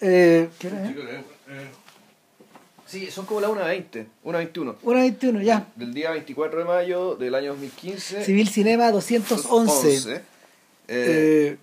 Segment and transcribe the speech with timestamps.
[0.00, 0.92] Eh, ¿Qué hora es?
[2.86, 4.76] Sí, son como las 1.20, 1.21.
[4.84, 5.66] 1.21, ya.
[5.74, 8.24] Del día 24 de mayo del año 2015.
[8.24, 9.48] Civil Cinema 211.
[9.50, 10.14] 11.
[10.16, 10.22] Eh,
[10.88, 11.56] Eh,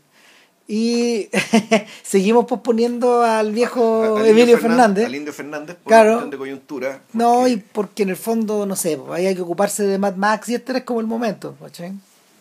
[0.67, 1.29] y
[2.03, 5.05] seguimos posponiendo al viejo al Emilio Fernan- Fernández.
[5.05, 6.25] Al Indio Fernández por Claro.
[6.27, 7.01] de coyuntura.
[7.13, 9.97] No, porque- y porque en el fondo, no sé, pues, ahí hay que ocuparse de
[9.97, 11.55] Mad Max y este es como el momento.
[11.61, 11.93] ¿cachai?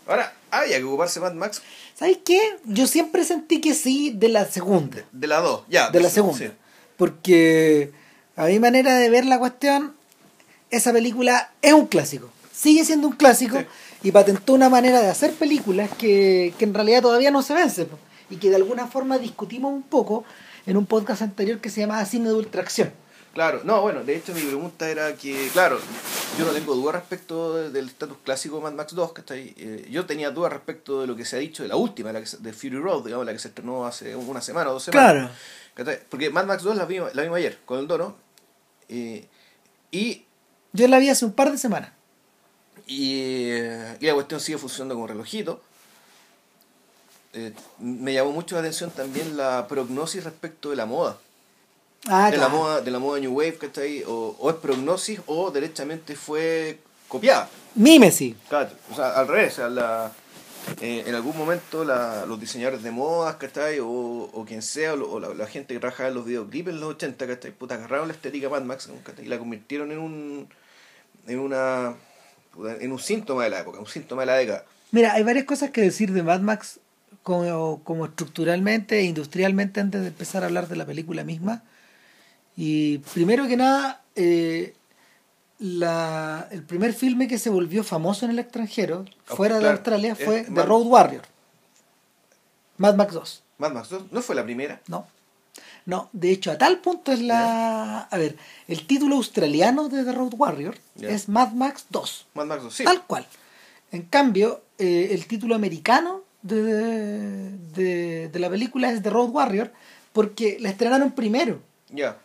[0.09, 1.61] Ahora, había que ocuparse Mad Max
[1.99, 2.41] ¿Sabes qué?
[2.65, 4.99] Yo siempre sentí que sí de la segunda.
[5.13, 5.91] de la 2, ya.
[5.91, 6.39] de la segunda.
[6.39, 6.51] sí.
[6.97, 7.91] Porque
[8.37, 9.95] a mi manera de ver la cuestión,
[10.71, 12.31] esa película es un clásico.
[12.55, 13.67] Sigue siendo un clásico Sí.
[14.05, 17.87] y patentó una manera de hacer películas que, que en realidad todavía no se vence.
[18.31, 20.25] Y que de alguna forma discutimos un poco
[20.67, 22.93] en un podcast anterior que se llamaba Cine de Ultracción.
[23.35, 25.79] Claro, no, bueno, de hecho mi pregunta era que, claro,
[26.39, 29.35] yo no tengo duda respecto de- del estatus clásico de Mad Max 2, que está
[29.35, 29.55] ahí.
[29.57, 32.21] Eh, yo tenía dudas respecto de lo que se ha dicho de la última, la
[32.21, 34.83] que se- de Fury Road, digamos, la que se estrenó hace una semana o dos
[34.85, 35.31] semanas.
[35.75, 35.99] Claro.
[36.11, 38.17] Porque Mad Max 2 la vimos, la vimos ayer con el Dono.
[38.91, 39.27] eh,
[39.91, 40.25] y,
[40.75, 41.91] Yo la vi hace un par de semanas.
[42.87, 43.15] y,
[43.53, 45.63] eh, y la cuestión sigue funcionando como relojito.
[47.33, 51.17] Eh, me llamó mucho la atención también la prognosis respecto de la moda.
[52.09, 54.03] Ah, de, la moda de la moda New Wave, ¿cachai?
[54.05, 57.49] O, o es prognosis o derechamente fue copiada.
[57.75, 58.35] Mímesis.
[58.49, 60.13] Claro, o sea, al revés, o sea, la,
[60.81, 63.79] eh, en algún momento la, los diseñadores de modas, ¿cachai?
[63.81, 66.91] O, o quien sea, o, la, la gente que trabajaba en los videoclips en los
[66.91, 67.51] 80, ¿cachai?
[67.53, 69.25] Puta, agarraron la estética Mad Max ¿cachai?
[69.25, 70.49] y la convirtieron en un
[71.27, 71.95] en una
[72.81, 74.65] en un síntoma de la época, un síntoma de la década.
[74.91, 76.81] Mira, hay varias cosas que decir de Mad Max
[77.23, 81.63] como, como estructuralmente e industrialmente antes de empezar a hablar de la película misma.
[82.57, 84.75] Y primero que nada, eh,
[85.59, 90.13] la, el primer filme que se volvió famoso en el extranjero, Oh, fuera de Australia,
[90.19, 91.23] es fue The Road Warrior.
[92.79, 93.43] Mad Max 2.
[93.59, 94.81] Mad Max 2 no fue la primera.
[94.89, 95.07] No.
[95.85, 98.01] No, de hecho, a tal punto es la...
[98.03, 98.37] A ver,
[98.69, 102.27] el título australiano de The Road Warrior es Mad Max 2.
[102.35, 102.85] Mad Max 2, sí.
[102.85, 103.27] Tal cual.
[103.91, 106.63] En cambio, eh, el título americano de,
[107.75, 109.73] de, de la película es The Road Warrior
[110.13, 111.61] porque la estrenaron primero.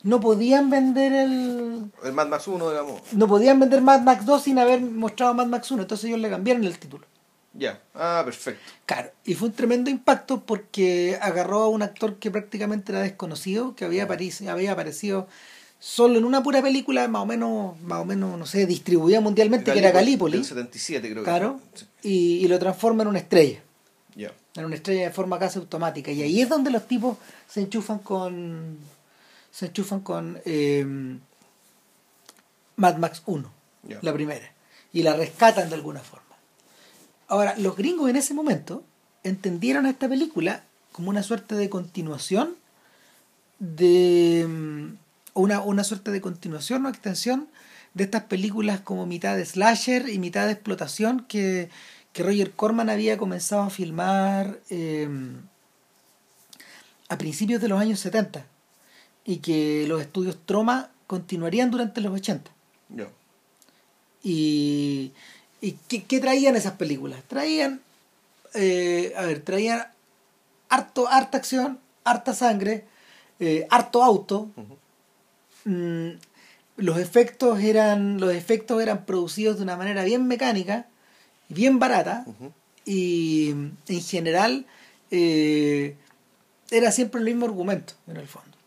[0.03, 1.91] No podían vender el.
[2.03, 3.01] El Mad Max 1, digamos.
[3.13, 5.81] No podían vender Mad Max 2 sin haber mostrado Mad Max 1.
[5.81, 7.05] Entonces ellos le cambiaron el título.
[7.53, 7.81] Ya.
[7.95, 8.61] Ah, perfecto.
[8.85, 9.09] Claro.
[9.25, 13.83] Y fue un tremendo impacto porque agarró a un actor que prácticamente era desconocido, que
[13.85, 15.27] había, apari- había aparecido
[15.79, 19.71] solo en una pura película, más o menos, más o menos, no sé, distribuida mundialmente,
[19.73, 20.37] que era Galípoli.
[20.37, 21.29] Del 77, creo que.
[21.29, 21.59] Claro.
[21.73, 21.85] Sí.
[22.03, 23.59] Y, y lo transforma en una estrella.
[24.15, 24.31] Ya.
[24.55, 26.11] en una estrella de forma casi automática.
[26.11, 27.17] Y ahí es donde los tipos
[27.47, 28.77] se enchufan con.
[29.51, 30.85] Se enchufan con eh,
[32.75, 33.51] Mad Max 1,
[33.87, 33.99] Ya.
[34.01, 34.51] la primera.
[34.93, 36.25] Y la rescatan de alguna forma.
[37.27, 38.83] Ahora, los gringos en ese momento
[39.23, 42.55] entendieron a esta película como una suerte de continuación
[43.59, 44.45] de.
[44.47, 44.97] mm,
[45.33, 47.47] Una, una suerte de continuación o extensión
[47.93, 51.69] de estas películas como mitad de slasher y mitad de explotación que,
[52.11, 55.07] que Roger Corman había comenzado a filmar eh,
[57.09, 58.45] a principios de los años 70
[59.27, 62.49] y que los estudios Troma continuarían durante los 80.
[62.89, 63.07] Ya.
[64.23, 65.11] ¿Y,
[65.61, 67.21] y qué, qué traían esas películas?
[67.27, 67.81] Traían,
[68.55, 69.85] eh, a ver, traían
[70.69, 72.85] harto, harta acción, harta sangre,
[73.39, 74.49] eh, harto auto.
[75.65, 76.11] Mm,
[76.77, 80.87] los efectos eran los efectos eran producidos de una manera bien mecánica
[81.49, 82.25] bien barata
[82.85, 84.65] y en general
[85.11, 85.95] eh,
[86.69, 88.57] era siempre el mismo argumento en el fondo.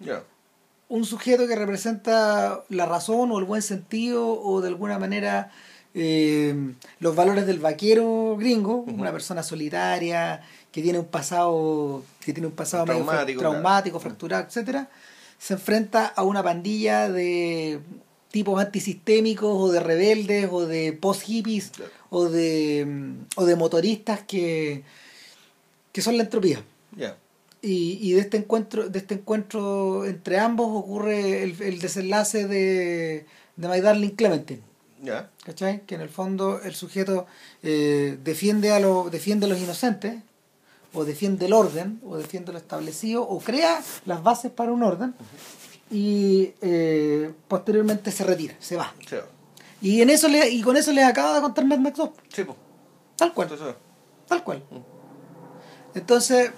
[0.90, 5.50] Un sujeto que representa la razón o el buen sentido o de alguna manera
[5.94, 10.42] eh, los valores del vaquero gringo, una persona solitaria
[10.72, 14.10] que tiene un pasado que tiene un pasado medio Traumático, traumático claro.
[14.10, 14.90] fracturado, etcétera,
[15.38, 17.80] se enfrenta a una pandilla de
[18.32, 21.90] tipos antisistémicos o de rebeldes o de post hippies Claro.
[22.10, 24.82] o de mm, o de motoristas que
[25.92, 26.62] que son la entropía.
[27.62, 33.26] Y, y de este encuentro, de este encuentro entre ambos ocurre el, el desenlace de,
[33.56, 34.62] de My Darling Clementine.
[35.44, 35.82] ¿Cachai?
[35.87, 37.26] Que en el fondo el sujeto
[37.62, 40.17] eh, defiende, a lo, defiende a los inocentes,
[40.93, 45.14] o defiende el orden, o defiende lo establecido, o crea las bases para un orden,
[45.90, 48.93] y eh, posteriormente se retira, se va.
[49.08, 49.17] Sí.
[49.81, 52.11] Y, en eso le, y con eso les acaba de contar Mad Max 2.
[52.29, 52.58] Sí, pues.
[53.17, 53.76] Tal cual, Entonces,
[54.26, 54.62] tal cual.
[55.94, 56.50] Entonces,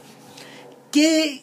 [0.93, 1.43] ¿qué,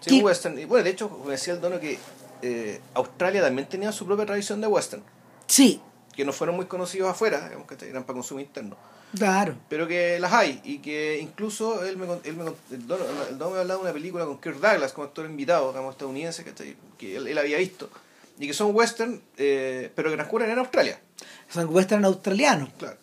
[0.00, 0.58] sí, qué- western.
[0.58, 1.98] Y bueno, de hecho, me decía el dono que
[2.42, 5.02] eh, Australia también tenía su propia tradición de western.
[5.46, 5.80] Sí,
[6.14, 8.76] que no fueron muy conocidos afuera, digamos, que eran para consumo interno.
[9.16, 9.56] Claro.
[9.68, 13.50] Pero que las hay, y que incluso él me, él me, el Don el Don
[13.52, 16.76] me ha hablado de una película con Kirk Douglas como actor invitado, digamos, estadounidense, que,
[16.96, 17.90] que él, él había visto,
[18.38, 21.00] y que son western, eh, pero que transcurren en Australia.
[21.48, 22.68] Son western australianos.
[22.78, 22.96] Claro.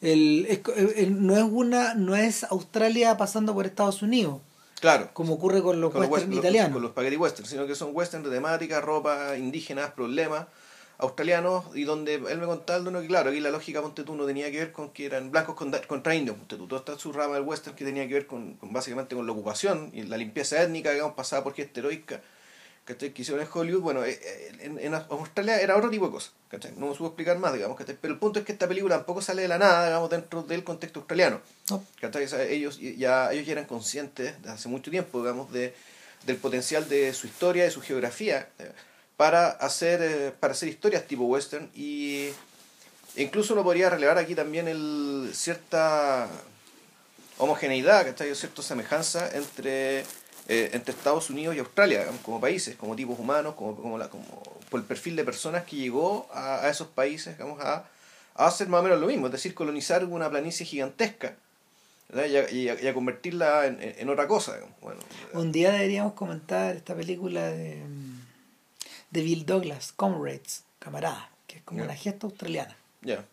[0.00, 4.40] El, co- el- no es una no es Australia pasando por Estados Unidos,
[4.82, 5.08] Claro.
[5.14, 6.72] como ocurre con los con western los- italianos.
[6.74, 10.46] con los spaghetti western, sino que son western de temática, ropa, indígenas, problemas
[10.98, 14.14] australianos y donde él me contaba el dono que claro, aquí la lógica ponte tú
[14.14, 16.98] no tenía que ver con que eran blancos contra, contra indios, ponte tú, toda esta
[16.98, 20.02] su rama del western que tenía que ver con, con básicamente con la ocupación y
[20.02, 22.20] la limpieza étnica, digamos, pasada por gente heroica,
[22.84, 23.12] ¿cachai?
[23.12, 26.32] que hicieron en Hollywood, bueno, eh, eh, en, en Australia era otro tipo de cosas,
[26.48, 26.72] ¿cachai?
[26.76, 27.96] no me supo explicar más, digamos, ¿cachai?
[28.00, 30.64] pero el punto es que esta película tampoco sale de la nada, digamos, dentro del
[30.64, 31.40] contexto australiano.
[31.70, 31.84] No.
[32.00, 32.24] ¿cachai?
[32.24, 35.74] O sea, ellos ya, ellos ya eran conscientes desde hace mucho tiempo, digamos, de,
[36.26, 38.72] del potencial de su historia, de su geografía, eh,
[39.16, 42.30] para hacer, eh, para hacer historias tipo western y
[43.16, 46.28] incluso uno podría relevar aquí también el cierta
[47.38, 48.30] homogeneidad, ¿cachai?
[48.30, 50.04] O cierta semejanza entre,
[50.48, 54.08] eh, entre Estados Unidos y Australia, digamos, como países, como tipos humanos, como, como, la,
[54.08, 54.24] como
[54.70, 57.84] por el perfil de personas que llegó a, a esos países, digamos, a,
[58.34, 61.36] a hacer más o menos lo mismo, es decir, colonizar una planicie gigantesca
[62.14, 64.54] y a, y convertirla en, en- otra cosa.
[64.54, 64.74] digamos.
[64.82, 65.00] Bueno,
[65.32, 67.82] Un día deberíamos comentar esta película de,
[69.10, 72.76] de Bill Douglas, Comrades, camarada, que es como una gesta australiana.
[73.00, 73.24] ya.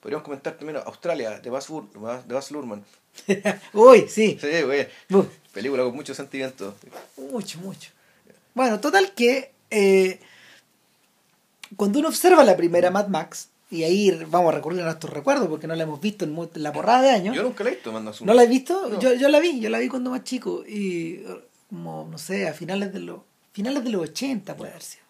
[0.00, 1.90] Podríamos comentar también Australia, de Baz, Bur-
[2.24, 2.84] de Baz Luhrmann.
[3.72, 4.88] Uy, sí, Sí, güey.
[5.10, 6.74] Uf, Película con mucho sentimiento.
[7.16, 7.90] mucho, mucho.
[8.54, 10.20] Bueno, total que eh,
[11.76, 15.48] cuando uno observa la primera Mad Max, y ahí vamos a recurrir a nuestros recuerdos
[15.48, 17.36] porque no la hemos visto en, la porrada de años.
[17.36, 18.88] Yo nunca la he visto, manda ¿No la has visto?
[18.88, 18.98] No.
[18.98, 20.64] Yo, yo la vi, yo la vi cuando más chico.
[20.66, 21.22] Y
[21.68, 23.20] como, no sé, a finales de los
[23.52, 25.04] finales de los 80 puede haber sido.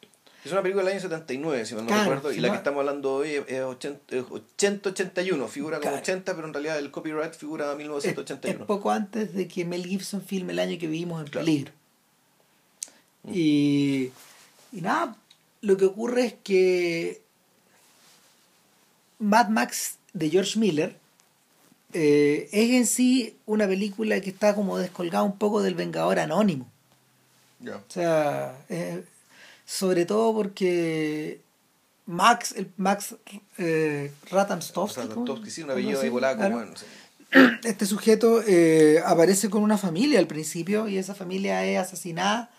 [0.48, 2.80] Es una película del año 79, si mal no Claro, recuerdo, y la que estamos
[2.80, 5.96] hablando hoy es 80-81, figura como Claro.
[5.98, 8.60] 80, pero en realidad el copyright figura Es, 1981.
[8.60, 11.44] es poco antes de que Mel Gibson filme el año que vivimos en Claro.
[11.44, 11.72] peligro.
[13.24, 13.30] Mm.
[13.34, 14.10] Y,
[14.72, 15.16] y nada,
[15.60, 17.20] lo que ocurre es que
[19.18, 20.96] Mad Max de George Miller
[21.92, 26.66] eh, es en sí una película que está como descolgada un poco del Vengador Anónimo.
[27.60, 27.76] Ya.
[27.76, 29.04] O sea, eh,
[29.68, 31.42] sobre todo porque
[32.06, 33.16] Max, el Max
[33.58, 34.10] eh.
[37.64, 42.50] Este sujeto eh, aparece con una familia al principio y esa familia es asesinada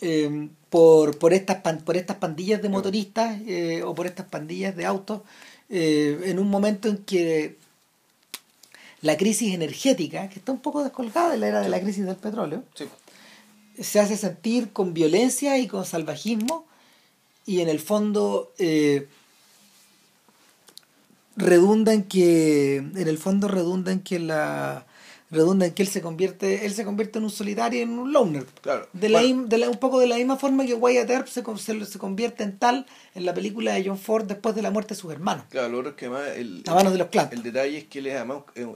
[0.00, 4.86] eh, por, por, estas por estas pandillas de motoristas eh, o por estas pandillas de
[4.86, 5.20] autos
[5.68, 7.56] eh, en un momento en que
[9.00, 12.16] la crisis energética, que está un poco descolgada de la era de la crisis del
[12.16, 12.88] petróleo, Sí.
[13.80, 16.66] Se hace sentir con violencia y con salvajismo
[17.46, 19.08] y en el fondo eh,
[21.36, 24.86] redunda en que en el fondo redunda en que la
[25.30, 28.44] redunda en que él se convierte él se convierte en un solitario en un loner
[28.62, 28.88] Claro.
[28.92, 31.28] de la, Bueno, im- de la- un poco de la misma forma que Wyatt Earp
[31.28, 32.84] se, se, se convierte en tal
[33.14, 35.78] en la película de John Ford después de la muerte de sus hermanos Claro, lo
[35.78, 38.06] otro es que además el, a manos de los clans el detalle es que él
[38.08, 38.66] es además es,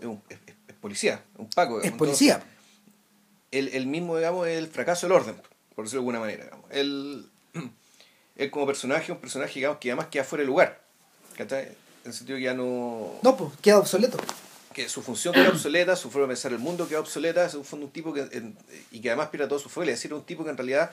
[0.80, 1.80] policía, un paco.
[1.82, 2.42] es policía
[3.58, 5.36] el, el mismo, digamos, es el fracaso del orden,
[5.74, 6.44] por decirlo de alguna manera.
[6.44, 6.70] Digamos.
[6.70, 7.26] Él,
[8.36, 10.80] él como personaje, un personaje, digamos, que además queda fuera de lugar.
[11.36, 11.64] ¿cachai?
[11.64, 11.76] En
[12.10, 13.18] el sentido que ya no...
[13.22, 14.18] no pues queda obsoleto
[14.74, 17.64] que su función queda obsoleta, su forma de pensar el mundo queda obsoleta, es un
[17.64, 18.58] fondo un tipo que, en-
[18.90, 20.90] y que además pierde todo su fuelle, es decir, un tipo que en realidad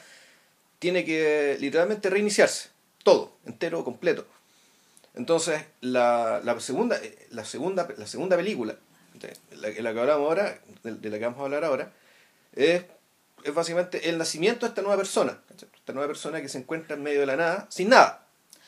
[0.77, 2.69] tiene que literalmente reiniciarse,
[3.03, 4.27] todo, entero, completo.
[5.15, 8.75] Entonces, la, la segunda, eh, la segunda, la segunda película,
[9.15, 11.91] de la, la que hablamos ahora, de, de la que vamos a hablar ahora,
[12.53, 12.83] es,
[13.43, 17.03] es básicamente el nacimiento de esta nueva persona, esta nueva persona que se encuentra en
[17.03, 18.27] medio de la nada, sin nada,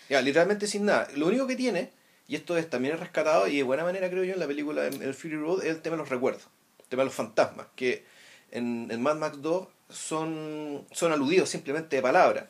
[0.10, 1.08] ya, literalmente sin nada.
[1.16, 1.92] Lo único que tiene,
[2.28, 4.86] y esto es, también es rescatado, y de buena manera creo yo en la película
[4.86, 6.44] el Fury Road, es el tema de los recuerdos,
[6.80, 8.06] el tema de los fantasmas, que
[8.52, 12.48] en, Mad Max 2 son, son aludidos simplemente de palabra.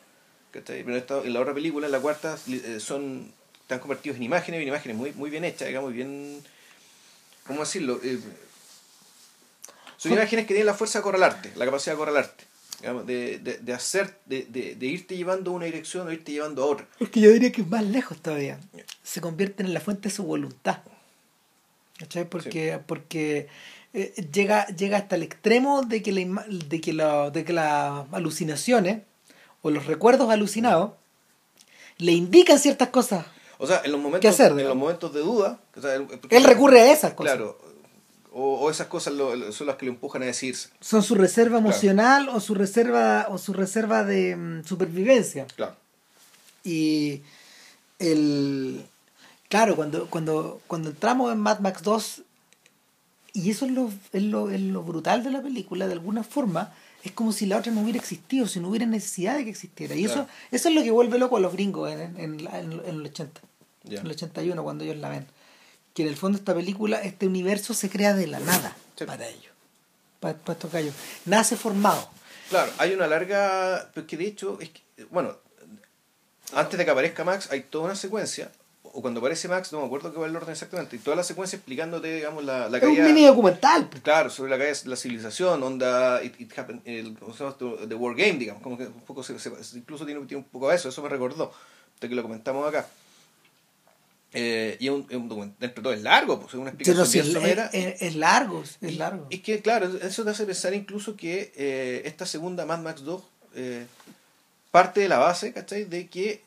[0.52, 3.32] Pero en, la otra película, en la cuarta, eh, son
[3.64, 6.42] están convertidos en imágenes, en imágenes muy, muy bien hechas, digamos, bien...
[7.46, 7.98] ¿Cómo decirlo?
[8.02, 8.18] Eh,
[10.08, 12.44] son imágenes que tienen la fuerza de acorralarte, la capacidad de acorralarte.
[13.06, 16.62] de, de, de hacer, de, de, de irte llevando a una dirección o irte llevando
[16.62, 16.86] a otra.
[17.00, 18.58] Es que yo diría que es más lejos todavía.
[19.02, 20.78] Se convierten en la fuente de su voluntad.
[21.98, 22.28] ¿Cachai?
[22.28, 23.48] Porque, porque
[23.92, 28.04] eh, llega, llega hasta el extremo de que, la, de, que la- de que las
[28.12, 29.02] alucinaciones
[29.62, 30.92] o los recuerdos alucinados
[31.98, 33.24] le indican ciertas cosas.
[33.58, 36.44] O sea, en los momentos, ¿Qué hacer, en los momentos de duda, o sea, Él
[36.44, 37.36] recurre a esas cosas.
[37.36, 37.58] Claro,
[38.36, 40.68] o, o esas cosas lo- son las que lo empujan a decirse.
[40.80, 41.66] Son su reserva Claro.
[41.70, 45.46] emocional o su reserva o su reserva de mm, supervivencia.
[45.56, 45.76] Claro.
[46.64, 47.22] Y,
[47.98, 48.84] el
[49.48, 52.22] claro, cuando, cuando, cuando entramos en Mad Max 2,
[53.34, 56.72] y eso es lo, es, lo, es lo brutal de la película, de alguna forma,
[57.02, 59.94] es como si la otra no hubiera existido, si no hubiera necesidad de que existiera.
[59.94, 60.22] Y Claro.
[60.22, 63.06] eso, eso es lo que vuelve loco a los gringos en, en, en, en el
[63.06, 63.40] 80,
[63.84, 64.00] Ya.
[64.00, 65.26] en el 81, cuando ellos la ven.
[65.94, 69.04] Que en el fondo esta película, este universo se crea de la nada Sí.
[69.04, 69.52] para ellos,
[70.20, 70.94] para, para estos gallos.
[71.24, 72.08] Nace formado.
[72.50, 73.90] Claro, hay una larga.
[73.94, 75.36] Pero que de hecho, es que, bueno,
[76.52, 78.50] antes de que aparezca Max, hay toda una secuencia.
[78.96, 80.94] O cuando aparece Max, no me acuerdo qué va el orden exactamente.
[80.94, 83.04] Y toda la secuencia explicándote, digamos, la, la Es un caída.
[83.06, 83.88] mini documental.
[83.88, 84.02] pues.
[84.04, 86.22] Claro, sobre la caída de la civilización, onda.
[86.22, 87.76] It, it happened, el, ¿cómo se llama esto?
[87.88, 88.62] The War Game, digamos.
[88.62, 91.08] Como que un poco se, se- incluso tiene, tiene un poco de eso, eso me
[91.08, 91.52] recordó.
[92.00, 92.86] De que lo comentamos acá.
[94.36, 96.70] Eh, y es un, es un documento, dentro de todo es largo, pues es una
[96.70, 97.66] explicación no, sí, bien es, somera.
[97.72, 99.26] es- es largo, es Y- largo.
[99.30, 103.22] Y que, claro, eso te hace pensar incluso que eh, esta segunda Mad Max 2
[103.54, 103.86] eh,
[104.72, 105.84] parte de la base, ¿cachai?
[105.84, 106.42] De que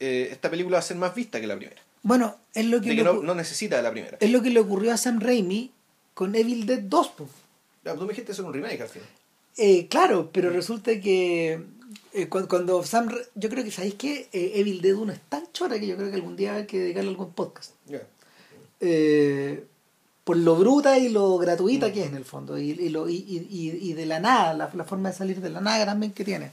[0.00, 1.80] eh, esta película va a ser más vista que la primera.
[2.02, 4.16] Bueno, es lo que, De que no, ocu- no necesita de la primera.
[4.18, 5.70] es lo que le ocurrió a Sam Raimi
[6.14, 7.08] con Evil Dead 2.
[7.08, 7.28] po.
[7.84, 9.08] Ya, tú me dijiste en un remake al final.
[9.56, 11.60] Eh, claro, pero resulta que
[12.12, 13.10] eh, cuando, cuando Sam...
[13.34, 14.28] Yo creo que, ¿sabéis qué?
[14.32, 16.78] Eh, Evil Dead 1 es tan chora que yo creo que algún día hay que
[16.78, 17.72] dedicarle algún podcast.
[17.86, 18.02] Ya.
[18.80, 19.64] Eh,
[20.24, 22.58] por lo bruta y lo gratuita que es en el fondo.
[22.58, 25.50] Y, y, lo, y, y, y- de la nada, la, la forma de salir de
[25.50, 26.50] la nada también que tiene.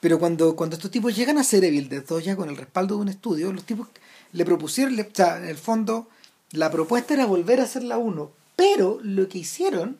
[0.00, 2.96] Pero cuando, cuando estos tipos llegan a hacer Evil Dead 2 ya con el respaldo
[2.96, 3.88] de un estudio, los tipos
[4.32, 6.08] le propusieron, le- o sea, en el fondo,
[6.50, 8.30] la propuesta era volver a hacer la 1.
[8.56, 9.96] Pero lo que hicieron,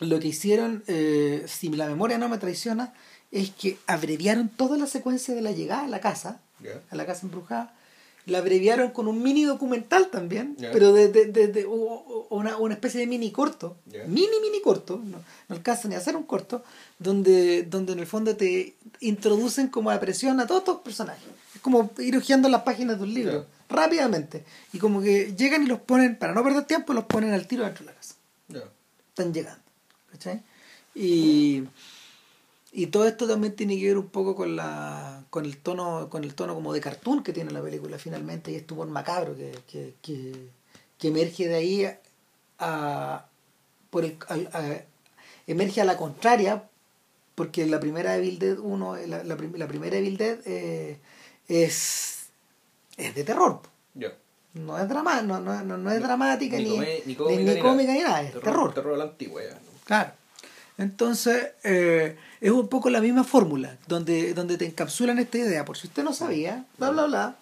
[0.00, 2.92] lo que hicieron, eh, si la memoria no me traiciona,
[3.30, 6.40] es que abreviaron toda la secuencia de la llegada a la casa,
[6.90, 7.74] a la casa embrujada,
[8.26, 13.00] la abreviaron con un mini documental también, pero de, de- de- de- una, una especie
[13.00, 13.76] de mini corto,
[14.06, 16.62] mini mini corto, no, no alcanza ni a hacer un corto,
[16.98, 21.24] donde, donde en el fondo te introducen como a presión a todos estos personajes.
[21.54, 24.44] Es como ir hojeando las páginas de un libro, rápidamente.
[24.72, 27.64] Y como que llegan y los ponen, para no perder tiempo, los ponen al tiro
[27.64, 28.14] dentro de la casa.
[29.08, 29.59] Están llegando.
[30.20, 30.42] ¿Cachai?
[30.94, 31.64] Y,
[32.72, 36.24] y todo esto también tiene que ver un poco con la con el tono con
[36.24, 39.52] el tono como de cartoon que tiene la película finalmente y este humor macabro que,
[39.70, 40.48] que, que,
[40.98, 41.88] que emerge de ahí
[42.58, 43.26] a,
[43.90, 44.84] por el, al- a-
[45.46, 46.68] emerge a la contraria
[47.34, 50.98] porque la primera Evil Dead 1 la, la, la primera Evil Dead eh,
[51.48, 52.28] es
[52.96, 53.60] es de terror
[54.54, 57.60] no es drama, no, no, no, no es dramática ni, come- ni, cómica, ni ni
[57.60, 57.94] cómica nada.
[57.94, 58.74] ni nada, es terror.
[58.74, 59.58] Terror a la antigua, ya.
[59.90, 60.12] Claro.
[60.78, 65.64] Entonces, eh, es un poco la misma fórmula, donde, donde te encapsulan esta idea.
[65.64, 67.36] Por si usted no sabía, bla, bla, bla.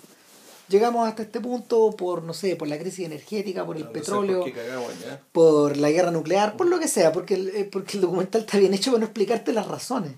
[0.70, 4.40] Llegamos hasta este punto por, no sé, por la crisis energética, por el No petróleo,
[4.40, 8.40] por cagamos, la guerra nuclear, por lo que sea, porque el, eh, porque el documental
[8.42, 10.12] está bien hecho para no explicarte las razones.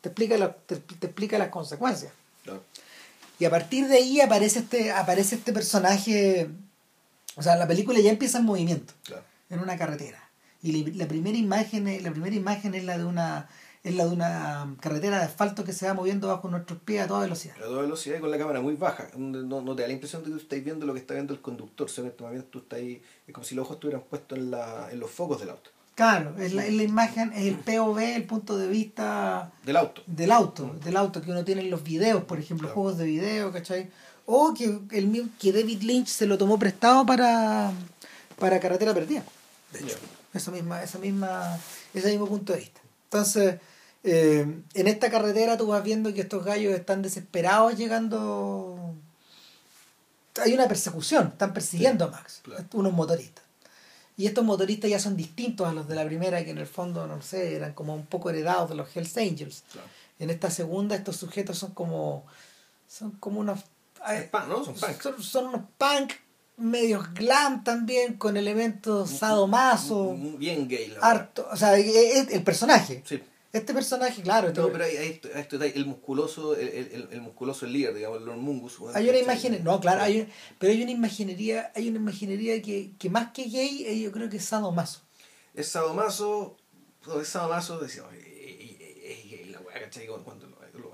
[0.00, 2.10] Te explica, la- te, te explica las consecuencias.
[3.38, 6.48] Y a partir de ahí aparece este, aparece este personaje.
[7.36, 8.94] O sea, la película ya empieza en movimiento
[9.50, 10.25] en una carretera
[10.62, 13.48] y la, primera imagen es, la primera imagen es la de una
[13.84, 17.06] es la de una carretera de asfalto que se va moviendo bajo nuestros pies a
[17.06, 19.06] toda velocidad A toda velocidad y con la cámara muy baja.
[19.16, 21.32] No, no te da la impresión de que tú estás viendo lo que está viendo
[21.32, 21.88] el conductor.
[21.88, 23.00] Solamente más bien tú estás ahí.
[23.28, 25.70] Es como si los ojos estuvieran puestos en, la, en los focos del auto.
[25.94, 30.02] claro es la, es la imagen es el POV el punto de vista Del auto.
[30.06, 32.74] del auto del auto que uno tiene en los videos por ejemplo Claro.
[32.74, 33.88] juegos de video ¿cachai?
[34.26, 37.70] o que el que David Lynch se lo tomó prestado para
[38.36, 39.22] para carretera perdida
[39.72, 39.94] Ya.
[40.36, 41.58] Esa misma, esa misma,
[41.94, 42.80] ese mismo punto de vista.
[43.04, 43.60] Entonces,
[44.04, 48.94] eh, en esta carretera tú vas viendo que estos gallos están desesperados llegando.
[50.42, 52.64] Hay una persecución, están persiguiendo a Max, claro.
[52.74, 53.44] unos motoristas.
[54.18, 57.06] Y estos motoristas ya son distintos a los de la primera, que en el fondo,
[57.06, 59.64] no sé, eran como un poco heredados de los Hells Angels.
[59.72, 59.88] Claro.
[60.18, 62.24] En esta segunda, estos sujetos son como.
[62.88, 63.60] Son como unos.
[64.48, 64.64] ¿no?
[64.64, 65.02] Son punk.
[65.02, 66.12] Son, son unos punk
[66.56, 71.10] medios glam también, con elementos sadomaso Bien gay, la verdad.
[71.10, 71.82] harto, o sea, e-
[72.20, 73.02] e- el personaje.
[73.06, 73.22] Sí.
[73.52, 77.94] Este personaje, claro, No, pero hay, hay, hay el musculoso, el, el, el musculoso líder,
[77.94, 78.78] digamos, el Lord Mungus.
[78.78, 82.60] bueno, hay una imagen, no, claro, hay, un- pero hay una imaginería, hay una imaginería
[82.60, 85.00] que, que más que gay, eh, yo creo que es sadomaso.
[85.54, 86.56] Es sadomaso,
[87.20, 90.06] es sadomaso, decía, "Oye, eh, eh, es gay la weá, ¿cachai?
[90.06, 90.92] Cuando, lo, lo-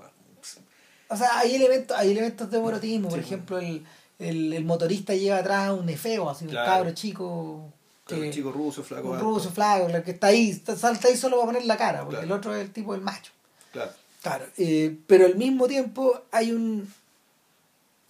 [1.09, 3.83] O sea, hay elementos, hay elementos de erotismo, por ejemplo, el,
[4.29, 6.67] el, el motorista lleva atrás un efeo, así Claro.
[6.71, 7.73] un cabro chico,
[8.07, 9.09] que- chico ruso, flaco.
[9.11, 11.99] un ruso, flaco, el que está ahí, está, salta ahí solo para poner la cara,
[12.01, 12.25] porque Claro.
[12.25, 13.31] el otro es el tipo del macho.
[13.71, 13.91] Claro.
[14.21, 16.91] Claro, eh, pero al mismo tiempo hay un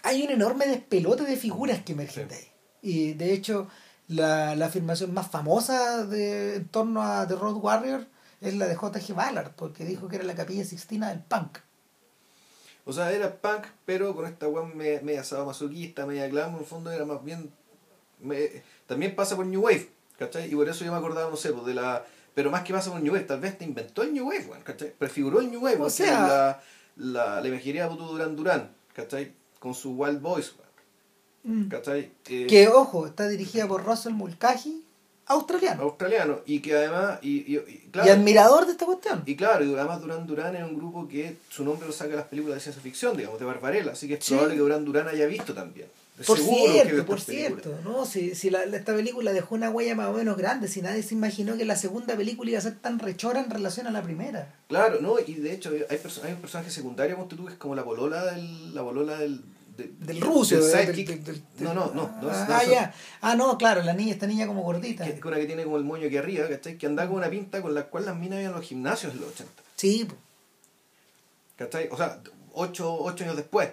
[0.04, 2.30] hay un enorme despelote de figuras que emergen Sí.
[2.30, 2.48] de ahí.
[2.82, 3.68] Y de hecho,
[4.10, 8.06] la, la afirmación más famosa de, en torno a The Road Warrior
[8.42, 9.14] es la de J.G.
[9.16, 11.60] Ballard, porque dijo que era la capilla sixtina del punk.
[12.86, 16.66] O sea, era punk, pero con esta weón media, media sadomasoquista, media glam, en el
[16.66, 17.50] fondo era más bien...
[18.20, 20.52] me- también pasa por New Wave, ¿cachai?
[20.52, 22.06] Y por eso yo me acordaba, no sé, pues de la...
[22.36, 24.64] Pero más que pasa por New Wave, tal vez te inventó el New Wave, weón,
[24.64, 24.92] ¿cachai?
[24.98, 26.62] Prefiguró el New Wave, O sea- la,
[26.98, 29.34] la, la imaginería de Durán Durán, ¿cachai?
[29.60, 30.54] Con su Wild Boys,
[31.46, 31.68] Mm.
[31.68, 32.12] ¿cachai?
[32.30, 34.83] Eh, Que, ojo, está dirigida por Russell Mulcahy,
[35.26, 35.84] australiano.
[35.84, 37.20] australiano, y que además...
[37.22, 39.24] Y, y, y Y claro, admirador de esta cuestión.
[39.26, 42.18] Y claro, y además Durán Durán es un grupo que su nombre lo saca de
[42.18, 44.34] las películas de ciencia ficción, digamos, de Barbarella, así que es Sí.
[44.34, 45.88] probable que Durán Durán haya visto también.
[46.28, 47.64] Por cierto, por películas.
[47.64, 48.06] cierto, ¿no?
[48.06, 51.16] Si, si la, esta película dejó una huella más o menos grande, si nadie se
[51.16, 54.54] imaginó que la segunda película iba a ser tan rechora en relación a la primera.
[54.68, 55.16] Claro, ¿no?
[55.26, 58.26] Y de hecho hay, hay un personaje secundario, ponte tú, que es como la polola
[58.26, 59.42] del, la polola del,
[59.78, 60.56] de- Del ruso.
[60.60, 62.12] del del- no, no, no.
[62.30, 62.94] ah, no, ya.
[63.22, 65.04] Ah, no, claro, la niña, esta niña como gordita.
[65.06, 66.78] que, una que tiene como el moño aquí arriba, ¿cachai?
[66.78, 69.22] Que anda con una pinta con la cual las minas iban a los gimnasios en
[69.22, 69.64] los 80.
[69.76, 70.08] Sí.
[71.56, 71.88] ¿Cachai?
[71.92, 72.22] O sea,
[72.54, 73.70] ocho, ocho años después.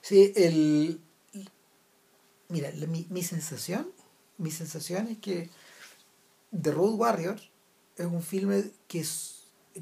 [0.00, 1.00] sí, el...
[2.48, 3.88] Mira, la- mi, mi sensación,
[4.38, 5.48] mi sensación es que
[6.60, 7.36] The Road Warrior
[7.96, 9.04] es un filme que,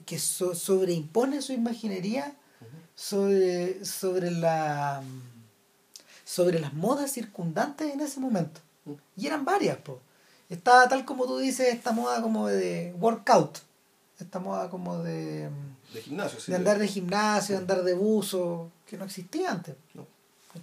[0.07, 2.37] que so- sobreimpone su imaginería
[2.95, 5.03] sobre, sobre la
[6.33, 8.61] sobre las modas circundantes en ese momento.
[8.87, 8.93] Mm.
[9.17, 10.01] Y eran varias, po.
[10.49, 13.59] Estaba tal como tú dices, esta moda como de workout,
[14.19, 15.51] esta moda como de,
[15.93, 16.53] De gimnasio, sí.
[16.53, 19.75] de andar de gimnasio, de andar de buzo, que no existía antes.
[19.95, 20.07] No.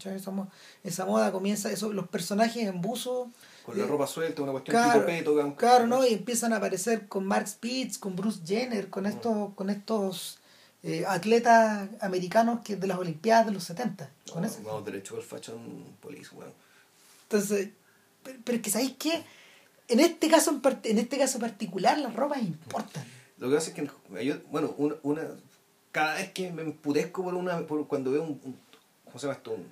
[0.06, 0.48] Esa, mo-
[0.84, 3.32] esa moda comienza, eso, los personajes en buzo.
[3.66, 5.56] Con la eh, ropa suelta, una cuestión Claro, tipo peto.
[5.58, 6.06] claro, ¿no?
[6.06, 10.38] Y empiezan a aparecer con Mark Spitz, con Bruce Jenner, con estos, con estos
[10.84, 14.10] eh, atletas americanos que de las Olimpiadas de los 70.
[14.32, 14.60] Con No, eso.
[14.64, 15.58] Vamos derecho al fashion
[16.00, 16.54] police, weón.
[17.24, 17.70] Entonces,
[18.24, 19.24] pero, pero es que sabéis que
[19.88, 23.04] en este caso en, part- en este caso particular las ropas importan.
[23.38, 25.22] Lo que pasa es que yo, bueno, una, una
[25.92, 28.60] cada vez que me emputezco por una por cuando veo un, un-
[29.06, 29.52] ¿cómo se llama esto?
[29.52, 29.68] Un,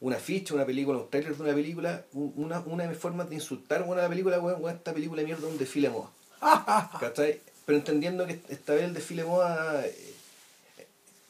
[0.00, 3.28] una ficha, una película, un trailer de una película, un- una, una de mis formas
[3.28, 6.10] de insultar a la película, weón, esta película de mierda un desfile de moda.
[7.00, 7.40] ¿Cachai?
[7.66, 10.09] Pero entendiendo que esta vez el desfile de moda eh,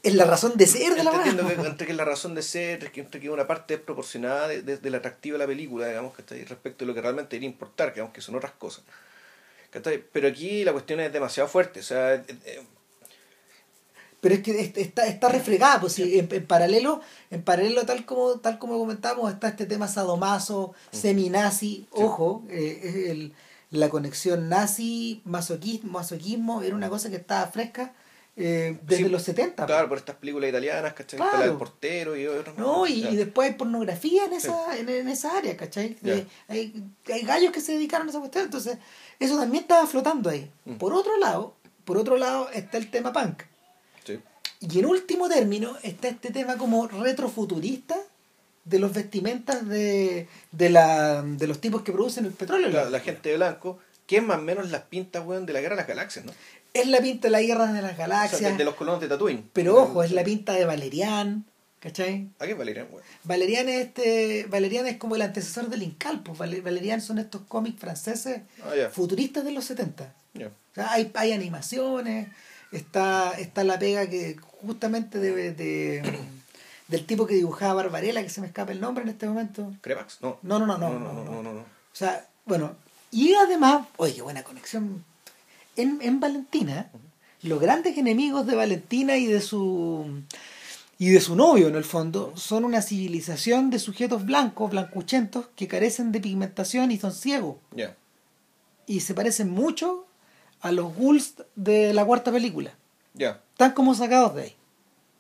[0.03, 1.55] Es la razón de ser de la entendiendo moda.
[1.63, 4.63] que, entre que es la razón de ser, que entre que una parte desproporcionada de,
[4.63, 6.45] de- del atractivo de la película, digamos, ¿cachai?
[6.45, 8.83] respecto a lo que realmente debería importar, que aunque son otras cosas.
[10.13, 12.63] Pero aquí la cuestión es demasiado fuerte, o sea, eh, eh,
[14.21, 18.05] Pero es que est- está, está refregada, pues sí, en, en paralelo, en paralelo tal
[18.05, 23.33] como, tal como comentamos, está este tema sadomaso, semi-nazi, ojo, eh, el-
[23.71, 27.93] la conexión nazi, masoquismo, masoquismo, era una cosa que estaba fresca
[28.37, 29.67] eh, desde Sí, los 70.
[29.67, 31.19] claro, por estas películas italianas, ¿cachai?
[31.19, 31.31] Claro.
[31.33, 32.87] Está La del portero y otras ¿no?
[32.87, 35.97] Y, y después hay pornografía en esa, en, en esa área, ¿cachai?
[36.49, 38.79] Hay, hay gallos que se dedicaron a esa cuestión, entonces
[39.19, 40.51] eso también estaba flotando ahí.
[40.65, 40.77] Mm.
[40.77, 43.43] Por otro lado, por otro lado está el tema punk.
[44.05, 44.21] Sí.
[44.61, 47.97] Y en último término está este tema como retrofuturista
[48.65, 52.69] de los vestimentas de, de, la, de los tipos que producen el petróleo.
[52.69, 55.77] La, la gente blanco, que es más o menos las pintas, weón, de la guerra
[55.77, 56.33] de las galaxias, ¿no?
[56.73, 59.01] Es la pinta de la guerra de las O sea, galaxias, de, de los colonos
[59.01, 59.49] de Tatooine.
[59.53, 61.45] pero ojo, es la pinta de Valerian,
[61.81, 62.29] ¿cachai?
[62.39, 63.05] ¿A qué Valerian, weón?
[63.25, 67.43] Valerian es, este, Valerian es como el antecesor del Incal, pues Val- Valerian son estos
[67.49, 70.15] cómics franceses Ah, futuristas de los 70.
[70.35, 70.47] Ya.
[70.49, 72.29] O sea, hay, hay animaciones,
[72.71, 76.19] está, está la pega que justamente de, de-
[76.87, 79.73] del tipo que dibujaba Barbarella, que se me escapa el nombre en este momento.
[79.81, 80.19] ¿Crepax?
[80.23, 80.39] No.
[80.43, 81.43] No, no, no, no, no, no, no, no.
[81.43, 81.61] no, no.
[81.61, 82.77] O sea, bueno,
[83.11, 85.05] y además, oye, qué buena conexión.
[85.81, 86.91] En, en Valentina,
[87.43, 90.23] los grandes enemigos de Valentina y de su
[91.01, 95.67] y de su novio en el fondo son una civilización de sujetos blancos, blancuchentos, que
[95.67, 97.57] carecen de pigmentación y son ciegos.
[98.87, 100.05] Y se parecen mucho
[100.61, 102.75] a los ghouls de la cuarta película.
[103.15, 103.41] Ya.
[103.53, 104.57] Están como sacados de ahí.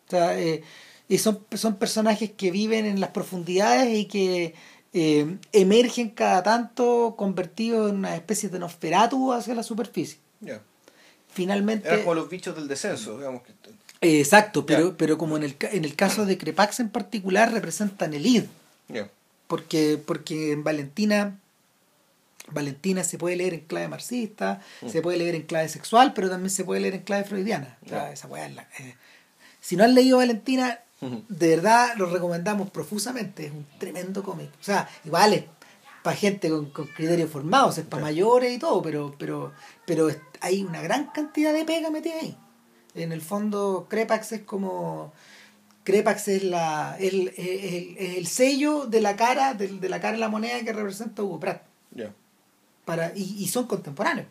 [0.06, 0.62] O sea, eh,
[1.08, 4.54] y son, son personajes que viven en las profundidades y que
[4.92, 10.18] eh, emergen cada tanto convertidos en una especie de Nosferatu hacia la superficie.
[11.32, 11.88] Finalmente...
[12.00, 13.42] Como los bichos del descenso, digamos.
[13.42, 13.52] que
[14.00, 18.14] Eh, exacto, pero, pero como en el, en el caso de Crepax en particular representan
[18.14, 18.44] el id,
[19.46, 21.36] porque, porque en Valentina
[22.52, 26.50] Valentina se puede leer en clave marxista, se puede leer en clave sexual, pero también
[26.50, 27.78] se puede leer en clave freudiana.
[27.84, 28.12] O sea, Ya.
[28.12, 28.96] esa weá es la- eh,
[29.60, 34.50] si no han leído Valentina, de verdad lo recomendamos profusamente, es un tremendo cómic.
[34.60, 35.44] O sea, igual es
[36.02, 39.52] para gente con, con criterios formados, es para mayores y todo, pero, pero,
[39.86, 42.36] pero es- hay una gran cantidad de pega metida ahí.
[42.94, 45.12] En el fondo, Crepax es como.
[45.84, 50.12] Crepax es la el, el, el- el sello de la cara, de, de la cara
[50.12, 51.62] de la moneda que representa Hugo Pratt.
[51.94, 52.12] Ya.
[52.84, 54.26] Para, y, y son contemporáneos.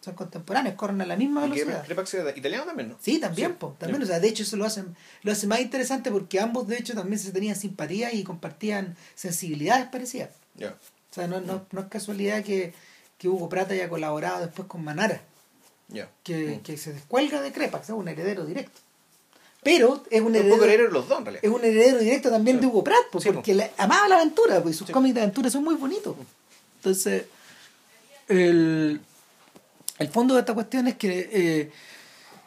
[0.00, 1.82] Son contemporáneos, corren a la misma velocidad.
[1.86, 2.96] Crepax era italiano también, ¿no?
[3.00, 3.56] Sí, también, Sí.
[3.58, 6.68] po, también, o sea, de hecho eso lo hacen, lo hace más interesante porque ambos
[6.68, 10.28] de hecho también se tenían simpatía y compartían sensibilidades parecidas.
[10.56, 10.76] Ya.
[11.14, 12.74] O sea, no, no, no es casualidad que,
[13.18, 15.22] que Hugo Prata haya colaborado después con Manara,
[16.24, 16.62] que, Mm.
[16.64, 18.80] que se descuelga de Crepax, es un heredero directo.
[19.62, 21.44] Pero es un Un heredero, poco heredero los dos, en realidad.
[21.44, 22.62] es un heredero directo también Sí.
[22.62, 23.34] de Hugo Pratt, Sí, po.
[23.34, 24.92] porque le- amaba la aventura, pues, y sus Sí.
[24.92, 26.16] cómics de aventura son muy bonitos.
[26.78, 27.26] Entonces,
[28.28, 29.00] el,
[29.98, 31.70] el fondo de esta cuestión es que eh,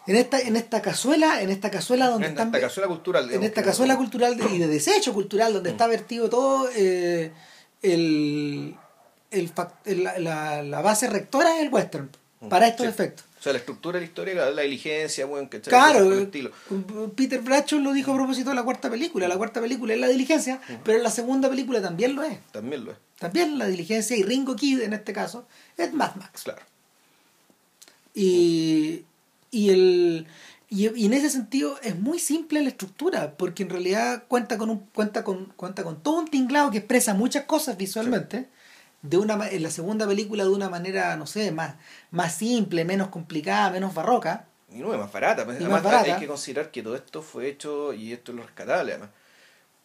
[0.08, 3.32] en esta en esta cazuela, en esta cazuela donde En están esta cazuela cultural.
[3.32, 7.32] en esta cazuela cultural de- y de desecho cultural donde está vertido todo eh,
[7.82, 8.76] el,
[9.32, 9.52] el
[10.20, 12.10] la, la- base rectora es el western
[12.50, 12.90] para estos Sí.
[12.92, 16.52] efectos O sea, la estructura de la historia, la, diligencia, bueno, que claro el estilo.
[17.16, 20.08] Peter Bradshaw lo dijo a propósito de la cuarta película la cuarta película es la
[20.08, 22.98] diligencia pero la segunda película también lo es También lo es.
[23.20, 26.62] también la diligencia y Ringo Kid en este caso es Mad Max Claro.
[28.14, 29.04] Y,
[29.52, 30.28] y, el,
[30.70, 34.70] y, y en ese sentido es muy simple la estructura, porque en realidad cuenta con,
[34.70, 38.50] un, cuenta con, cuenta con todo un tinglado que expresa muchas cosas visualmente,
[39.02, 41.76] de una, en la segunda película de una manera, no sé, más,
[42.12, 44.46] más simple, menos complicada, menos barroca.
[44.70, 45.46] Y no es más barata.
[45.46, 46.14] pues, Además, más barata.
[46.16, 49.12] hay que considerar que todo esto fue hecho, y esto es lo rescatable además,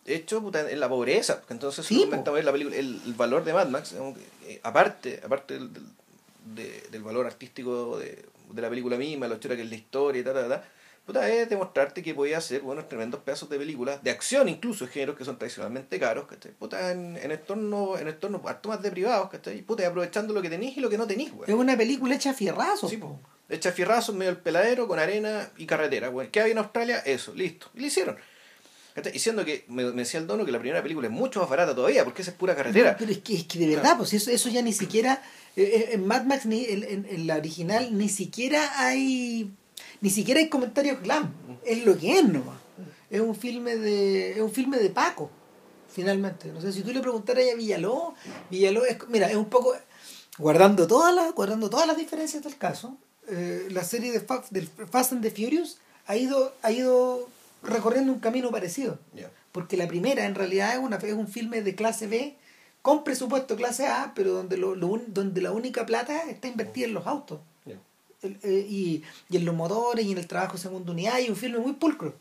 [0.05, 1.39] hecho puta, en la pobreza.
[1.39, 3.95] porque Entonces, Sí, en la película, el, el valor de Mad Max,
[4.47, 5.85] eh, aparte, aparte del, del,
[6.57, 10.21] de- del valor artístico de, de la película misma, la historia que es la historia
[10.21, 10.65] y tal, tal, tal,
[11.07, 15.17] puta, es demostrarte que podía hacer buenos, tremendos pedazos de películas, de acción incluso, géneros
[15.17, 16.53] que son tradicionalmente caros, ¿cachai?
[16.53, 19.63] Puta, en, en entornos, en entornos harto más de privados, ¿cachai?
[19.63, 21.51] Puta, y aprovechando lo que tenéis y lo que no tenéis, güey.
[21.51, 22.91] Es una película hecha a fierrazos.
[22.91, 23.21] Sí, po.
[23.21, 23.21] po.
[23.49, 26.09] Echa fierrazos medio del peladero con arena y carretera.
[26.09, 26.99] Bueno, ¿Qué había en Australia?
[27.05, 27.67] Eso, listo.
[27.75, 28.17] Y lo hicieron.
[28.95, 29.15] ¿Cachai?
[29.15, 31.51] Y siendo que me, me decía el dono que la primera película es mucho más
[31.51, 32.93] barata todavía, porque esa es pura carretera.
[32.93, 35.23] No, pero es que, es que de verdad, pues eso, eso ya ni siquiera,
[35.57, 39.51] en Mad Max, ni, en, en- la original, ni siquiera hay,
[40.01, 41.33] ni siquiera hay comentarios glam,
[41.65, 42.59] es lo que es nomás.
[43.11, 45.31] Es un filme de, es un filme de Paco,
[45.93, 46.49] finalmente.
[46.53, 48.15] No sé, si tú le preguntaras a Villaló,
[48.51, 49.75] Villaló es, mira, es un poco,
[50.39, 52.97] guardando todas las, guardando todas las diferencias del caso,
[53.29, 57.29] eh, la serie de Fa- del Fast and the Furious ha ido, ha ido
[57.63, 58.99] recorriendo un camino parecido
[59.53, 62.35] porque la primera en realidad es, una, es un filme de clase B
[62.83, 66.87] con presupuesto clase A, pero donde, lo, lo un- donde la única plata está invertida
[66.87, 67.41] en los autos.
[68.23, 71.35] El- eh, y, y en los motores y en el trabajo segunda unidad y un
[71.37, 72.15] filme muy pulcro.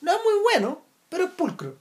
[0.00, 1.76] No es muy bueno, pero es pulcro.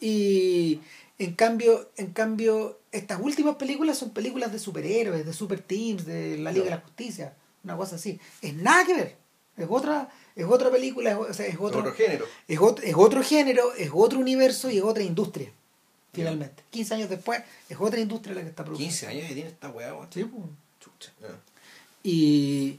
[0.00, 0.80] Y
[1.18, 6.38] en cambio, en cambio, estas últimas películas son películas de superhéroes, de super teams, de
[6.38, 8.18] la Liga de la Justicia, una cosa así.
[8.42, 9.16] Es nada que ver.
[9.56, 12.24] Es otra, es otra película, es, o sea, es otro, Otro género.
[12.48, 15.52] es otro, es otro género, es otro universo y es otra industria,
[16.12, 16.62] finalmente.
[16.70, 18.90] 15 años después, es otra industria la que está produciendo.
[18.92, 19.94] 15 años y tiene esta weá.
[20.10, 20.44] Sí, pues.
[20.80, 21.12] Chucha.
[22.02, 22.78] Y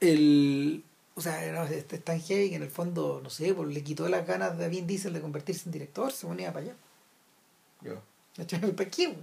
[0.00, 0.82] el.
[1.14, 3.82] O sea, no, es, es tan heavy que en el fondo, no sé, pues, le
[3.82, 6.74] quitó las ganas de Vin Diesel de convertirse en director, se ponía para allá.
[7.82, 8.00] Ya.
[8.36, 8.72] ¿Cachai?
[8.72, 9.16] ¿Para qué?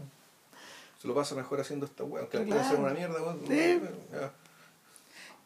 [1.01, 2.21] Se lo pasa mejor haciendo esta weá.
[2.23, 2.59] Aunque la Claro.
[2.61, 3.39] puede hacer una mierda, weón.
[3.47, 3.79] Sí.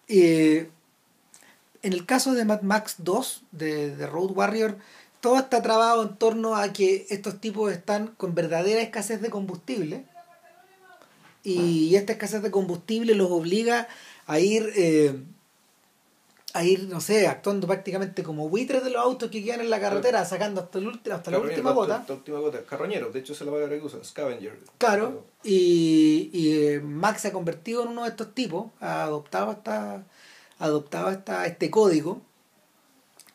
[0.08, 0.70] Eh,
[1.84, 4.78] en el caso de Mad Max 2, de, de Road Warrior,
[5.22, 10.06] todo está trabado en torno a que estos tipos están con verdadera escasez de combustible.
[11.44, 13.88] Y esta escasez de combustible los obliga
[14.28, 15.16] a ir, eh,
[16.54, 19.80] a ir, no sé, actuando prácticamente como buitres de los autos que quedan en la
[19.80, 21.96] carretera, sacando hasta, el hasta la última hasta- gota.
[21.96, 22.64] hasta la última gota.
[22.66, 24.04] Carroñero, de hecho, es la palabra que usan.
[24.04, 24.60] Scavenger.
[24.78, 29.52] Claro, y, y eh, Max se ha convertido en uno de estos tipos, ha adoptado
[29.54, 32.22] esta, ha adoptado esta, este código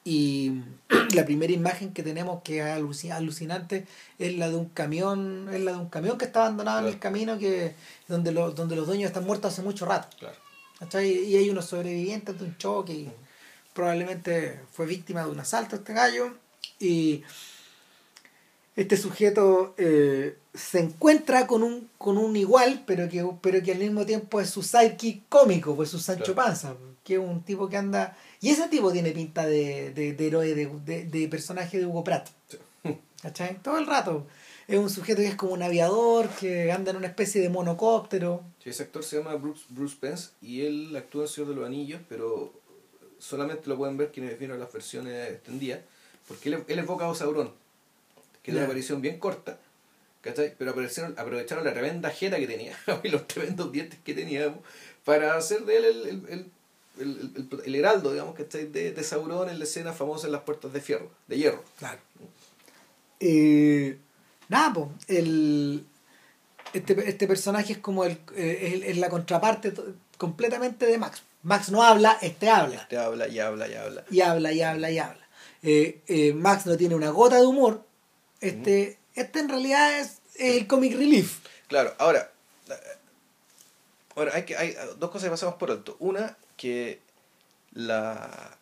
[0.05, 0.61] y
[1.15, 3.87] la primera imagen que tenemos que es aluci- alucinante
[4.19, 6.99] es la de un camión, es la de un camión que está abandonado en el
[6.99, 7.75] camino que
[8.09, 10.09] donde los, donde los dueños están muertos hace mucho rato.
[10.19, 10.37] Claro.
[11.03, 13.13] Y hay unos sobrevivientes de un choque y
[13.73, 16.35] probablemente fue víctima de un asalto este gallo
[16.79, 17.23] y
[18.77, 23.79] este sujeto eh, se encuentra con un con un igual pero que pero que al
[23.79, 26.49] mismo tiempo es su sidekick cómico pues su Sancho Claro.
[26.49, 30.27] Panza que es un tipo que anda y ese tipo tiene pinta de, de, de
[30.27, 32.59] héroe de, de, de personaje de Hugo Pratt Sí.
[33.23, 33.63] ¿cachai?
[33.63, 34.27] todo el rato
[34.67, 38.43] es un sujeto que es como un aviador que anda en una especie de monocóptero
[38.63, 41.67] Sí, ese actor se llama Bruce, Bruce Pence y él actúa en Señor de los
[41.67, 42.53] Anillos, pero
[43.19, 45.81] solamente lo pueden ver quienes vieron las versiones extendidas,
[46.27, 47.53] porque él, él evoca a Sauron,
[48.43, 49.59] que es una aparición bien corta,
[50.23, 50.55] ¿cachai?
[50.57, 54.55] Pero aparecieron, aprovecharon la tremenda jeta que tenía y los tremendos dientes que tenía
[55.05, 56.47] para hacer de él el, el, el,
[56.99, 58.67] el, el- el heraldo, digamos, ¿cachai?
[58.67, 61.63] De, de Sauron en la escena famosa en las puertas de fierro, de hierro.
[61.79, 61.99] Claro.
[63.21, 63.99] Eh,
[64.49, 65.87] nada, po, el,
[66.73, 69.73] este, este personaje es como el, eh, es, es la contraparte
[70.19, 71.23] completamente de Max.
[71.43, 72.77] Max no habla, este habla.
[72.83, 74.05] Este habla y habla y habla.
[74.11, 75.29] Y habla y habla y habla.
[75.63, 77.85] Eh, eh, Max no tiene una gota de humor.
[78.41, 81.39] Este, este en realidad es el comic relief.
[81.69, 82.31] Claro, ahora,
[84.17, 85.97] ahora hay, que, hay dos cosas que pasamos por alto.
[86.01, 87.01] Una, que
[87.73, 88.57] la...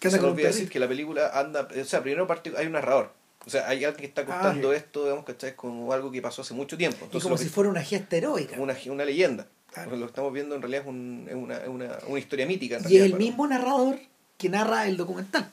[0.00, 1.68] Que se me olvidó decir que la película anda...
[1.80, 3.12] O sea, primero parte, hay un narrador.
[3.46, 5.54] O sea, hay alguien que está contando Ah, esto, digamos, ¿cachai?
[5.54, 6.98] Como algo que pasó hace mucho tiempo.
[7.00, 8.56] Y Entonces, como lo si fuera una gesta heroica.
[8.60, 9.46] una, una leyenda.
[9.72, 9.92] Claro.
[9.92, 12.78] Lo que estamos viendo en realidad es, un- es una, una, una historia mítica.
[12.78, 13.98] en Y es el mismo narrador
[14.36, 15.48] que narra el documental.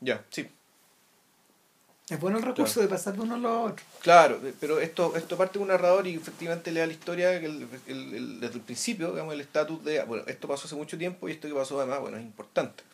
[0.00, 0.46] Ya, sí.
[2.08, 3.84] Es bueno el recurso de pasar de uno a lo otro.
[4.00, 7.46] Claro, pero esto, esto parte de un narrador y efectivamente le da la historia que
[7.46, 10.96] el- el- el- desde el principio, digamos, el estatus de, bueno, esto pasó hace mucho
[10.96, 12.84] tiempo y esto que pasó además, bueno, es importante.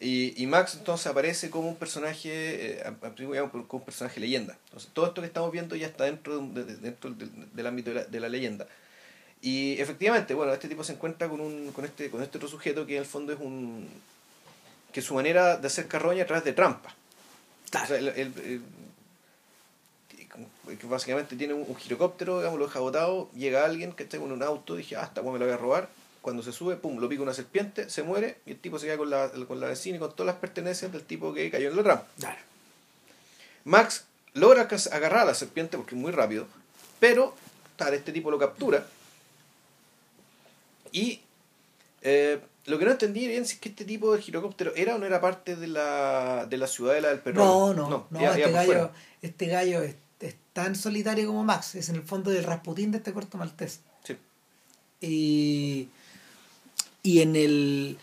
[0.00, 4.56] Y, y Max entonces aparece como un personaje, eh, digamos, como un personaje leyenda.
[4.64, 7.90] Entonces todo esto que estamos viendo ya está dentro, de- de- dentro del, del ámbito
[7.90, 8.66] de la, de la leyenda.
[9.42, 12.86] Y efectivamente, bueno, este tipo se encuentra con, un, con, este, con este otro sujeto
[12.86, 13.86] que en el fondo es un...
[14.92, 16.94] que su manera de hacer carroña a través de trampas.
[17.74, 18.62] O sea, el- el- el-
[20.78, 24.32] que básicamente tiene un, un girocóptero, digamos, lo deja botado, llega alguien que está con
[24.32, 25.88] un auto, dije, ah, esta me lo voy a robar.
[26.22, 28.96] Cuando se sube, pum, lo pica una serpiente, se muere y el tipo se queda
[28.96, 31.76] con la, con la vecina y con todas las pertenencias del tipo que cayó en
[31.76, 32.06] la trampa.
[32.18, 32.38] Claro.
[33.64, 34.04] Max
[34.34, 36.46] logra agarrar a la serpiente porque es muy rápido,
[37.00, 37.34] pero
[37.76, 38.86] tal, este tipo lo captura.
[40.92, 41.20] Y
[42.02, 45.06] eh, lo que no entendí bien es que este tipo de girocóptero era o no
[45.06, 47.74] era parte de la, de la ciudadela del petróleo.
[47.74, 51.88] No, no, no, este, por gallo, este gallo es, es tan solitario como Max, es
[51.88, 53.80] en el fondo el Rasputín de este corto maltés.
[54.04, 54.16] Sí.
[55.00, 55.88] Y,
[57.02, 57.98] y en el...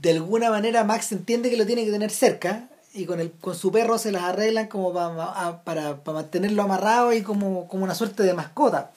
[0.00, 3.56] De alguna manera Max entiende que lo tiene que tener cerca y con, el, con
[3.56, 7.94] su perro se las arreglan como pa- para, para mantenerlo amarrado y como, como una
[7.94, 8.92] suerte de mascota.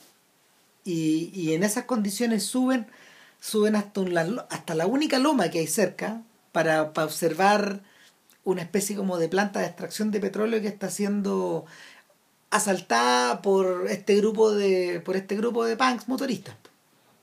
[0.84, 2.88] Y, y en esas condiciones suben,
[3.40, 6.22] suben hasta, un- la, hasta la única loma que hay cerca
[6.52, 7.82] para, para observar
[8.44, 11.66] una especie como de planta de extracción de petróleo que está siendo
[12.50, 16.56] asaltada por este grupo de por este grupo de punks motoristas.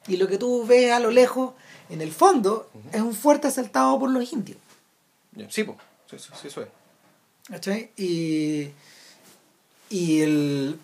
[0.06, 1.54] Y lo que tú ves a lo lejos
[1.88, 4.58] en el fondo es un fuerte asaltado por los indios.
[5.48, 5.78] Sí, pues,
[6.10, 6.68] sí, sí, sí, eso es.
[7.48, 7.90] ¿cachai?
[7.96, 8.70] y
[10.20, 10.78] el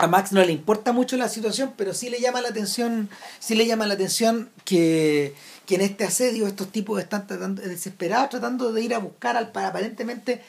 [0.00, 3.08] a Max no le importa mucho la situación pero sí le llama la atención
[3.38, 5.34] sí le llama la atención que
[5.66, 9.50] que en este asedio estos tipos están tratando desesperados tratando de ir a buscar al
[9.54, 10.42] aparentemente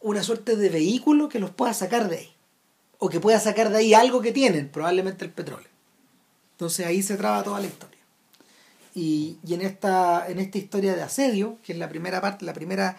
[0.00, 2.30] una suerte de vehículo que los pueda sacar de ahí
[2.98, 5.68] o que pueda sacar de ahí algo que tienen probablemente el petróleo.
[6.52, 7.98] Entonces ahí se traba toda la historia.
[8.94, 12.52] Y, y en esta en esta historia de asedio que es la primera parte la
[12.52, 12.96] primera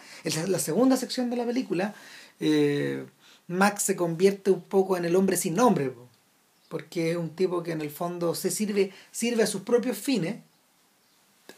[0.48, 1.94] la segunda sección de la película
[2.40, 3.06] eh,
[3.50, 6.08] Max se convierte un poco en el hombre sin nombre po,
[6.70, 10.38] porque es un tipo que en el fondo se sirve sirve a sus propios fines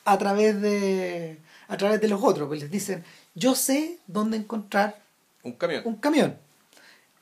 [0.05, 3.03] a través de a través de los otros pues les dicen
[3.35, 5.01] yo sé dónde encontrar
[5.43, 5.83] Un camión.
[5.85, 6.37] un camión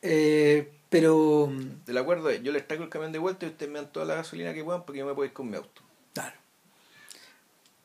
[0.01, 1.51] Eh, pero
[1.88, 4.05] El acuerdo es, yo les traigo el camión de vuelta y ustedes me dan toda
[4.05, 5.82] la gasolina que puedan porque yo me puedo ir con mi auto.
[6.13, 6.36] claro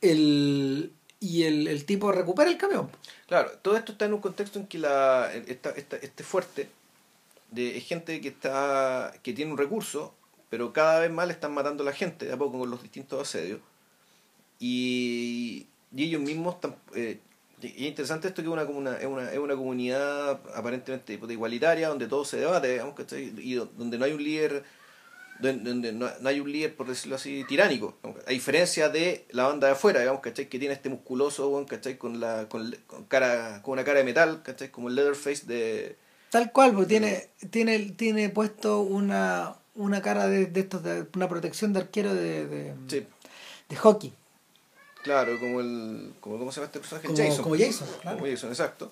[0.03, 0.93] el
[1.25, 2.91] y el, el tipo recupera el camión
[3.27, 6.69] Claro, todo esto está en un contexto en que la, esta, esta- este fuerte
[7.51, 10.13] de es gente que está que tiene un recurso,
[10.51, 12.83] pero cada vez más le están matando a la gente, de a poco con los
[12.83, 13.61] distintos asedios.
[14.61, 16.57] Y, ellos mismos
[16.95, 17.19] eh,
[17.63, 21.31] y es interesante esto que es una, comuna- es una, es una comunidad aparentemente pues,
[21.33, 23.33] igualitaria, donde todo se debate, digamos, ¿cachai?
[23.39, 24.65] y do- donde no hay un líder
[25.41, 27.95] donde, donde no, no hay un líder, por decirlo así, tiránico.
[28.27, 30.49] A diferencia de la banda de afuera, digamos, ¿cachai?
[30.49, 31.99] Que tiene este musculoso, ¿cachai?
[31.99, 34.71] Con, la, con, con cara, con una cara de metal, ¿cachai?
[34.71, 35.97] Como el Leatherface de...
[36.31, 41.29] tal cual pues tiene tiene tiene puesto una una cara de, de estos de una
[41.29, 43.05] protección de arquero de de, Sí,
[43.69, 44.13] de hockey
[45.03, 46.13] claro, como el...
[46.21, 47.07] Como, ¿Cómo se llama este personaje?
[47.09, 47.43] Como- Jason.
[47.43, 48.19] como Jason, claro.
[48.19, 48.91] Como Jason, exacto.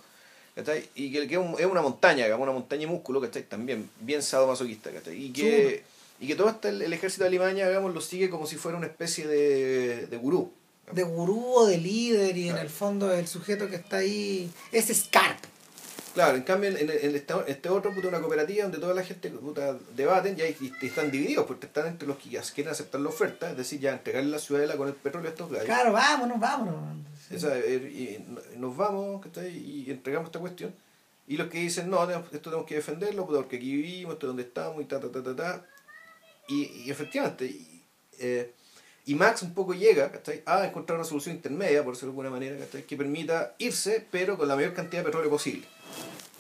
[0.55, 0.89] ¿cachai?
[0.95, 3.45] Y que, que es, un- es una montaña, digamos, una montaña de músculo, ¿cachai?
[3.45, 5.17] También bien sadomasoquista, ¿cachai?
[5.25, 5.85] Y que,
[6.23, 8.87] y que todo este, el, ejército de Alimaña, digamos, lo sigue como si fuera una
[8.87, 10.53] especie de, de gurú.
[10.93, 14.87] de gurú o de líder y en el fondo el sujeto que está ahí es
[14.97, 15.39] Scarp
[16.15, 19.31] Claro, en cambio, en, en este, este otro, puta, una cooperativa donde toda la gente
[19.31, 23.01] puta, debaten ya y, y están divididos, porque están entre los que ya quieren aceptar
[23.01, 25.67] la oferta, es decir, ya entregarle la ciudadela con el petróleo a estos gallos.
[25.67, 26.75] claro vámonos vámonos
[27.29, 27.35] Sí.
[27.37, 28.21] O sea, eh,
[28.55, 30.73] y nos vamos y entregamos esta cuestión.
[31.27, 34.43] Y los que dicen, no, esto tenemos que defenderlo, porque aquí vivimos, esto es donde
[34.43, 35.67] estamos, y ta, ta, ta, ta, ta.
[36.49, 37.83] Y, y efectivamente, y,
[38.19, 38.53] eh,
[39.05, 40.43] y Max un poco llega ¿cachai?
[40.47, 42.85] a encontrar una solución intermedia, por decirlo de alguna manera, ¿cachai?
[42.85, 45.67] que permita irse, pero con la mayor cantidad de petróleo posible.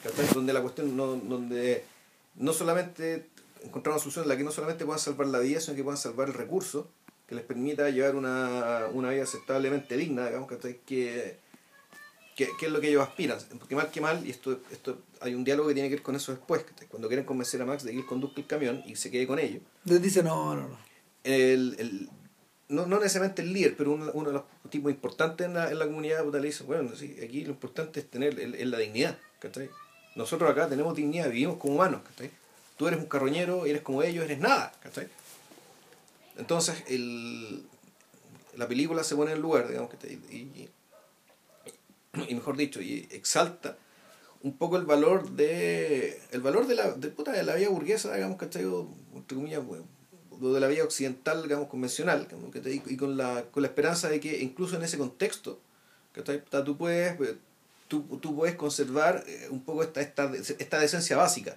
[0.02, 0.26] ¿cachai?
[0.34, 1.84] Donde la cuestión, no, donde
[2.36, 3.26] no solamente
[3.62, 5.98] encontrar una solución en la que no solamente puedan salvar la vida, sino que puedan
[5.98, 6.88] salvar el recurso
[7.32, 10.50] que les permita llevar una, una vida aceptablemente digna, digamos,
[10.86, 11.38] que,
[12.46, 13.38] que, que, es lo que ellos aspiran.
[13.58, 16.16] Porque mal que mal, y esto, esto hay un diálogo que tiene que ver con
[16.16, 19.10] eso después, cuando quieren convencer a Max de que él conduzca el camión y se
[19.10, 19.62] quede con ellos.
[19.84, 20.78] Les dice, no, no, no.
[21.24, 22.10] El, el,
[22.68, 25.78] no, no necesariamente el líder, pero uno, uno de los tipos importantes en la, en
[25.78, 29.70] la comunidad le dice, bueno, sí, aquí lo importante es tener el, la dignidad, ¿cachai?
[30.16, 32.30] Nosotros acá tenemos dignidad, vivimos como humanos, ¿cachai?
[32.76, 35.08] Tú eres un carroñero, eres como ellos, eres nada, ¿cachai?
[36.38, 37.62] Entonces, el,
[38.56, 40.68] la película se pone en el lugar, digamos, que y, y,
[42.30, 43.76] mejor dicho, y exalta
[44.42, 48.14] un poco el valor de el valor de la de, puta, de la vida burguesa,
[48.14, 48.64] digamos, ¿cachai?
[49.14, 49.84] entre comillas, bueno,
[50.40, 52.26] de la vida occidental, digamos, convencional,
[52.64, 55.60] y con la, con la esperanza de que incluso en ese contexto,
[56.64, 57.16] tú puedes,
[57.86, 61.56] tú, tú puedes conservar eh, un poco esta, esta, esta decencia básica.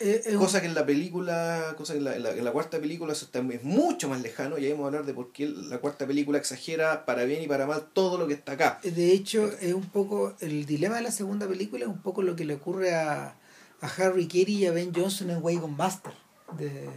[0.00, 3.26] Eh, cosa que en la película, cosa que en la, en la, cuarta película eso
[3.26, 6.06] está, es mucho más lejano y ahí vamos a hablar de por qué la cuarta
[6.06, 8.80] película exagera para bien y para mal todo lo que está acá.
[8.82, 12.36] De hecho, es un poco, el dilema de la segunda película es un poco lo
[12.36, 13.36] que le ocurre a,
[13.80, 16.12] a Harry Carey y a Ben Johnson en Wagon Master.
[16.58, 16.88] De,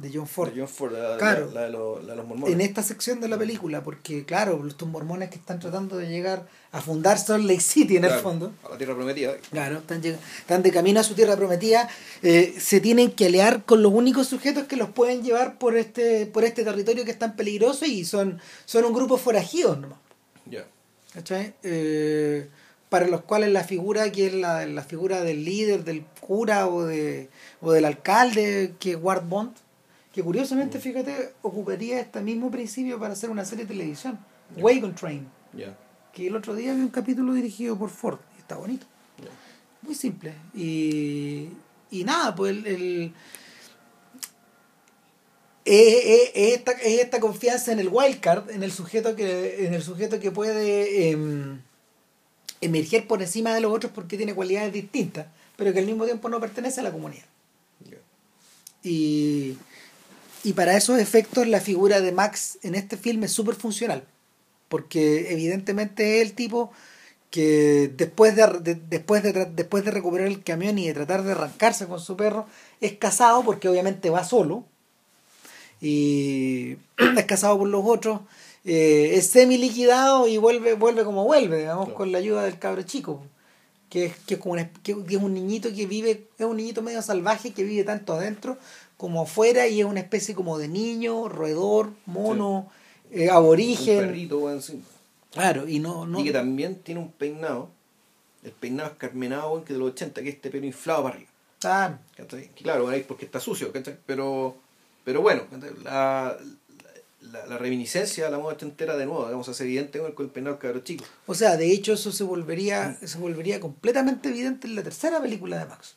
[0.00, 0.52] de John Ford.
[0.52, 2.54] De John Ford, la, claro, la, de los, mormones.
[2.54, 6.46] En esta sección de la película, porque claro, estos mormones que están tratando de llegar
[6.72, 8.52] a fundar Salt Lake City en el fondo.
[8.64, 9.36] A la tierra prometida.
[9.50, 11.88] Claro, están, están de camino a su tierra prometida,
[12.22, 16.26] eh, se tienen que aliar con los únicos sujetos que los pueden llevar por este,
[16.26, 19.98] por este territorio que es tan peligroso y son, son un grupo forajidos nomás.
[20.46, 20.66] Ya.
[21.62, 22.48] Eh,
[22.88, 26.84] para los cuales la figura que es la, la figura del líder, del cura o,
[26.84, 27.28] de,
[27.60, 29.52] o del alcalde, que es Ward Bond,
[30.12, 30.80] que curiosamente, mm.
[30.80, 34.18] fíjate, ocuparía este mismo principio para hacer una serie de televisión,
[34.56, 35.28] Wagon Train,
[36.12, 38.86] que el otro día vi un capítulo dirigido por Ford, y está bonito,
[39.82, 41.48] muy simple, y,
[41.90, 43.12] y nada, pues el,
[45.64, 50.30] es, esta, esta, confianza en el wildcard, en el sujeto que, en el sujeto que
[50.30, 51.60] puede em,
[52.60, 56.28] emerger por encima de los otros porque tiene cualidades distintas, pero que al mismo tiempo
[56.28, 57.24] no pertenece a la comunidad.
[58.82, 59.56] Y,
[60.42, 64.04] y para esos efectos la figura de Max en este filme es súper funcional,
[64.68, 66.72] porque evidentemente es el tipo
[67.30, 71.86] que después de, después, de, después de recuperar el camión y de tratar de arrancarse
[71.86, 72.46] con su perro,
[72.80, 74.64] es casado porque obviamente va solo,
[75.80, 76.76] y
[77.16, 78.20] es casado por los otros,
[78.64, 82.82] eh, es semi liquidado y vuelve, vuelve como vuelve, digamos, con la ayuda del cabro
[82.82, 83.22] chico,
[83.88, 87.52] que es, que, como que es un niñito que vive, es un niñito medio salvaje
[87.52, 88.58] que vive tanto adentro
[89.00, 92.70] como afuera y es una especie como de niño, roedor, mono,
[93.10, 94.00] eh, aborigen.
[94.00, 94.60] Un perrito,
[95.32, 96.20] Claro, y no, no.
[96.20, 97.70] Y que también tiene un peinado,
[98.42, 101.30] el peinado escarmenado que de los 80, que es este pelo inflado para arriba.
[101.60, 101.98] Claro.
[102.56, 103.72] Claro, porque está sucio,
[104.04, 104.56] Pero,
[105.02, 105.44] pero bueno,
[105.82, 106.36] la,
[107.22, 110.58] la, la, reminiscencia a la moda entera de nuevo, digamos, hace evidente con el peinado
[110.58, 111.06] cabro chico.
[111.24, 115.58] O sea, de hecho eso se volvería, se volvería completamente evidente en la tercera película
[115.58, 115.96] de Max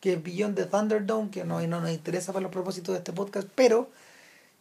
[0.00, 3.12] que es Beyond the Thunderdome, que no, no nos interesa para los propósitos de este
[3.12, 3.88] podcast, pero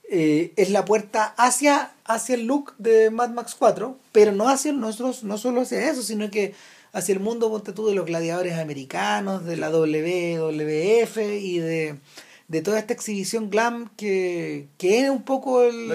[0.10, 4.72] eh, es la puerta hacia, hacia el look de Mad Max 4, pero no hacia
[4.72, 6.54] nosotros, no solo hacia eso, sino que
[6.94, 12.00] hacia el mundo ponte tú, de los gladiadores americanos, de la WWF y de,
[12.48, 15.92] de toda esta exhibición glam que, que es un poco el...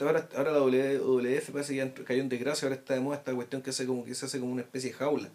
[0.00, 3.62] ahora, ahora la WWF parece que cayó en desgracia, ahora está de moda esta cuestión
[3.62, 5.28] que, hace como, que se hace como una especie de jaula.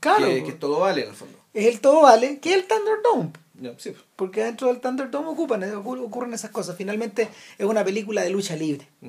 [0.00, 0.26] Claro.
[0.26, 1.38] Que, que, todo vale en el fondo.
[1.52, 3.32] Es el todo vale, que es el Thunderdome.
[3.78, 3.94] sí.
[4.16, 6.76] Porque dentro del Thunderdome ocupan, ocurren esas cosas.
[6.76, 8.88] Finalmente es una película de lucha libre.
[9.00, 9.08] Mm.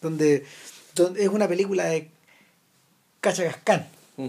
[0.00, 0.44] Donde,
[1.16, 2.10] es una película de
[3.20, 3.88] Cachagascán.
[4.16, 4.28] Mm.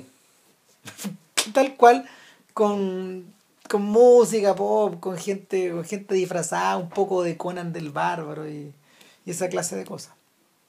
[1.54, 2.08] Tal cual,
[2.54, 3.34] con,
[3.70, 8.72] con música pop, con gente, con gente disfrazada, un poco de Conan del Bárbaro y,
[9.26, 10.14] y esa clase de cosas.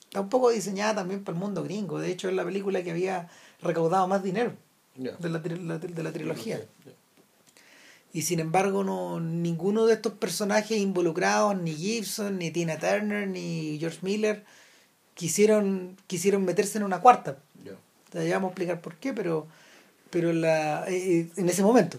[0.05, 1.99] Está un poco diseñada también para el mundo gringo.
[1.99, 3.29] De hecho, es la película que había
[3.61, 4.53] recaudado más dinero
[4.96, 5.38] de, la,
[5.78, 6.61] de la trilogía.
[8.12, 13.78] Y sin embargo, no ninguno de estos personajes involucrados, ni Gibson, ni Tina Turner, ni
[13.78, 14.44] George Miller,
[15.14, 17.38] quisieron, quisieron meterse en una cuarta.
[18.12, 19.46] ya vamos a explicar por qué, pero,
[20.11, 21.98] pero la, eh, eh, en ese momento.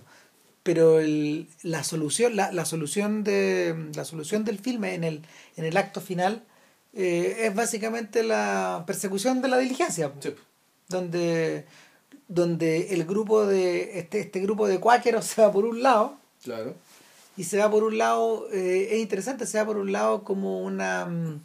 [0.63, 5.21] Pero el, la solución, la, la, solución de, la solución del filme en el,
[5.55, 6.43] en el acto final
[6.93, 10.11] eh, es básicamente la persecución de la diligencia.
[10.89, 11.65] Donde
[12.27, 16.73] donde el grupo de este, este grupo de cuáqueros se va por un lado claro
[17.35, 20.61] y se va por un lado eh, es interesante se va por un lado como
[20.61, 21.41] una mm,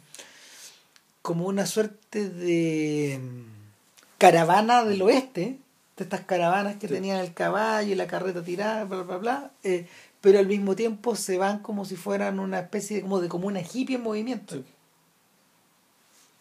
[1.21, 5.57] como una suerte de mm, caravana del oeste
[5.97, 9.87] de estas caravanas que tenían el caballo y la carreta tirada bla bla bla eh,
[10.23, 13.59] pero al mismo tiempo se van como si fueran una especie de como de comuna
[13.59, 14.55] hippie en movimiento.
[14.55, 14.63] Sí.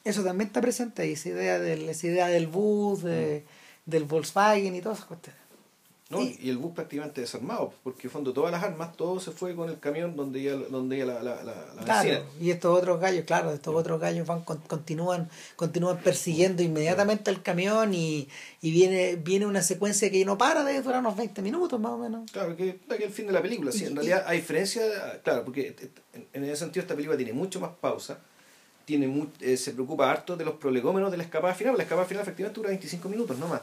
[0.05, 3.45] Eso también está presente ahí, esa idea del, esa idea del bus, de,
[3.87, 5.41] del Volkswagen y todas esas cuestiones.
[6.11, 6.21] ¿no?
[6.21, 9.57] Y- Y el bus prácticamente desarmado, porque en fondo todas las armas, todo se fue
[9.57, 12.27] con el camión donde iba, donde iba la, la, la, la Claro, vecina.
[12.39, 17.43] y estos otros gallos, claro, estos otros gallos van con- continúan continúan persiguiendo inmediatamente al
[17.43, 18.29] camión y,
[18.61, 21.99] y viene viene una secuencia que no para de durar unos 20 minutos más o
[21.99, 22.31] menos.
[22.31, 23.73] Claro, que es el fin de la película.
[23.73, 24.83] Sí, Y- en realidad, a diferencia,
[25.25, 25.75] claro, porque
[26.35, 28.19] en ese sentido esta película tiene mucho más pausa,
[28.99, 31.77] tiene eh, se preocupa harto de los prolegómenos de la escapada final.
[31.77, 33.61] La escapada final efectivamente dura 25 minutos, no más.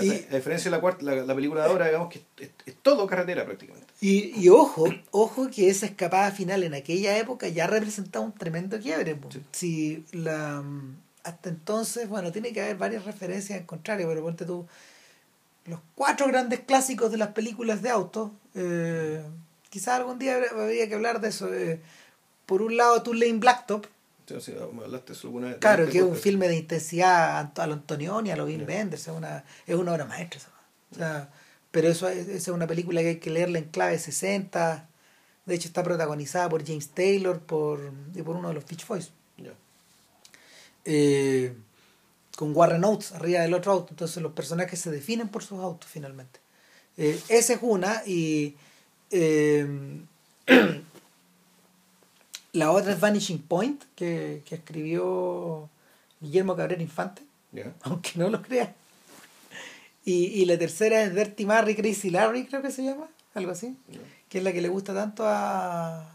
[0.00, 2.74] Y- a diferencia de la, cuarta, la, la película de ahora, digamos que es, es
[2.82, 3.86] todo carretera prácticamente.
[4.00, 8.78] Y, y ojo, ojo que esa escapada final en aquella época ya representaba un tremendo
[8.78, 9.18] quiebre.
[9.30, 9.42] Sí.
[9.52, 10.62] Si la
[11.24, 14.66] hasta entonces, bueno, tiene que haber varias referencias en contrario, pero ponte tú
[15.66, 18.30] los cuatro grandes clásicos de las películas de autos.
[18.54, 19.22] Eh,
[19.68, 21.52] quizás algún día habría- habría que hablar de eso.
[21.52, 21.80] eh,
[22.46, 23.84] por un lado, Tulane Blacktop,
[24.28, 25.56] Entonces, me hablaste de eso alguna vez.
[25.58, 28.66] claro, que es un filme de intensidad a lo Antonioni, a lo Wim Ya.
[28.66, 30.40] Wenders, es una, es una obra maestra.
[30.92, 31.30] O sea,
[31.70, 34.86] pero eso es, esa es una película que hay que leerla en clave 60.
[35.46, 39.12] De hecho, está protagonizada por James Taylor por, y por uno de los Beach Boys.
[40.84, 41.54] Eh,
[42.36, 43.88] con Warren Oates arriba del otro auto.
[43.90, 46.40] Entonces los personajes se definen por sus autos finalmente.
[46.96, 48.56] Eh, esa es una y
[49.10, 49.66] eh,
[52.52, 55.68] la otra es Vanishing Point que, que escribió
[56.20, 57.22] Guillermo Cabrera Infante,
[57.82, 58.70] aunque no lo creas.
[60.04, 63.76] Y, y la tercera es Dirty Mary Crazy Larry, creo que se llama, algo así,
[64.28, 66.10] que es la que le gusta tanto a,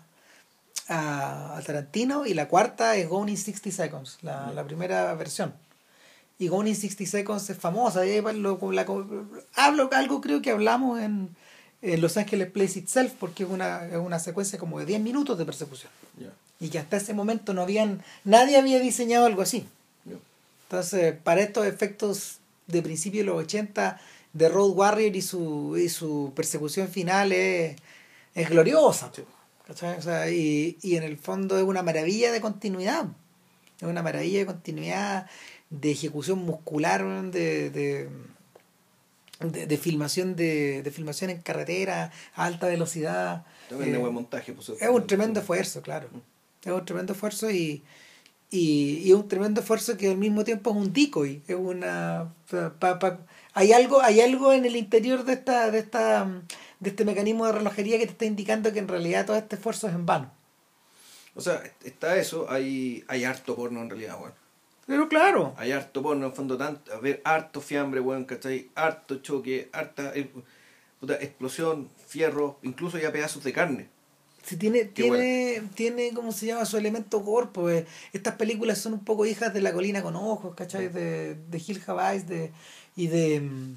[0.87, 2.25] a, a Tarantino.
[2.25, 5.53] Y la cuarta es Gone in 60 Seconds, la, la primera versión.
[6.39, 8.03] Y Gone in 60 Seconds es famosa.
[8.05, 8.85] eh, lo- la-
[9.55, 11.35] hablo algo creo que hablamos en,
[11.83, 15.37] en Los Ángeles Place Itself, porque es una, es una secuencia como de 10 minutos
[15.37, 15.91] de persecución.
[16.59, 19.67] Y que hasta ese momento no habían, nadie había diseñado algo así.
[20.63, 23.99] Entonces, para estos efectos de principio de los 80
[24.31, 27.75] de Road Warrior y su, y su persecución final es,
[28.33, 29.11] es gloriosa.
[29.13, 29.23] Sí.
[29.69, 33.05] O sea, y, y en el fondo es una maravilla de continuidad.
[33.79, 35.27] Es una maravilla de continuidad,
[35.69, 38.09] de ejecución muscular, de, de,
[39.51, 43.45] de, de filmación de, de filmación en carretera a alta velocidad.
[43.69, 44.53] También Eh, buen montaje.
[44.53, 46.07] Pues, es un tremendo esfuerzo, claro.
[46.63, 47.83] Es un tremendo esfuerzo y,
[48.49, 51.41] y, y es un tremendo esfuerzo que al mismo tiempo es un decoy.
[51.47, 52.33] Es una.
[52.79, 53.19] pa- pa-
[53.53, 56.25] hay algo, hay algo en el interior de esta, de esta,
[56.79, 59.87] de este mecanismo de relojería que te está indicando que en realidad todo este esfuerzo
[59.87, 60.31] es en vano.
[61.35, 64.33] O sea, está eso, hay, hay harto porno en realidad, weón.
[64.85, 65.53] Pero claro.
[65.57, 68.69] Hay harto porno, en el fondo, tanto, a ver, harto fiambre, weón, ¿cachai?
[68.75, 70.29] Harto choque, harta eh,
[70.99, 73.89] puta, explosión, fierro, incluso ya pedazos de carne.
[74.43, 76.65] Si tiene, Qué tiene, tiene, ¿cómo se llama?
[76.65, 77.69] Su elemento corpo.
[77.69, 77.85] eh.
[78.11, 80.89] Estas películas son un poco hijas de La colina con ojos, ¿cachai?
[80.89, 82.51] De, de Hill Havais de,
[82.97, 83.75] y de mm,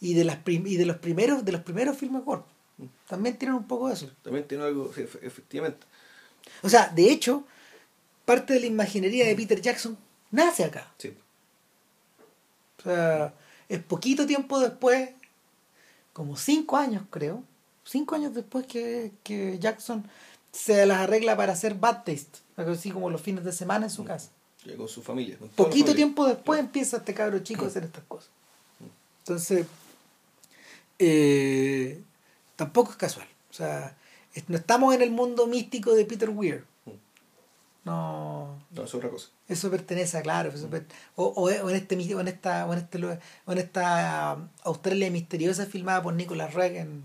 [0.00, 2.44] y de las prim- y de los primeros, de los primeros filmes corp.
[3.08, 4.10] También tienen un poco de eso.
[4.22, 5.86] También tiene algo, sí, efectivamente.
[6.62, 7.44] O sea, de hecho,
[8.26, 9.96] parte de la imaginería de Peter Jackson
[10.30, 10.92] nace acá.
[10.98, 11.16] Sí.
[12.78, 13.34] O sea,
[13.68, 15.10] es poquito tiempo después,
[16.12, 17.42] como cinco años creo,
[17.84, 20.08] cinco años después que, que Jackson
[20.52, 24.04] se las arregla para hacer Bad Taste, así como los fines de semana en su
[24.04, 24.30] casa.
[24.64, 25.36] Llegó su familia.
[25.38, 25.94] con Poquito familia.
[25.96, 28.30] tiempo después empieza este cabro chico a hacer estas cosas.
[29.20, 29.66] Entonces,
[30.98, 32.02] eh,
[32.56, 33.28] tampoco es casual.
[33.50, 33.96] O sea,
[34.48, 36.64] no estamos en el mundo místico de Peter Weir.
[37.88, 39.28] No, No, es otra cosa.
[39.48, 40.68] eso pertenece a claro eso
[41.16, 43.04] o, o, en este o en esta o en este
[43.46, 47.02] o en esta Australia misteriosa filmada por Nicholas Roeg en,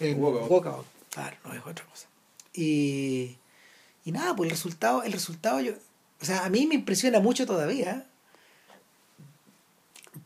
[0.00, 0.50] en Walkabout.
[0.50, 0.86] Walkabout.
[1.10, 2.06] claro no es otra cosa
[2.54, 3.36] y
[4.04, 5.72] y nada pues el resultado el resultado yo
[6.20, 8.06] o sea a mí me impresiona mucho todavía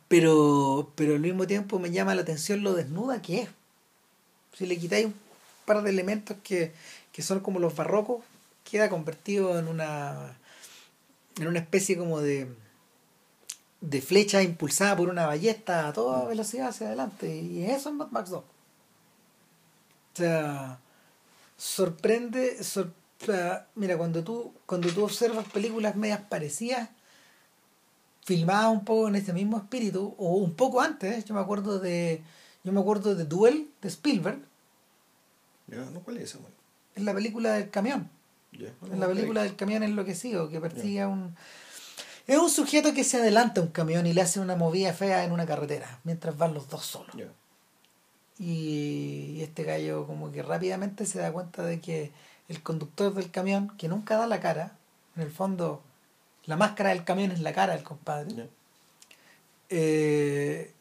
[0.09, 3.49] pero pero al mismo tiempo me llama la atención lo desnuda que es
[4.57, 5.15] si le quitáis un
[5.65, 6.73] par de elementos que,
[7.13, 8.23] que son como los barrocos
[8.73, 10.37] queda convertido en una
[11.39, 12.49] en una especie como de
[13.83, 17.37] de flecha impulsada por una ballesta a toda velocidad hacia adelante.
[17.37, 18.43] Y eso es Mad Max 2
[20.15, 20.79] o sea
[21.57, 22.93] sorprende sor-
[23.75, 26.89] mira cuando tú cuando tú observas películas medias parecidas
[28.25, 32.23] filmadas un poco en este mismo espíritu o un poco antes yo me acuerdo de
[32.65, 34.39] yo me acuerdo de Duel de Spielberg.
[35.67, 36.39] No, ¿cuál es esa,
[36.95, 38.09] es la película del camión
[38.53, 38.69] Ya.
[38.91, 41.35] en la película del camión enloquecido que persigue a un
[42.27, 45.25] es un sujeto que se adelanta a un camión y le hace una movida fea
[45.25, 47.17] en una carretera mientras van los dos solos.
[48.39, 52.13] Y este gallo como que rápidamente se da cuenta de que
[52.49, 54.77] el conductor del camión, que nunca da la cara,
[55.17, 55.83] en el fondo
[56.45, 58.49] la máscara del camión es la cara del compadre,
[59.69, 60.73] eh,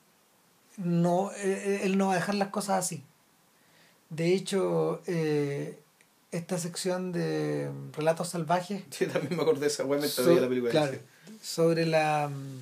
[0.77, 3.03] no, eh, él no va a dejar las cosas así.
[4.09, 5.79] De hecho, eh,
[6.31, 8.83] esta sección de relatos salvajes.
[8.91, 10.71] Sí, también me acordé de esa weá So- la película.
[10.71, 10.97] claro,
[11.41, 12.59] sobre la mm,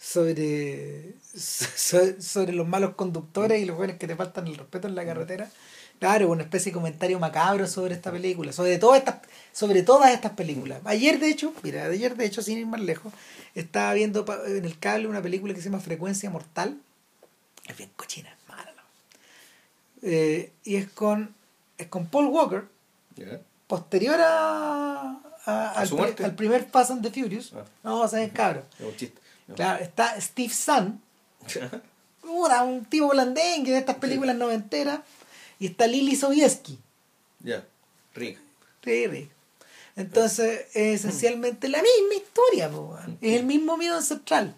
[0.00, 4.94] sobre so- sobre los malos conductores y los jóvenes que te faltan el respeto en
[4.94, 5.50] la carretera.
[6.00, 9.16] Claro una especie de comentario macabro sobre esta película sobre todas estas
[9.52, 10.80] sobre todas estas películas.
[10.84, 13.12] Ayer de hecho mira ayer de hecho sin ir más lejos
[13.56, 16.78] estaba viendo en el cable una película que se llama Frecuencia Mortal.
[17.66, 18.72] Es bien cochina es mala.
[20.02, 21.34] Eh, y es con
[21.78, 22.64] es con Paul Walker
[23.66, 27.52] Posterior a, a- ¿A al, primer Fast and the Furious.
[27.54, 27.64] Ah.
[27.84, 28.64] No, o sea, es cabro.
[28.80, 29.18] Un chiste.
[29.54, 30.52] Claro, está Steve
[32.20, 35.00] puta, un tipo blandengue de estas películas noventeras,
[35.58, 36.78] y está Lily Sobieski.
[37.40, 37.64] Ya.
[38.14, 38.38] Rick.
[38.84, 39.28] Sí.
[39.96, 44.54] Entonces, es esencialmente la misma historia, po, es el mismo miedo ancestral,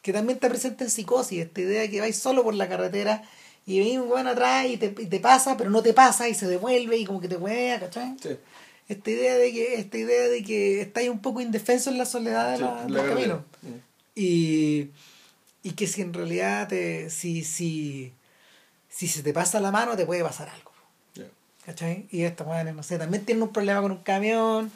[0.00, 3.22] que también está presente en psicosis, esta idea de que vais solo por la carretera
[3.66, 6.34] y viene un weón atrás y te, y te pasa, pero no te pasa y
[6.34, 8.16] se devuelve y como que te huea, ¿cachai?
[8.22, 8.36] Sí.
[8.88, 12.50] esta idea de que esta idea de que estáis un poco indefenso en la soledad
[12.52, 13.74] de Sí, la- la del camino Mm.
[14.14, 14.90] y,
[15.62, 18.12] y que si en realidad te si si
[18.90, 20.70] si se te pasa la mano te puede pasar algo.
[21.64, 22.06] ¿cachai?
[22.10, 24.70] y esta bueno, no sé también tienen un problema con un camión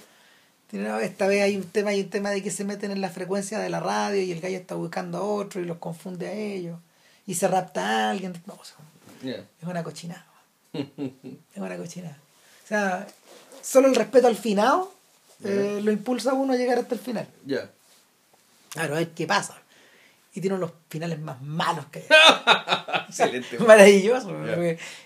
[1.03, 3.59] esta vez hay un tema hay un tema de que se meten en la frecuencia
[3.59, 6.78] de la radio y el gallo está buscando a otro y los confunde a ellos
[7.29, 8.76] y se rapta a alguien no, o sea,
[9.61, 10.26] es una cochinada
[10.72, 12.18] es una cochinada.
[12.64, 13.07] O sea,
[13.62, 14.93] solo el respeto al finado
[15.45, 17.26] eh, lo impulsa a uno a llegar hasta el final.
[17.47, 17.70] Ya.
[18.70, 19.57] Claro, a ver qué pasa.
[20.35, 23.05] Y tiene uno de los finales más malos que hay.
[23.09, 23.59] Excelente.
[23.66, 24.31] Maravilloso.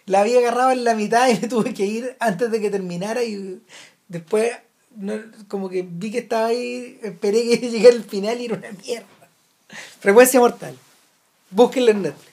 [0.07, 3.23] La había agarrado en la mitad y me tuve que ir antes de que terminara
[3.23, 3.61] y
[4.09, 4.53] después
[4.97, 5.15] no,
[5.49, 9.07] como que vi que estaba ahí, esperé que llegara el final y era una mierda.
[10.01, 10.77] Frecuencia mortal.
[11.53, 12.33] Búsquenla en Netflix.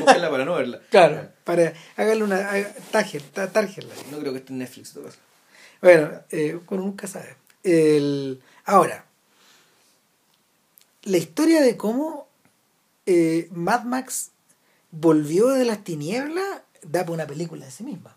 [0.00, 0.80] Búsquenla para no verla.
[0.90, 2.48] Claro, para háganle una
[2.90, 3.94] tárjenla.
[4.10, 5.18] No creo que esté en Netflix todo eso.
[5.82, 7.36] Bueno, eh, uno nunca sabe.
[7.62, 9.04] El, ahora,
[11.02, 12.26] la historia de cómo
[13.06, 14.30] eh, Mad Max
[14.90, 18.16] volvió de las tinieblas da para una película de sí misma.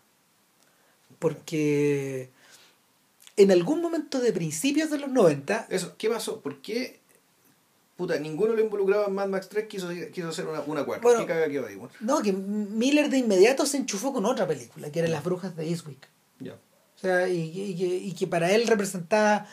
[1.20, 2.30] Porque
[3.36, 6.42] en algún momento de principios de los 90, Eso, ¿qué pasó?
[6.42, 7.00] ¿Por qué?
[7.98, 11.02] Puta, ninguno lo involucraba en Mad Max 3 quiso, quiso hacer una, una cuarta.
[11.04, 11.20] Bueno.
[11.22, 11.90] ¿Qué caga que va weón?
[12.00, 15.68] no, que Miller de inmediato se enchufó con otra película, que era Las Brujas de
[15.68, 16.08] Eastwick.
[16.40, 16.54] Ya.
[16.54, 19.48] O sea, y, y que, y que para él representaba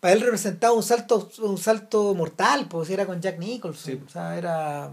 [0.00, 4.02] para él representaba un salto un salto mortal, pues era con Jack Nicholson, Sí.
[4.04, 4.92] o sea, era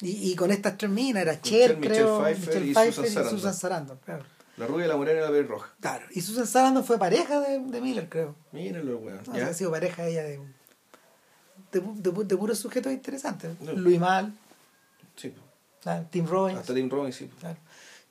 [0.00, 2.92] y, y con estas tres minas, era Cher, Cher, creo, Michelle Pfeiffer Michelle y Pfeiffer
[3.06, 3.38] Susan Sarandon.
[3.38, 4.24] Susan Sarandon, claro.
[4.56, 5.74] La rubia, la morena y la pelirroja.
[5.80, 8.36] Claro, y Susan Sarandon fue pareja de, de Miller, creo.
[8.52, 9.20] Mírenlo, weón.
[9.26, 10.40] No, ha sido pareja ella de
[11.80, 13.50] de, de, de puros sujetos interesantes.
[13.60, 13.72] No.
[13.72, 14.32] Louis Mal,
[15.16, 15.32] Sí.
[15.82, 16.58] claro, Tim Robbins.
[16.60, 17.30] Hasta Tim Robbins, sí.
[17.40, 17.58] Claro.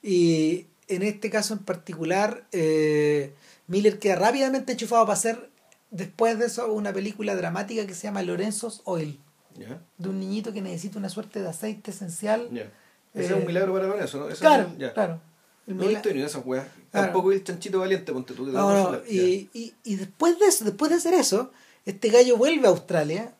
[0.02, 3.34] Y en este caso en particular, eh,
[3.68, 5.50] Miller queda rápidamente enchufado para hacer,
[5.92, 9.20] después de eso, una película dramática que se llama Lorenzo's Oil,
[9.58, 9.82] ¿Ya?
[9.98, 12.50] de un niñito que necesita una suerte de aceite esencial.
[12.52, 12.72] Ya.
[13.14, 14.28] Ese Eh, es un milagro para Lorenzo, ¿no?
[14.36, 14.94] Claro, es- ya.
[14.94, 15.22] claro.
[15.66, 16.68] El No he visto ni de esas weas.
[16.92, 17.08] Claro.
[17.08, 18.46] Tampoco el chanchito valiente, ponte tú.
[18.46, 21.52] que No, no, y, y, y después de eso, después de hacer eso,
[21.86, 23.34] este gallo vuelve a Australia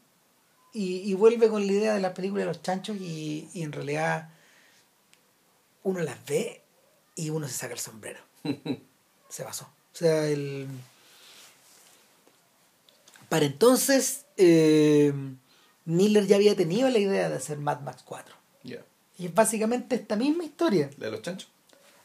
[0.74, 3.72] y, y vuelve con la idea de la película de los chanchos y, y en
[3.72, 4.30] realidad
[5.84, 6.62] uno las ve
[7.16, 8.20] y uno se saca el sombrero.
[9.30, 9.66] se basó.
[9.66, 10.68] O sea, el...
[13.30, 15.14] Para entonces, eh,
[15.86, 18.36] Miller ya había tenido la idea de hacer Mad Max 4.
[18.64, 18.84] Ya.
[19.18, 20.90] Y es básicamente esta misma historia.
[20.98, 21.50] ¿La de los chanchos?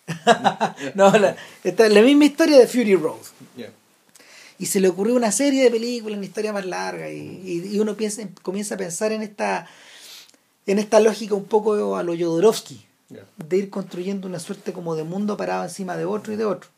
[0.94, 3.20] no, la, esta es la misma historia de Fury Road.
[3.56, 3.70] Ya.
[4.58, 7.96] Y se le ocurrió una serie de películas, una historia más larga, y, y- uno
[7.96, 9.68] piensa, comienza a pensar en esta,
[10.66, 12.84] en esta lógica un poco a lo Jodorowsky,
[13.36, 16.68] de ir construyendo una suerte como de mundo parado encima de otro y de otro.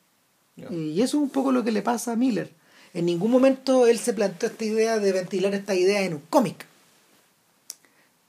[0.71, 2.51] Y eso es un poco lo que le pasa a Miller.
[2.93, 6.67] En ningún momento él se planteó esta idea de ventilar esta idea en un cómic.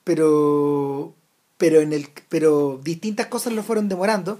[0.03, 1.13] Pero,
[1.57, 4.39] pero, en el, pero distintas cosas lo fueron demorando.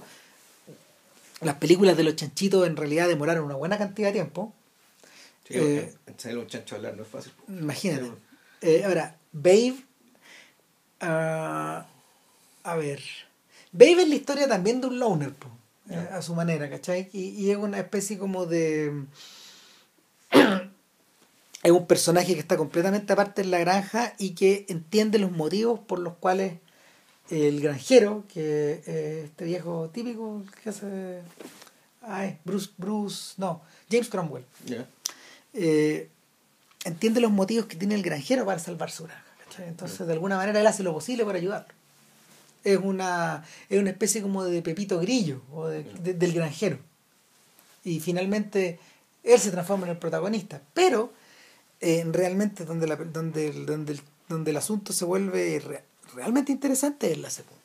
[1.40, 4.52] Las películas de los chanchitos en realidad demoraron una buena cantidad de tiempo.
[5.54, 7.32] Eh, enseñarle a un chancho hablar no es fácil.
[7.48, 8.12] Imagínate.
[8.60, 9.76] Eh, ahora, Babe.
[11.00, 11.86] ah,
[12.62, 13.02] a ver.
[13.72, 15.48] Babe es la historia también de un loner, po,
[15.90, 17.08] eh, a su manera, ¿cachai?
[17.12, 19.04] Y, y es una especie como de.
[21.62, 25.80] es un personaje que está completamente aparte en la granja y que entiende los motivos
[25.80, 26.54] por los cuales
[27.30, 31.22] el granjero, que eh, este viejo típico que hace.
[32.02, 34.44] Ay, Bruce, Bruce, no, James Cromwell.
[34.66, 34.86] Ya.
[35.54, 36.08] Eh,
[36.84, 39.22] entiende los motivos que tiene el granjero para salvar su granja.
[39.44, 39.68] ¿cachai?
[39.68, 41.72] Entonces, de alguna manera, él hace lo posible para ayudarlo.
[42.64, 46.78] Es una, es una especie como de Pepito Grillo, o de- de- del granjero.
[47.84, 48.78] Y finalmente,
[49.24, 50.60] él se transforma en el protagonista.
[50.72, 51.12] Pero,
[51.80, 55.84] eh, realmente, donde, la- donde, el- donde, el, donde el asunto se vuelve re-
[56.14, 57.58] realmente interesante es la segunda.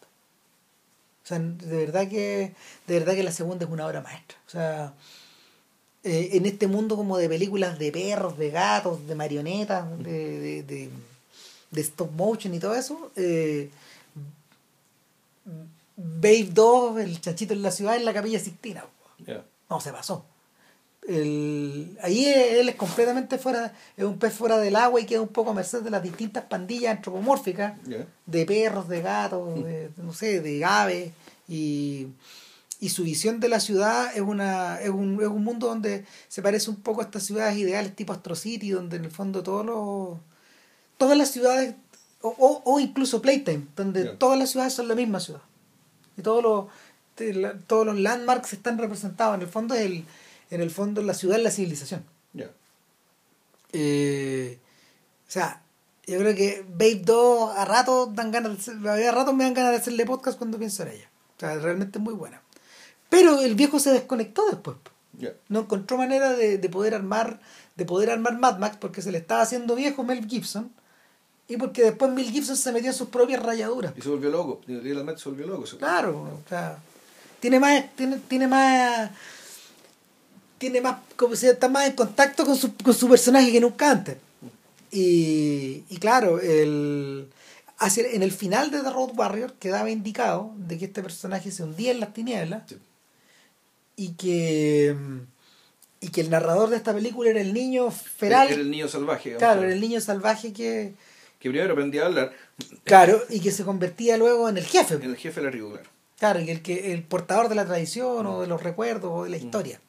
[1.23, 2.53] O sea, de verdad que,
[2.87, 4.37] de verdad que la segunda es una obra maestra.
[4.47, 4.93] O sea,
[6.07, 10.63] eh, en este mundo como de películas de perros, de gatos, de marionetas, de, de,
[10.63, 10.89] de,
[11.69, 13.69] de stop motion y todo eso, eh,
[15.97, 18.85] Babe 2, el chanchito en la ciudad, en la capilla Sixtina.
[19.69, 20.23] No, se pasó.
[21.05, 25.27] El, ahí él es completamente fuera, es un pez fuera del agua y queda un
[25.27, 27.73] poco a merced de las distintas pandillas antropomórficas
[28.25, 31.11] de perros, de gatos, de, no sé, de aves
[31.49, 32.07] y,
[32.79, 36.41] y su visión de la ciudad es una es un, es un mundo donde se
[36.41, 39.65] parece un poco a estas ciudades ideales tipo Astro City donde en el fondo todos
[39.65, 40.19] los
[40.97, 41.75] todas las ciudades
[42.21, 45.41] o, o, o incluso Playtime donde todas las ciudades son la misma ciudad
[46.17, 46.65] y todos los
[47.65, 50.05] todos los landmarks están representados en el fondo es el
[50.51, 52.49] en el fondo la ciudad es la civilización Ya.
[53.73, 54.59] eh,
[55.27, 55.61] o sea,
[56.05, 59.53] yo creo que Babe 2 a rato dan ganas de hacer- a rato me dan
[59.53, 61.09] ganas de hacerle podcast cuando pienso en ella.
[61.35, 62.41] O sea, realmente es muy buena.
[63.09, 64.77] Pero el viejo se desconectó después.
[65.17, 65.33] Ya.
[65.49, 67.39] No encontró manera de, de poder armar
[67.75, 70.71] de poder armar Mad Max porque se le estaba haciendo viejo Mel Gibson
[71.47, 73.93] y porque después Mel Gibson se metió en sus propias rayaduras.
[73.95, 74.61] Y se volvió loco.
[74.67, 75.63] Realmente se volvió loco.
[75.65, 76.79] ese- Claro, o sea,
[77.39, 79.11] tiene más, tiene, tiene más,
[80.57, 83.91] tiene más, como se está más en contacto con su, con su personaje que nunca
[83.91, 84.17] antes.
[84.91, 87.27] Y, y claro, el,
[87.77, 91.63] hacia, en el final de The Road Warrior quedaba indicado de que este personaje se
[91.63, 92.77] hundía en las tinieblas Sí.
[93.97, 94.95] Y que
[95.99, 99.35] y que el narrador de esta película era el niño feral, Era el niño salvaje.
[99.35, 100.93] claro, era el niño salvaje que,
[101.39, 102.33] Que primero aprendía a hablar.
[102.85, 104.93] claro, y que se convertía luego en el jefe.
[104.93, 105.89] En el jefe de la tribu, claro.
[106.19, 109.29] Claro, y el, que, el portador de la tradición o de los recuerdos o de
[109.31, 109.79] la historia.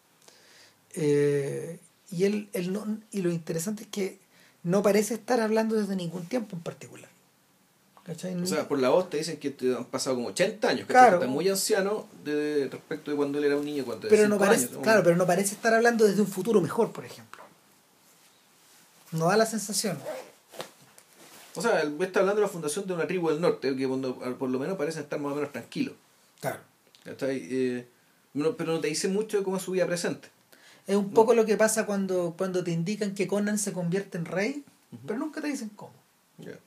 [0.95, 1.79] Eh,
[2.11, 4.19] y, él, él no, y lo interesante es que
[4.63, 7.09] no parece estar hablando desde ningún tiempo en particular.
[8.09, 8.35] ¿Cachai?
[8.43, 10.87] O sea, por la voz te dicen que te han pasado como 80 años.
[10.87, 11.17] Que Claro.
[11.19, 13.85] está muy anciano de, respecto de cuando él era un niño.
[13.85, 17.05] Cuando pero no parece, claro, pero no parece estar hablando desde un futuro mejor, por
[17.05, 17.43] ejemplo.
[19.13, 19.99] No da la sensación.
[21.55, 24.17] O sea, él está hablando de la fundación de una tribu del norte, que cuando,
[24.39, 25.93] por lo menos parece estar más o menos tranquilo.
[26.41, 26.61] Claro.
[27.05, 27.47] ¿cachai?
[27.51, 27.87] Eh,
[28.33, 30.29] no- pero no te dice mucho de cómo es su vida presente.
[30.87, 34.25] Es un poco lo que pasa cuando, cuando te indican que Conan se convierte en
[34.25, 34.65] rey,
[35.07, 35.93] pero nunca te dicen cómo.
[36.39, 36.59] Ya.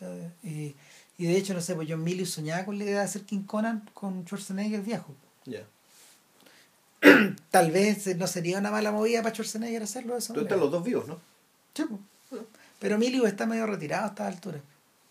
[0.00, 0.32] ¿Sabes?
[0.42, 0.74] Y,
[1.18, 3.42] y de hecho, no sé, pues John Milius soñaba con la idea de hacer King
[3.44, 5.14] Conan con Schwarzenegger viejo.
[5.44, 5.62] Ya.
[7.50, 10.48] Tal vez eh, no sería una mala movida para Schwarzenegger hacerlo Entonces manera.
[10.48, 11.18] están los dos vivos, ¿no?
[11.74, 12.42] Sí, pues.
[12.78, 14.60] Pero Milius está medio retirado a esta altura.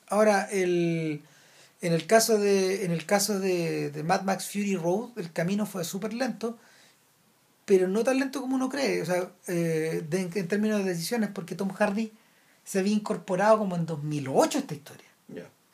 [0.08, 1.22] Ahora, el,
[1.82, 5.66] en el caso de en el caso de, de Mad Max Fury Road, el camino
[5.68, 6.58] fue súper lento,
[7.66, 9.02] pero no tan lento como uno cree.
[9.02, 12.12] O sea, eh, de- en términos de decisiones, porque Tom Hardy
[12.70, 15.06] se había incorporado como en 2008 a esta historia.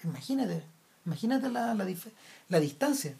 [0.05, 0.63] Imagínate,
[1.05, 1.85] imagínate la, la,
[2.49, 3.15] la distancia.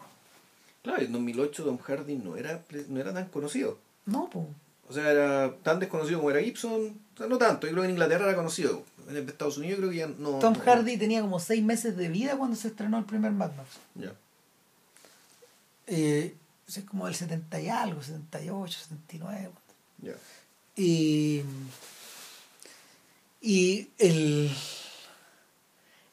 [0.82, 3.78] Claro, en 2008 Tom Hardy no era, no era tan conocido.
[4.06, 4.46] No, pues.
[4.88, 6.98] O sea, era tan desconocido como era Gibson.
[7.16, 7.68] O sea, no tanto.
[7.68, 8.84] Yo creo que en Inglaterra era conocido.
[9.10, 10.40] En Estados Unidos creo que ya no.
[10.40, 13.52] Tom no- Hardy tenía como seis meses de vida cuando se estrenó el primer Mad
[13.58, 13.70] Max.
[13.96, 14.14] Ya.
[15.88, 16.34] Eh,
[16.68, 19.50] es como del 70 y algo, 78, 79.
[20.02, 20.14] Ya.
[20.78, 21.42] Y,
[23.46, 24.50] y el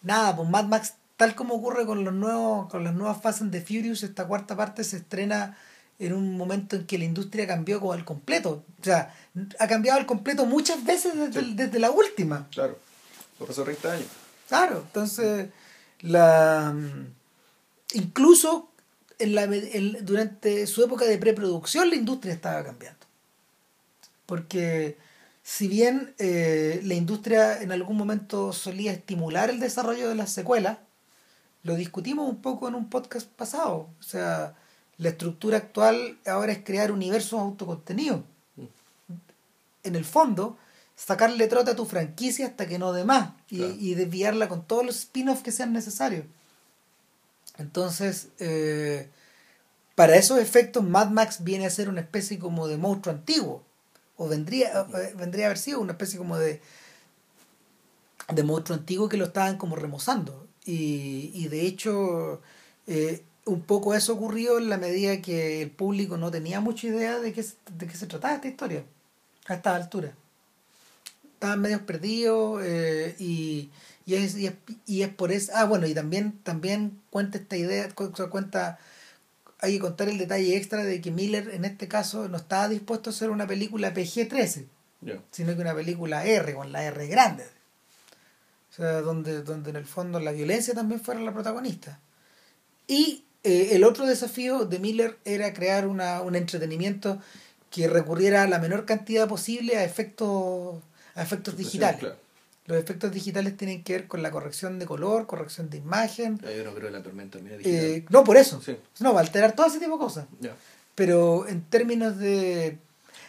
[0.03, 3.53] nada, pues Mad Max, tal como ocurre con los nuevos, con las nuevas Fast and
[3.53, 5.57] the Furious, esta cuarta parte se estrena
[5.99, 8.65] en un momento en que la industria cambió como al completo.
[8.81, 9.15] O sea,
[9.59, 11.55] ha cambiado al completo muchas veces desde, Sí.
[11.55, 12.49] desde la última.
[12.51, 12.79] Claro.
[13.39, 14.09] Lo pasó 30 años.
[14.49, 15.49] Claro, entonces
[16.01, 16.75] la
[17.95, 18.69] incluso
[19.19, 23.07] en la, en- durante su época de preproducción la industria estaba cambiando.
[24.27, 24.97] Porque
[25.43, 30.79] si bien eh, la industria en algún momento solía estimular el desarrollo de las secuelas,
[31.65, 33.89] lo discutimos un poco en un podcast pasado.
[33.99, 34.55] O sea,
[34.99, 38.21] la estructura actual ahora es crear universos autocontenidos.
[39.85, 40.57] En el fondo,
[40.95, 43.75] sacarle trote a tu franquicia hasta que no dé más y, Claro.
[43.79, 46.25] y desviarla con todos los spin-offs que sean necesarios.
[47.59, 49.09] Entonces, eh,
[49.95, 53.65] para esos efectos, Mad Max viene a ser una especie como de monstruo antiguo.
[54.17, 56.61] O vendría, eh, vendría a haber sido una especie como de,
[58.33, 60.47] de monstruo antiguo que lo estaban como remozando.
[60.65, 62.41] Y, y de hecho,
[62.87, 67.19] eh, un poco eso ocurrió en la medida que el público no tenía mucha idea
[67.19, 67.45] de qué,
[67.77, 68.85] de qué se trataba esta historia
[69.47, 70.15] a esta altura.
[71.35, 73.71] Estaban medios perdidos eh, y,
[74.07, 74.55] y, es, y, es,
[74.87, 75.51] y es por eso.
[75.57, 78.79] Ah, bueno, y también, también cuenta esta idea, cu- cu- cuenta,
[79.63, 83.09] hay que contar el detalle extra de que Miller en este caso no estaba dispuesto
[83.09, 84.67] a hacer una película PG-13
[85.01, 85.21] Ya.
[85.31, 87.45] sino que una película R, con la R grande.
[88.71, 92.01] O sea, donde, donde en el fondo la violencia también fuera la protagonista.
[92.89, 97.21] Y eh, el otro desafío de Miller era crear una, un entretenimiento
[97.71, 100.83] que recurriera a la menor cantidad posible a efectos,
[101.15, 102.01] a efectos digitales.
[102.01, 102.17] Claro.
[102.67, 106.39] Los efectos digitales tienen que ver con la corrección de color, corrección de imagen.
[106.39, 107.85] Yo no creo en la tormenta mira, digital.
[107.85, 108.61] Eh, no, por eso.
[108.63, 108.77] Sí.
[109.01, 110.27] No, va a alterar todo ese tipo de cosas.
[110.95, 112.67] Pero en términos de...
[112.67, 112.79] En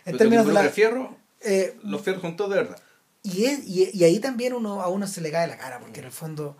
[0.06, 0.64] Pero términos de la...
[0.70, 2.78] fierro, eh, los fierros son todos de verdad.
[3.24, 6.02] Y, es- y, y ahí también uno a uno se le cae la cara, porque
[6.02, 6.56] en el fondo,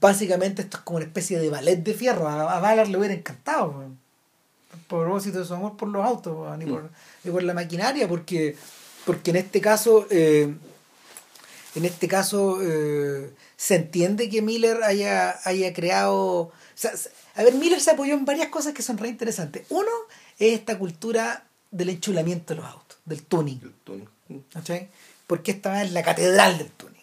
[0.00, 2.28] básicamente esto es como una especie de ballet de fierro.
[2.28, 3.98] A, a Ballard le hubiera encantado, weón.
[4.86, 6.90] por propósito de su amor por los autos, weón, y, por,
[7.24, 8.54] y por la maquinaria, porque,
[9.04, 10.54] porque en este caso, eh,
[11.78, 16.14] en este caso, eh, se entiende que Miller haya, haya creado.
[16.16, 16.92] o sea,
[17.34, 19.66] a ver, Miller se apoyó en varias cosas que son re interesantes.
[19.70, 19.90] Uno
[20.38, 23.60] es esta cultura del enchulamiento de los autos, del tuning.
[23.62, 24.08] El tuning.
[24.52, 24.88] ¿cachai?
[25.26, 26.94] Porque esta es la catedral del tuning.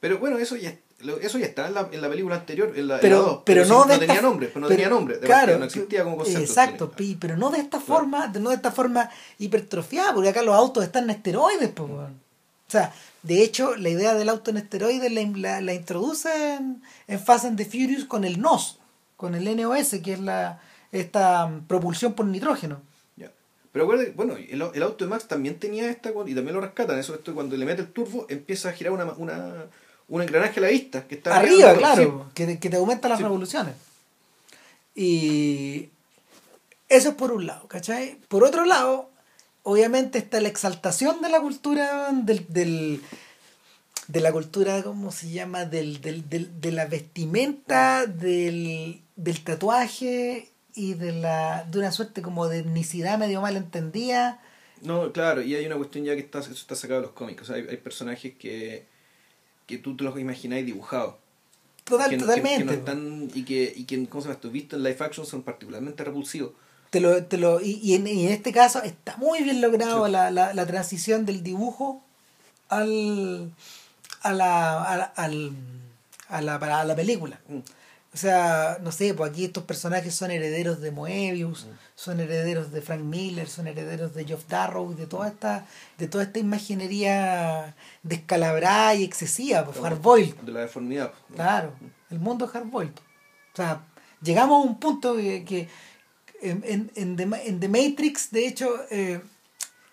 [0.00, 0.74] Pero bueno, eso ya,
[1.20, 3.42] eso ya está en la, en la película anterior, en la, en Pero, la dos,
[3.44, 5.64] pero sí, no de tenía esta- nombre, pero no pero- tenía nombre, de claro, no
[5.64, 6.40] existía como concepto.
[6.40, 10.42] Exacto, pi- pero no de esta forma, de- no de esta forma hipertrofiada, porque acá
[10.42, 11.90] los autos están en esteroides, pues.
[12.68, 12.92] O sea,
[13.22, 16.82] de hecho, la idea del auto en esteroides la, la, la introduce en,
[17.18, 18.78] Fast and the Furious con el NOS,
[19.16, 20.60] con el NOS, que es la
[20.92, 22.80] esta mm, propulsión por nitrógeno.
[23.16, 23.30] Ya.
[23.72, 27.14] Pero bueno, el, el auto de Max también tenía esta, y también lo rescatan, eso
[27.14, 29.64] esto cuando le mete el turbo empieza a girar una, una,
[30.08, 33.16] un engranaje a la vista, que está Arriba, claro, que, te- que te aumenta las
[33.18, 33.24] Sí.
[33.24, 33.74] revoluciones.
[34.94, 35.88] Y
[36.88, 38.16] eso es por un lado, ¿cachai?
[38.28, 39.10] Por otro lado,
[39.70, 43.00] obviamente está la exaltación de la cultura, del, del-
[44.08, 45.66] de la cultura, ¿cómo se llama?
[45.66, 52.22] Del, del, del- de la vestimenta, del, del tatuaje y de la de una suerte
[52.22, 54.40] como de etnicidad medio mal entendida.
[54.80, 57.42] No, claro, y hay una cuestión ya que está, eso está sacado de los cómics.
[57.42, 58.86] O sea, hay, hay personajes que,
[59.66, 61.16] que tú te los imagináis dibujados.
[61.84, 62.64] Total, que, que- que totalmente.
[62.64, 64.40] no están, y que, y que ¿cómo se llama?
[64.52, 66.52] visto en live action son particularmente repulsivos.
[66.90, 70.06] Te lo, te lo, y, y en, y en este caso está muy bien logrado
[70.06, 70.12] Sí.
[70.12, 72.02] la, la, la transición del dibujo
[72.68, 73.52] al,
[74.22, 75.52] a, la, a, la- al,
[76.28, 77.40] a, la, para la película.
[77.48, 77.58] Mm.
[78.14, 82.80] O sea, no sé, pues aquí estos personajes son herederos de Moebius, son herederos de
[82.80, 85.66] Frank Miller, son herederos de Geoff Darrow, de toda esta,
[85.98, 90.34] de toda esta imaginería descalabrada y excesiva, pues Hardboiled.
[90.36, 91.12] De la deformidad.
[91.28, 91.34] ¿no?
[91.36, 91.72] Claro,
[92.10, 92.94] el mundo es hardboiled.
[93.52, 93.82] O sea,
[94.22, 95.68] llegamos a un punto que, que
[96.42, 99.20] en, en, en, The, en The Matrix, de hecho, eh,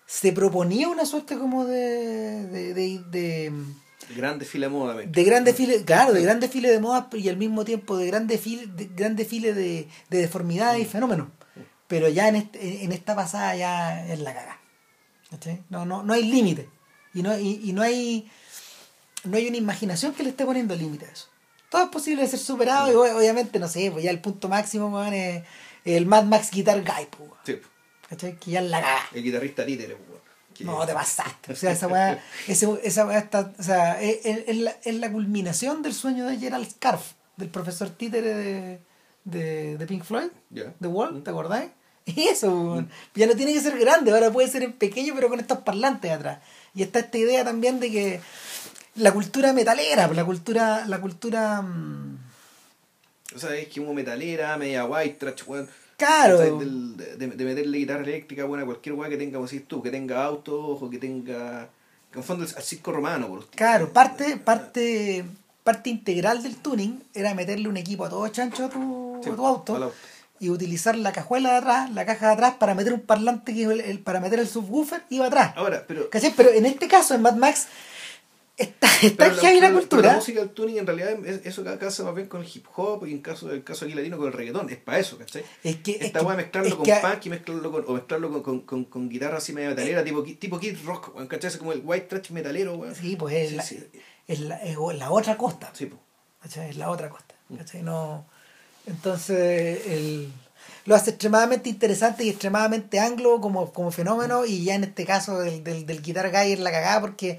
[0.06, 3.52] se proponía una suerte como de, de, de, de,
[4.16, 4.94] Gran desfile de moda.
[4.94, 8.06] me- de gran desfile, claro, de gran desfile de moda y al mismo tiempo de
[8.06, 11.28] gran desfile de, gran desfile de, de deformidades y fenómenos.
[11.88, 14.60] Pero ya en, este, en esta pasada ya es la caga.
[15.30, 15.62] ¿Cachai?
[15.70, 16.68] No, no, no hay límite.
[17.14, 18.30] Y no, y, y no hay
[19.24, 21.26] no hay una imaginación que le esté poniendo límite a eso.
[21.68, 24.88] Todo es posible de ser superado y obviamente, no sé, pues ya el punto máximo
[24.88, 25.42] weón, es
[25.86, 27.30] el Mad Max Guitar Guy, pues.
[27.44, 27.60] Sí,
[28.08, 28.36] ¿cachai?
[28.36, 29.00] Que ya la caga.
[29.14, 29.94] el guitarrista títere.
[29.96, 30.20] pues,
[30.54, 31.52] que- No, te pasaste.
[31.52, 35.82] O sea, esa weá, ese, esa weá está, o sea, es, la, es la culminación
[35.82, 38.80] del sueño de Gerald Scarf, del profesor títere de,
[39.24, 40.72] de, de Pink Floyd, Ya.
[40.80, 41.70] The Wall, ¿te acordáis?
[42.06, 42.84] Y eso,
[43.16, 46.10] ya no tiene que ser grande, ahora puede ser en pequeño, pero con estos parlantes
[46.12, 46.38] atrás.
[46.72, 48.20] Y está esta idea también de que
[48.94, 52.18] la cultura metalera, la cultura, la cultura mm,
[53.36, 55.68] O sea, es que como metalera, media white trash, weón.
[55.96, 56.38] Claro.
[56.58, 59.90] de, de meterle guitarra eléctrica, bueno, a cualquier weá que tenga, como decís tú, que
[59.90, 61.68] tenga autos o que tenga.
[62.12, 63.56] Que en fondo al circo romano, por usted.
[63.56, 65.24] Claro, parte, parte,
[65.64, 69.34] parte integral del tuning era meterle un equipo a todo chancho a tu, Sí, a
[69.36, 69.92] tu auto auto.
[70.38, 73.64] y utilizar la cajuela de atrás, la caja de atrás para meter un parlante que
[73.64, 75.52] el, el- para meter el subwoofer iba atrás.
[75.56, 76.08] Ahora, pero.
[76.10, 76.32] ¿Cachai?
[76.36, 77.66] Pero en este caso, en Mad Max,
[78.56, 80.08] está, está pero heavy la, pero cultura.
[80.08, 83.06] la música del tuning en realidad es, eso casa más bien con el hip hop
[83.06, 85.44] y en caso el caso aquí latino con el reggaetón, es para eso, ¿cachai?
[85.62, 88.30] Es que- es Esta weá mezclarlo es con que- punk y mezclarlo con, o mezclarlo
[88.32, 91.50] con, con, con, con guitarra así media metalera, tipo, tipo Kid Rock, weón, ¿cachai?
[91.50, 92.94] Es como el white trash metalero, weón.
[92.94, 93.84] Sí, pues es, Sí, la, sí.
[94.26, 95.70] es la, es la otra costa.
[95.74, 95.98] Sí, po.
[96.42, 96.70] ¿cachai?
[96.70, 97.34] Es la otra costa.
[97.56, 97.82] ¿cachai?
[97.82, 98.26] No,
[98.86, 100.32] entonces, el,
[100.84, 105.40] lo hace extremadamente interesante y extremadamente anglo como, como fenómeno y ya en este caso
[105.40, 107.38] del, del, del Guitar Guy es la cagada porque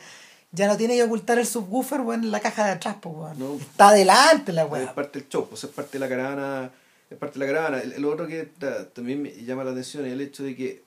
[0.57, 3.39] Ya no tiene que ocultar el subwoofer, weón, en la caja de atrás, pues, weón.
[3.39, 3.53] No.
[3.55, 4.93] Está adelante la Es weá.
[4.95, 6.71] parte del show, pues es parte de la caravana.
[7.09, 7.81] Es parte de la caravana.
[7.83, 10.83] El, el otro que ta- también me llama la atención es el hecho de que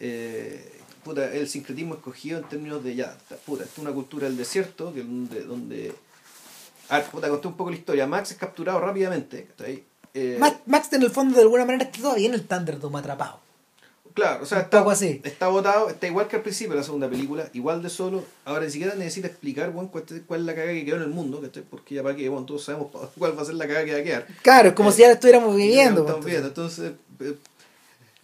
[0.00, 4.26] eh, puta, el sincretismo escogido en términos de ya, ta- puta, esta es una cultura
[4.26, 5.92] del desierto, que donde, donde
[6.88, 8.06] a ver, puta, conté un poco la historia.
[8.06, 9.46] Max es capturado rápidamente.
[10.14, 13.40] Eh, Max, Max, en el fondo, de alguna manera, está todavía en el Thunderdome atrapado.
[14.14, 15.20] Claro, o sea, está, así.
[15.24, 18.24] está botado, está igual que al principio de la segunda película, igual de solo.
[18.44, 21.08] Ahora ni siquiera necesita explicar bueno, cuál, cuál es la caga que quedó en el
[21.08, 21.62] mundo, ¿cachai?
[21.62, 22.88] Porque ya para que, bueno, todos sabemos
[23.18, 24.26] cuál va a ser la caga que va a quedar.
[24.42, 26.02] Claro, es como Eh, si ya lo estuviéramos viviendo.
[26.02, 26.92] Estamos viendo, entonces.
[27.20, 27.34] eh,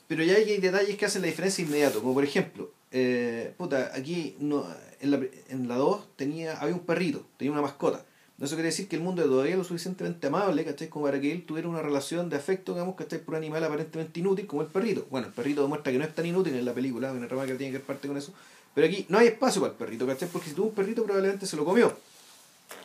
[0.06, 4.36] Pero ya hay detalles que hacen la diferencia inmediato, como por ejemplo, eh, puta, aquí
[4.40, 4.66] no,
[5.00, 5.20] en, la,
[5.50, 8.04] en la 2 tenía, había un perrito, tenía una mascota.
[8.40, 10.88] Eso quiere decir que el mundo todavía es lo suficientemente amable, ¿cachai?
[10.88, 13.18] Como para que él tuviera una relación de afecto, digamos, ¿cachai?
[13.18, 15.06] Por un animal aparentemente inútil como el perrito.
[15.10, 17.46] Bueno, el perrito demuestra que no es tan inútil en la película, en el rama
[17.46, 18.32] que tiene que ver parte con eso.
[18.74, 20.28] Pero aquí no hay espacio para el perrito, ¿cachai?
[20.28, 21.92] Porque si tuvo un perrito probablemente se lo comió.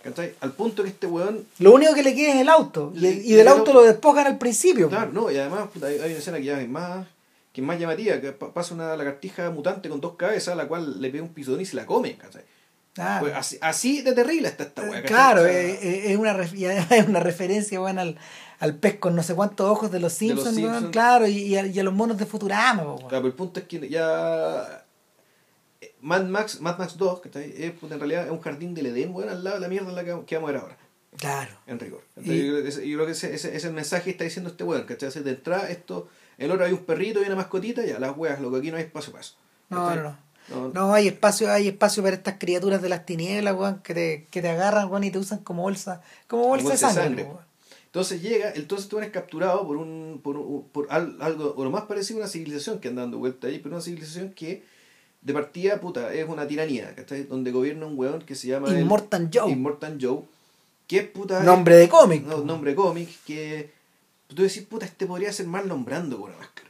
[0.01, 0.33] ¿Cachai?
[0.41, 2.91] Al punto que este weón Lo único que le queda es el auto.
[2.95, 4.89] Y, Le- y del el auto auto- lo despojan al principio.
[4.89, 7.05] Claro, no, y además hay, hay una escena que ya es más,
[7.53, 10.67] que es más llamativa, que pa- pasa una lagartija mutante con dos cabezas, a la
[10.67, 12.41] cual le pega un pisotón y se la come, ¿cachai?
[12.93, 13.21] Claro.
[13.25, 15.07] Pues así, así de terrible está esta weá, Eh, ¿cachai?
[15.07, 18.17] Claro, sea, eh, eh, es, una, y es una referencia bueno, al,
[18.59, 20.89] al pez con no sé cuántos ojos de los De los Simpsons, Simpsons.
[20.91, 22.83] claro, y, y a, y a los monos de Futurama.
[22.83, 24.85] Claro, pero el punto es que ya
[26.01, 27.53] Mad Max, Mad Max 2, ¿cachai?
[27.57, 29.89] Es, puta, en realidad es un jardín del Edén, weón, al lado de la mierda
[29.89, 30.77] en la que, que vamos a ver ahora.
[31.17, 31.51] Claro.
[31.67, 32.03] en rigor.
[32.17, 34.03] Y- Entonces, yo, creo que ese, yo creo que ese, ese- ese es el mensaje
[34.05, 35.09] que está diciendo este weón, ¿cachai?
[35.23, 38.51] De entrada, esto, el otro hay un perrito y una mascotita, ya, las weas, lo
[38.51, 39.35] que aquí no hay espacio para eso.
[39.69, 40.17] No, no, no.
[40.53, 44.27] No, No, hay espacio, hay espacio para estas criaturas de las tinieblas, weón, que te,
[44.31, 47.23] que te agarran, weón, y te usan como bolsa, como bolsa, bolsa de sangre.
[47.23, 47.43] sangre.
[47.85, 51.69] Entonces llega, entonces tú eres capturado por un, por, un- por al- algo, o lo
[51.69, 54.63] más parecido a una civilización que anda dando vuelta ahí, pero una civilización que
[55.21, 57.23] de partida, puta, es una tiranía, ¿cachai?
[57.23, 59.51] Donde gobierna un weón que se llama Immortal Joe.
[59.51, 60.21] Immortal Joe,
[60.87, 61.41] que es puta...
[61.43, 62.25] Nombre de cómic.
[62.25, 63.71] No, nombre cómic, que
[64.27, 66.69] tú decís, puta, este podría ser mal nombrando con una máscara.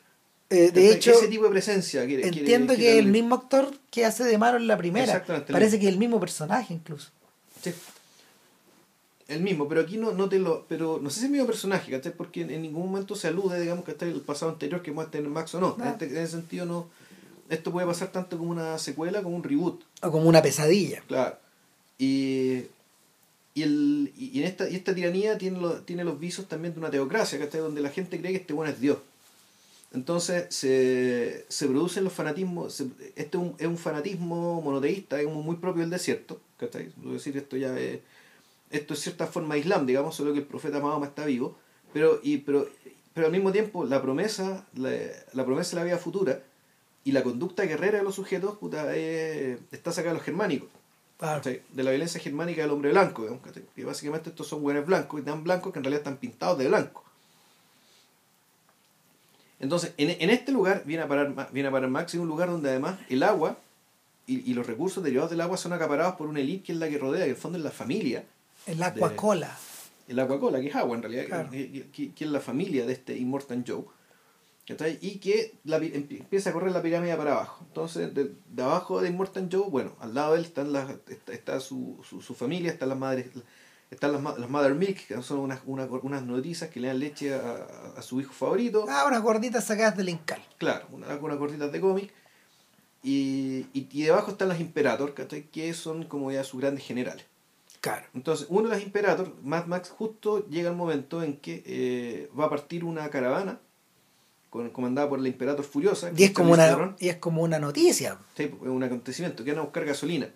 [0.56, 3.12] Eh, de hecho, ese tipo de presencia quiere, entiendo quiere que el darle.
[3.22, 5.06] mismo actor que hace de Maro en la primera.
[5.06, 7.10] Exactamente, el Parece que es el mismo personaje incluso.
[7.62, 7.74] Sí.
[9.28, 10.66] El mismo, pero aquí no, no te lo.
[10.68, 12.14] Pero no sé si es el mismo personaje, ¿cachai?
[12.14, 15.20] Porque en, en ningún momento se alude, digamos, que está el pasado anterior que muestra
[15.20, 15.78] en Max o no.
[15.80, 16.90] En, este- en ese sentido, no.
[17.50, 21.02] Esto puede pasar tanto como una secuela como un reboot, O como una pesadilla.
[21.08, 21.38] claro.
[21.98, 22.64] Y.
[23.56, 26.80] Y, el, y en esta, y esta tiranía tiene, los tiene los visos también de
[26.80, 27.62] una teocracia, ¿cachai?
[27.62, 28.98] Donde la gente cree que este bueno es Dios.
[29.94, 32.74] Entonces se, se producen los fanatismos.
[32.74, 36.42] se- este es un, es un fanatismo monoteísta, es muy propio del desierto.
[36.58, 36.88] ¿cachai?
[37.06, 38.00] Es decir, esto ya es,
[38.72, 41.58] esto es cierta forma de Islam, digamos, solo que el profeta Mahoma está vivo.
[41.94, 42.68] Pero, y, pero,
[43.14, 44.92] pero al mismo tiempo, la promesa, la,
[45.34, 46.42] la promesa de la vida futura
[47.04, 50.70] y la conducta guerrera de los sujetos puta, es- está sacada de los germánicos.
[51.20, 51.38] Claro.
[51.38, 51.62] ¿cachai?
[51.72, 53.28] De la violencia germánica del hombre blanco,
[53.76, 56.68] que básicamente estos son buenos blancos y tan blancos que en realidad están pintados de
[56.68, 57.04] blanco.
[59.64, 62.50] Entonces, en, en este lugar viene a, parar, viene a parar Max, en un lugar
[62.50, 63.58] donde además el agua
[64.28, 66.90] y, y los recursos derivados del agua son acaparados por una elite que es la
[66.90, 68.24] que rodea, que en el fondo es la familia,
[68.66, 69.58] El Aquacola.
[70.08, 71.50] el Aquacola, que es agua en realidad, Claro.
[71.50, 73.84] que, que- es la familia de este Immortal Joe,
[75.02, 77.66] y que la pi- empie- empieza a correr la pirámide para abajo.
[77.68, 81.34] Entonces, de, de abajo de Immortal Joe, bueno, al lado de él están las, está,
[81.34, 83.28] está su, su, su familia, están las madres,
[83.94, 87.34] están las, las Mother Milk, que son unas, unas, unas nodrizas que le dan leche
[87.34, 87.68] a,
[87.98, 88.86] a- su hijo favorito.
[88.90, 90.42] Ah, unas gorditas sacadas del Incal.
[90.58, 92.12] Claro, una, unas gorditas de cómic.
[93.02, 97.26] Y, y, y debajo están las Imperator, que son como ya sus grandes generales.
[97.82, 98.06] Claro.
[98.14, 102.46] Entonces, uno de las Imperator, Mad Max, justo llega el momento en que eh, va
[102.46, 103.60] a partir una caravana
[104.50, 106.12] con, comandada por la Imperator Furiosa.
[106.16, 106.96] Y es como una, Theron.
[106.98, 108.18] y es como una noticia.
[108.38, 110.30] Sí, es un acontecimiento, que van a buscar gasolina.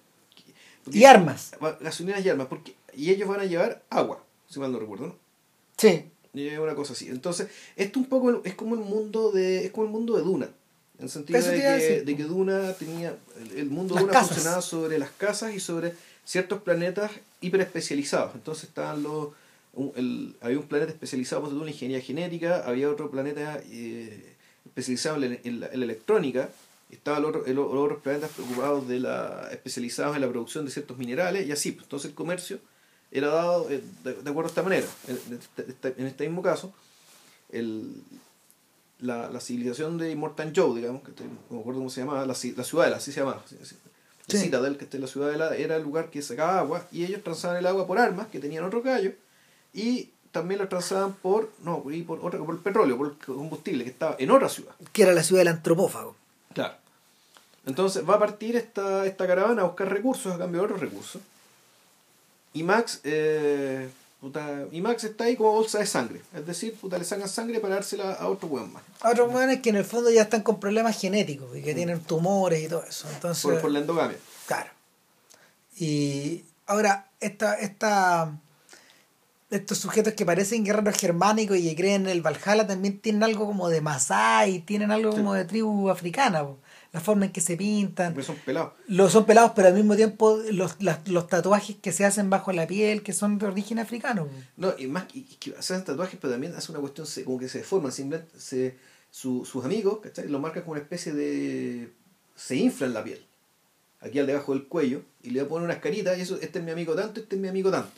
[0.84, 1.52] Porque- Y armas.
[1.80, 5.16] Gasolinas y armas, porque, y ellos van a llevar agua, si mal no recuerdo, ¿no?
[5.78, 6.06] Sí.
[6.34, 7.08] Y es una cosa así.
[7.08, 10.50] Entonces, esto un poco es como el mundo de, es como el mundo de Duna.
[11.00, 13.16] En el sentido de que, de que Duna tenía.
[13.40, 14.30] El, el mundo de Duna casas.
[14.30, 15.94] funcionaba sobre las casas y sobre
[16.26, 18.34] ciertos planetas hiper especializados.
[18.36, 19.30] Entonces estaban los.
[19.74, 24.34] un- el- había un planeta especializado por en la ingeniería genética, había otro planeta eh,
[24.66, 26.50] especializado en, la- en la, en la electrónica,
[26.92, 30.72] estaban los, otros- el- los otros planetas preocupados de la, especializados en la producción de
[30.72, 31.72] ciertos minerales y así.
[31.74, 31.84] pues.
[31.86, 32.60] Entonces el comercio
[33.12, 34.88] era dado eh, de, de acuerdo a esta manera.
[35.08, 36.74] En, en este- este- en este mismo caso,
[37.52, 37.94] el,
[39.00, 42.20] la, la civilización de Immortal Joe, digamos, que estoy- no me acuerdo cómo se llamaba,
[42.22, 43.44] la, la ciudadela, así se llamaba.
[43.50, 43.66] La
[44.28, 44.38] Sí.
[44.40, 47.56] Citadel, que está en la ciudadela, era el lugar que sacaba agua y ellos transaban
[47.58, 49.14] el agua por armas que tenían otro gallo
[49.74, 53.86] y también lo transaban por, no, y por, otra, por el petróleo, por el combustible
[53.86, 54.74] que estaba en otra ciudad.
[54.92, 56.18] Que era la ciudad del antropófago.
[56.54, 56.74] Claro.
[57.66, 61.22] Entonces va a partir esta, esta caravana a buscar recursos a cambio de otros recursos.
[62.58, 63.88] Y Max, eh,
[64.20, 66.22] puta, y Max está ahí como bolsa de sangre.
[66.36, 68.82] Es decir, puta, le sacan sangre para dársela a otro weón más.
[69.02, 72.00] A otros hueones que en el fondo ya están con problemas genéticos y que tienen
[72.00, 73.08] tumores y todo eso.
[73.14, 74.18] Entonces, Por, por la endogamia.
[74.48, 74.72] Claro.
[75.78, 78.36] Y ahora, esta, esta,
[79.52, 83.46] estos sujetos que parecen guerreros germánicos y que creen en el Valhalla también tienen algo
[83.46, 86.42] como de Masái, tienen algo como de tribu africana.
[86.44, 86.58] po.
[86.94, 88.14] La forma en que se pintan.
[88.14, 88.74] Porque son pelados.
[88.88, 92.52] Los son pelados, pero al mismo tiempo los, las- los tatuajes que se hacen bajo
[92.54, 94.26] la piel, que son de origen africano.
[94.26, 94.32] po.
[94.56, 97.50] No, y más y- que hacen tatuajes, pero también hace una cuestión se- como que
[97.50, 97.92] se deforman.
[97.92, 98.78] Simplemente se,
[99.12, 100.28] su- sus amigos, ¿cachai?
[100.30, 101.92] Lo marcan como una especie de.
[102.36, 103.24] Se inflan la piel.
[104.00, 105.02] Aquí al debajo del cuello.
[105.24, 106.18] Y le ponen unas caritas.
[106.18, 107.90] Y eso, este es mi amigo tanto, este es mi amigo tanto.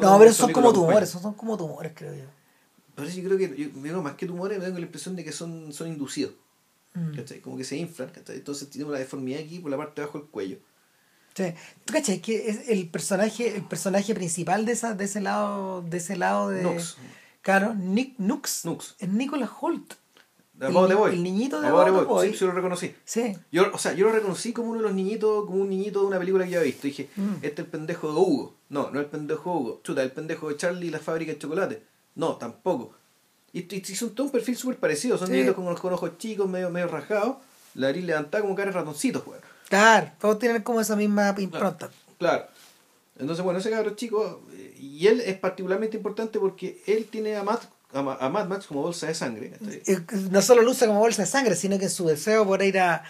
[0.00, 2.24] No, pero Su son como tumores, son, son como tumores, creo yo.
[2.94, 5.32] Por eso yo creo que, yo, más que tumores, me tengo la impresión de que
[5.32, 6.32] son, son inducidos.
[6.94, 7.14] Mm.
[7.16, 7.40] ¿cachai?
[7.40, 8.36] Como que se inflan, ¿cachai?
[8.36, 10.58] Entonces tiene una deformidad aquí por la parte de abajo del cuello.
[11.34, 11.44] Sí.
[11.84, 12.20] ¿Tú cachai?
[12.20, 16.48] Que es el personaje, el personaje principal de esa, de ese lado, de ese lado
[16.50, 16.62] de.
[16.62, 16.96] Nux.
[17.42, 18.64] Claro, Nick Nux.
[18.64, 18.96] Nux.
[18.98, 19.94] Es Nicholas Holt.
[20.60, 22.32] El ni- el niñito de About Boy.
[22.32, 22.94] Sí, sí lo reconocí.
[23.06, 23.34] Sí.
[23.50, 26.06] Yo, o sea, yo lo reconocí como uno de los niñitos, como un niñito de
[26.08, 26.82] una película que ya he visto.
[26.86, 27.34] Dije, Mm.
[27.36, 28.54] este es el pendejo de Hugo.
[28.68, 29.80] No, no es el pendejo de Hugo.
[29.82, 31.82] Chuta, el pendejo de Charlie y la fábrica de chocolate.
[32.16, 32.92] No, tampoco.
[33.52, 35.18] Y, y, son todo un perfil súper parecido.
[35.18, 35.32] Son Sí.
[35.34, 37.36] niñitos con, con ojos chicos, medio, medio rajados.
[37.74, 39.40] La nariz levantada como cara de ratoncitos, pues.
[39.68, 41.90] Claro, todos tienen como esa misma impronta.
[42.18, 42.46] Claro.
[43.18, 47.42] Entonces, bueno, ese cabrón chico, eh, y él es particularmente importante porque él tiene a
[47.44, 49.52] Matt, a, a Mad Max como bolsa de sangre.
[50.30, 53.04] No solo lo usa como bolsa de sangre, sino que su deseo por ir a.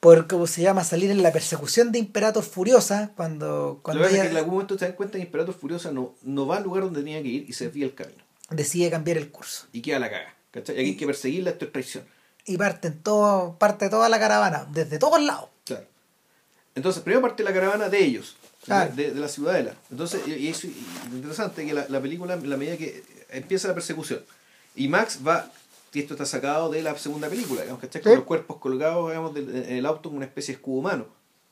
[0.00, 0.84] por, ¿cómo se llama?
[0.84, 4.78] salir en la persecución de Imperator Furiosa, cuando, cuando es ella que en algún momento
[4.78, 7.46] se dan cuenta que Imperator Furiosa no, no va al lugar donde tenía que ir
[7.48, 8.22] y se desvía el camino.
[8.50, 9.66] Decide cambiar el curso.
[9.72, 10.34] Y queda la caga.
[10.50, 10.76] ¿cachai?
[10.76, 12.04] Y aquí hay que perseguirla, esto es traición.
[12.44, 15.48] Y parten todo, parte toda la caravana, desde todos lados.
[15.64, 15.84] Claro.
[16.74, 18.92] Entonces, primero parte la caravana de ellos, Claro.
[18.94, 19.74] de, de la ciudadela.
[19.90, 20.52] Entonces, y,
[21.10, 24.24] lo interesante es que la, la película, en la medida que empieza la persecución,
[24.74, 25.50] y Max va,
[25.92, 28.02] y esto está sacado de la segunda película, digamos, ¿cachai?
[28.02, 28.16] Con Sí.
[28.16, 31.06] los cuerpos colgados, digamos, del- en el auto como una especie de escudo humano.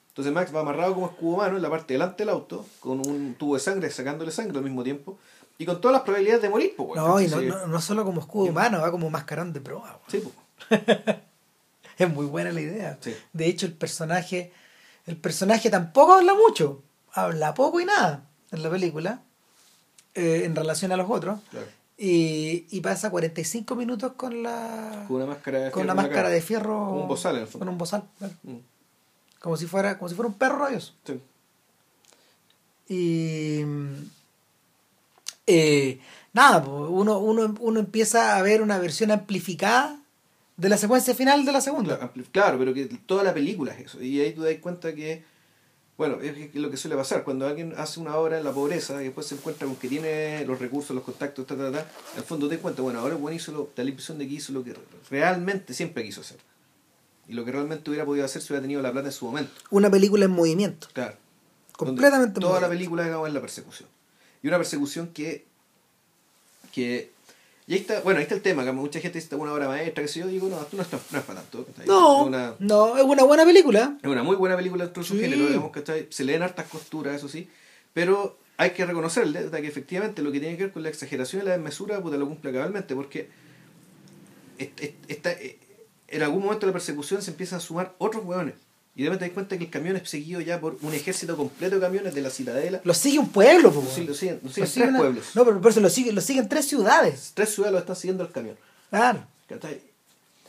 [0.09, 3.35] Entonces Max va amarrado como escudo humano en la parte delante del auto, con un
[3.35, 5.19] tubo de sangre, sacándole sangre al mismo tiempo,
[5.59, 8.21] y con todas las probabilidades de morir, pues, No, y no, no, no solo como
[8.21, 9.99] escudo humano, va como mascarón de proa.
[10.09, 10.81] Sí, pues.
[11.97, 12.99] Es muy buena la idea.
[13.01, 13.15] Sí.
[13.33, 14.53] De hecho, el personaje,
[15.07, 16.83] el personaje tampoco habla mucho,
[17.13, 19.21] habla poco y nada en la película,
[20.17, 21.67] eh, en relación a los otros, Claro.
[21.97, 26.29] y, y pasa 45 minutos con la Con una máscara de con fierro máscara cara.
[26.31, 27.59] de fierro, Como un bozal, en el fondo.
[27.61, 28.35] con un bozal, claro.
[28.43, 28.57] Mm,
[29.41, 30.95] como si fuera, como si fuera un perro rabioso.
[31.05, 31.21] sí.
[32.89, 33.61] Y
[35.47, 35.99] eh,
[36.33, 40.01] nada, uno, uno, uno empieza a ver una versión amplificada
[40.57, 42.13] de la secuencia final de la segunda.
[42.33, 44.03] Claro, pero que toda la película es eso.
[44.03, 45.25] Y ahí tú das cuenta que,
[45.99, 47.25] bueno, es lo que suele pasar.
[47.25, 50.45] Cuando alguien hace una obra en la pobreza y después se encuentra con que tiene
[50.47, 51.87] los recursos, los contactos, ta, ta, ta,
[52.17, 54.35] al fondo te das cuenta, bueno, ahora buen hizo lo, da la impresión de que
[54.35, 54.75] hizo lo que
[55.11, 56.39] realmente siempre quiso hacer.
[57.27, 59.51] Y lo que realmente hubiera podido hacer si hubiera tenido la plata en su momento.
[59.71, 60.89] Una película en movimiento.
[60.93, 61.17] Claro.
[61.77, 62.71] Completamente Toda la movimiento.
[62.79, 63.89] película digamos, es la persecución.
[64.45, 65.47] Y una persecución que.
[66.73, 67.11] que
[67.67, 70.03] y ahí está, bueno, ahí está el tema, que mucha gente dice una obra maestra,
[70.05, 71.67] que sé yo, digo, no, esto no es, no es para tanto.
[71.87, 73.97] No, Es una, no, es una buena película.
[74.03, 75.21] es una muy buena película dentro de su Sí.
[75.21, 76.07] género, digamos, ¿cachai?
[76.11, 77.49] Se leen hartas costuras, eso sí,
[77.95, 81.47] pero hay que reconocerle que efectivamente lo que tiene que ver con la exageración y
[81.47, 83.31] la desmesura, puta, lo cumple cabalmente, porque
[84.59, 85.59] est- est- esta- eh,
[86.09, 88.57] en algún momento de la persecución se empiezan a sumar otros hueones.
[88.97, 91.37] Y de repente te das cuenta que el camión es seguido ya por un ejército
[91.37, 92.81] completo de camiones de la Citadela.
[92.85, 95.25] Lo sigue un pueblo, po, siguen, lo siguen- lo siguen sigue tres una- pueblos.
[95.35, 97.33] No, pero por eso lo siguen, lo siguen tres ciudades.
[97.35, 98.57] Tres ciudades lo están siguiendo el camión.
[98.91, 99.27] Claro.
[99.49, 99.81] ¿Cachai?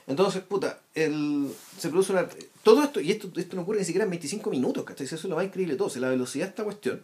[0.08, 2.28] Entonces, puta, el, se produce una...
[2.62, 5.08] Todo esto, y esto, esto no ocurre ni siquiera en 25 minutos, ¿cachai?
[5.08, 5.88] Eso es lo más increíble de todo.
[5.88, 7.02] O sea, la velocidad de esta cuestión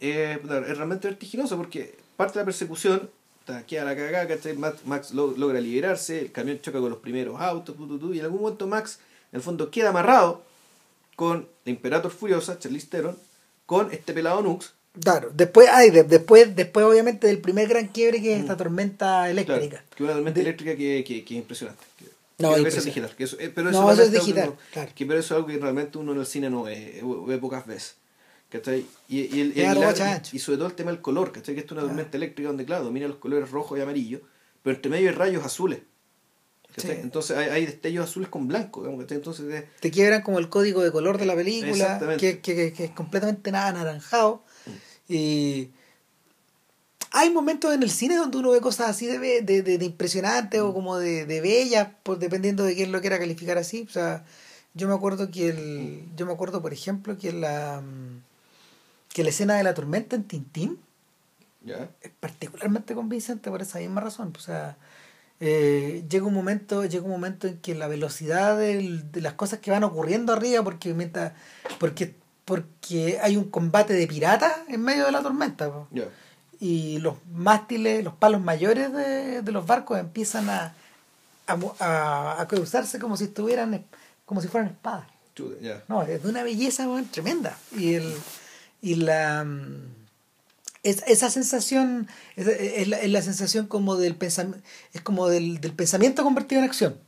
[0.00, 3.10] eh, es realmente vertiginosa porque parte de la persecución,
[3.66, 4.56] queda la cagada, ¿cachai?
[4.56, 7.76] Max, Max lo- logra liberarse, el camión choca con los primeros autos,
[8.12, 8.98] y en algún momento Max,
[9.32, 10.42] en el fondo, queda amarrado
[11.16, 13.16] con la Imperator Furiosa, Charlize Theron,
[13.66, 15.30] con este pelado Nux, Claro.
[15.32, 19.68] Después, ay, de- después, después obviamente del primer gran quiebre que es esta tormenta eléctrica.
[19.68, 21.84] Claro, que una tormenta eléctrica que, que, que es impresionante.
[21.98, 22.06] Que,
[22.38, 22.90] No, es impresionante.
[22.90, 23.16] digital.
[23.16, 24.92] Que eso, eh, pero No, eso es digital, que, claro.
[24.96, 27.38] que pero eso es algo que realmente uno en el cine no ve, o ve
[27.38, 27.94] pocas veces.
[28.48, 28.86] ¿Cachai?
[29.08, 31.54] Y, y, el, Claro, el- y sobre todo el tema del color, ¿cachai?
[31.54, 34.20] Que esto es una tormenta eléctrica donde, claro, domina los colores rojo y amarillo,
[34.64, 35.80] pero entre medio hay rayos azules.
[37.02, 38.86] Entonces hay, hay destellos azules con blanco.
[38.86, 42.84] Entonces es- Te quiebran como el código de color de la película, que, que, que-
[42.84, 44.42] es completamente nada anaranjado.
[45.08, 45.70] Y
[47.10, 50.60] hay momentos en el cine donde uno ve cosas así de, de, de, de impresionantes
[50.60, 53.86] o como de, de bellas, por, dependiendo de quién lo quiera calificar así.
[53.88, 54.24] O sea,
[54.74, 56.04] Yo me acuerdo que el.
[56.16, 57.80] Yo me acuerdo, por ejemplo, que la.
[57.80, 58.22] mm,
[59.14, 60.78] que la escena de la tormenta en Tintín
[61.64, 61.90] ¿Ya?
[62.02, 64.32] es particularmente convincente por esa misma razón.
[64.36, 64.76] O sea,
[65.40, 69.60] eh, llega un momento, llega un momento en que la velocidad del- de las cosas
[69.60, 71.32] que van ocurriendo arriba, porque mientras,
[71.78, 72.14] porque,
[72.44, 75.70] porque hay un combate de piratas en medio de la tormenta.
[76.60, 80.74] y los mástiles, los palos mayores de, de los barcos empiezan a,
[81.46, 83.84] a, a, a cruzarse como si estuvieran,
[84.26, 85.06] como si fueran espadas.
[85.86, 87.56] No, es de una belleza tremenda.
[87.76, 88.12] Y el
[88.82, 89.97] y la mm,
[90.82, 94.60] es- esa sensación es, es la, es la sensación como del pensamiento
[94.92, 96.98] es como del, del pensamiento convertido en acción.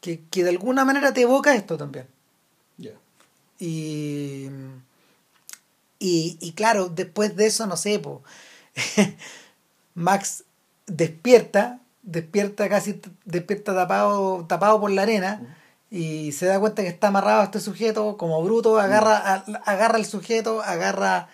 [0.00, 2.06] Que, que de alguna manera te evoca esto también.
[3.58, 4.48] Y
[5.98, 8.22] y, y claro después de eso no sé po,
[9.94, 10.44] Max
[10.86, 15.56] despierta despierta casi despierta tapado tapado por la arena
[15.90, 19.98] y se da cuenta que está amarrado a este sujeto como bruto agarra a- agarra
[19.98, 21.28] el sujeto agarra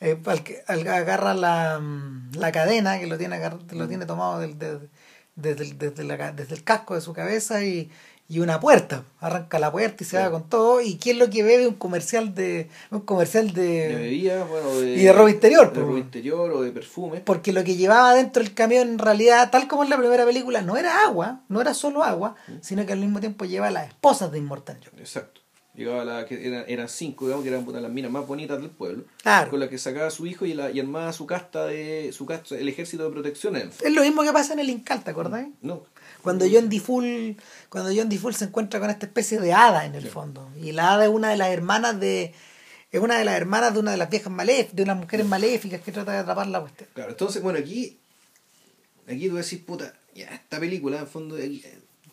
[0.00, 3.38] eh, al que- al- agarra la, mm, la cadena que lo tiene
[3.72, 4.88] lo tiene tomado del, del-
[5.36, 7.90] desde, el, desde, la desde el casco de su cabeza y,
[8.30, 11.42] y una puerta arranca la puerta y se va con todo y quién lo que
[11.44, 14.94] bebe un comercial de un comercial De de bebida, bueno, de.
[14.96, 15.86] y de ropa interior, De po.
[15.86, 17.20] ropa interior o de perfume.
[17.20, 20.60] porque lo que llevaba dentro del camión en realidad, tal como en la primera película,
[20.62, 24.30] no era agua, no era solo agua, sino que al mismo tiempo lleva las esposas
[24.32, 25.00] de Immortal Joe.
[25.00, 25.40] Exacto.
[25.78, 28.70] Llegaba la que era- eran cinco, digamos, que eran puta, las minas más bonitas del
[28.70, 29.04] pueblo.
[29.22, 29.48] Claro.
[29.50, 32.10] Con la que sacaba a su hijo y, la, y armaba su casta de.
[32.12, 35.12] su casta, el ejército de protección Es lo mismo que pasa en el Incal, ¿te
[35.12, 35.46] acordás?
[35.62, 35.84] No.
[36.22, 37.36] Cuando John DeFool,
[37.68, 40.08] cuando John DeFool se encuentra con esta especie de hada en el Sí.
[40.08, 40.50] fondo.
[40.60, 42.34] Y la hada es una de las hermanas de.
[42.90, 45.80] Es una de las hermanas de una de las viejas maléficas, de unas mujeres maléficas
[45.82, 46.88] que trata de atrapar la cuestión.
[46.94, 47.98] Claro, entonces, bueno, aquí.
[49.06, 51.62] Aquí tú decís, puta, ya, esta película, en fondo, aquí,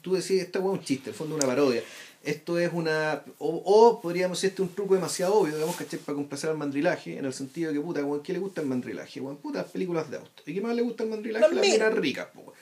[0.02, 1.82] tú decís, esta es un chiste, en fondo una parodia.
[2.26, 3.24] Esto es una.
[3.38, 6.00] O, o podríamos decir, este es un truco demasiado obvio, digamos, ¿cachai?
[6.00, 9.22] Para complacer al mandrilaje, en el sentido de que, puta, ¿qué le gusta el mandrilaje?
[9.22, 10.44] Weón, puta, las películas de auto.
[10.46, 11.46] ¿Y qué más le gusta el mandrilaje?
[11.54, 11.94] Las minas.
[11.94, 12.54] ricas, po, weón.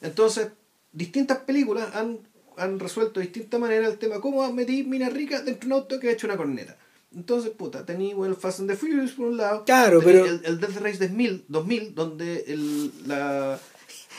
[0.00, 0.48] Entonces,
[0.92, 2.18] distintas películas han,
[2.56, 6.00] han resuelto de distinta manera el tema, ¿cómo metí minas ricas dentro de un auto
[6.00, 6.76] que ha hecho una corneta?
[7.14, 9.64] Entonces, puta, tení el Fast and the Furious por un lado.
[9.64, 13.58] Claro, pero- El, el Death Race 2000, 2000 donde el, la...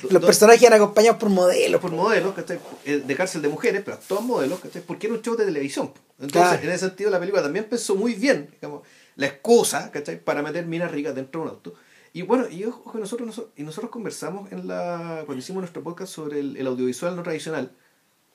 [0.09, 1.79] Los personajes eran acompañados por modelos.
[1.81, 2.59] por modelos, ¿cachai?
[2.85, 4.81] Eh, De cárcel de mujeres, pero todos modelos, ¿cachai?
[4.81, 5.91] Porque era un show de televisión.
[6.19, 6.63] Entonces, Claro.
[6.63, 8.81] en ese sentido, la película también pensó muy bien, digamos,
[9.15, 10.23] la excusa, ¿cachai?
[10.23, 11.73] Para meter minas ricas dentro de un auto.
[12.13, 16.11] Y bueno, y ojo, nosotros, nosotros, y nosotros conversamos en la cuando hicimos nuestro podcast
[16.13, 17.71] sobre el, el audiovisual no tradicional,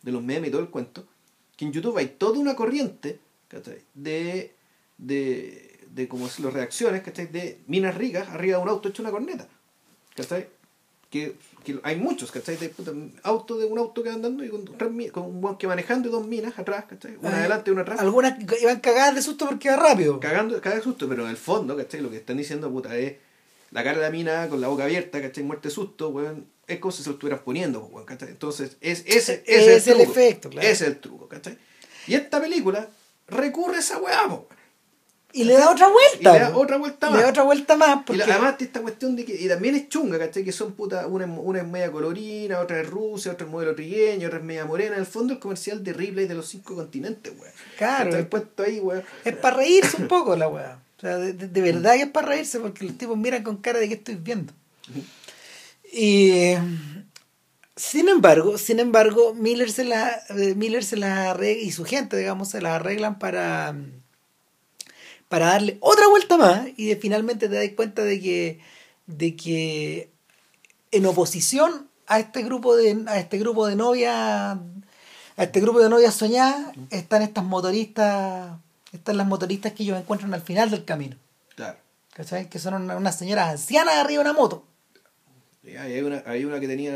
[0.03, 1.07] de los memes y todo el cuento,
[1.57, 3.81] que en YouTube hay toda una corriente, ¿cachai?
[3.95, 4.55] De,
[4.99, 7.27] de, de como decirlo, reacciones, ¿cachai?
[7.27, 9.47] De minas ricas arriba de un auto hecho una corneta,
[10.14, 10.49] ¿cachai?
[11.11, 11.37] que,
[11.67, 12.57] que hay muchos, ¿cachai?
[12.57, 12.93] De puta,
[13.25, 14.64] auto de un auto que va andando y con,
[15.25, 17.17] un buen que manejando y dos minas atrás, ¿cachai?
[17.21, 17.99] Una Ay, adelante y una atrás.
[17.99, 20.21] Algunas iban cagadas de susto porque iba rápido.
[20.21, 22.01] Cagando, caga de susto, pero en el fondo, ¿cachai?
[22.03, 23.17] Lo que están diciendo, puta, es
[23.73, 25.43] la cara de la mina con la boca abierta, ¿cachai?
[25.43, 26.47] Muerte de susto, weón.
[26.69, 28.29] Es como si se lo estuvieran poniendo, weón, ¿cachai?
[28.29, 30.12] Entonces, es, ese, ese Es el truco.
[30.12, 30.69] efecto, claro.
[30.69, 31.59] Ese es el truco, ¿cachai?
[32.07, 32.89] Y esta película
[33.27, 34.56] recurre a esa weá, po, weón.
[35.37, 36.30] Y le da otra vuelta.
[36.30, 37.22] Y le da otra vuelta Le más.
[37.22, 37.97] da otra vuelta más.
[37.97, 38.18] Y Porque...
[38.26, 40.45] la- además de esta cuestión de que, y también es chunga, ¿cachai?
[40.45, 43.74] Que son puta, una, es- una es media colorina, otra es Rusia, otra es modelo
[43.74, 44.95] trigueño, otra es media morena.
[44.95, 47.53] En el fondo el comercial de Ripley de los cinco continentes, weón.
[47.76, 48.11] Claro.
[48.16, 49.03] Está puesto ahí, weón.
[49.24, 50.78] Es para reírse un poco la weá.
[50.97, 53.78] O sea, de, de- verdad que es para reírse porque los tipos miran con cara
[53.78, 54.53] de que estoy viendo.
[55.93, 56.55] Y
[57.76, 62.16] sin embargo, sin embargo, Miller se la eh, Miller se la arregla y su gente,
[62.16, 63.74] digamos, se la arreglan para
[65.29, 68.61] para darle otra vuelta más y de, finalmente te das cuenta de que
[69.07, 70.11] de que
[70.93, 75.89] en oposición a este grupo de a este grupo de novias a este grupo de
[75.89, 78.53] novias soñadas están estas motoristas
[78.93, 81.16] están las motoristas que ellos encuentran al final del camino
[81.55, 81.78] Claro.
[82.15, 82.48] ¿cachai?
[82.48, 84.65] que son una- unas señoras ancianas arriba de una moto
[85.65, 86.94] Y hay una, hay una que tenía,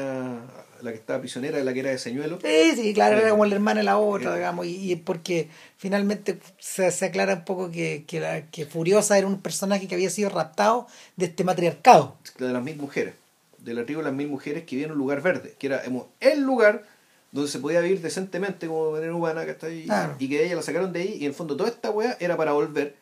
[0.82, 2.38] la que estaba prisionera, la que era de señuelo.
[2.42, 4.36] sí, sí, claro, era como el hermano de la otra, Eh.
[4.36, 9.16] digamos, y, y porque finalmente se, se aclara un poco que, que, la, que Furiosa
[9.18, 10.86] era un personaje que había sido raptado
[11.16, 12.16] de este matriarcado.
[12.38, 13.14] de las mil mujeres,
[13.58, 15.82] de la tribu de las mil mujeres que vivían en un lugar verde, que era
[16.20, 16.84] el lugar
[17.32, 20.16] donde se podía vivir decentemente como manera humana, que está ahí, Claro.
[20.18, 22.36] y que ella la sacaron de ahí, y en el fondo toda esta weá era
[22.36, 22.96] para volver,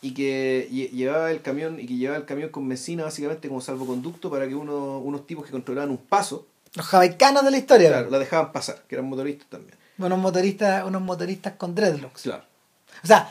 [0.00, 3.60] y que lle- llevaba el camión, y que llevaba el camión con benzina básicamente como
[3.60, 6.46] salvoconducto para que uno, unos tipos que controlaban un paso,
[6.78, 7.88] Los jamaicanos de la historia.
[7.88, 9.76] claro, la dejaban pasar, que eran motoristas también.
[9.98, 12.22] Unos motoristas, unos motoristas con dreadlocks.
[12.22, 12.44] Claro.
[13.02, 13.28] O sea,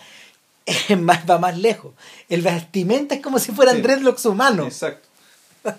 [0.99, 1.93] más, va más lejos.
[2.29, 3.81] El vestimenta es como si fueran Sí.
[3.83, 4.67] dreadlocks humanos.
[4.67, 5.07] Exacto.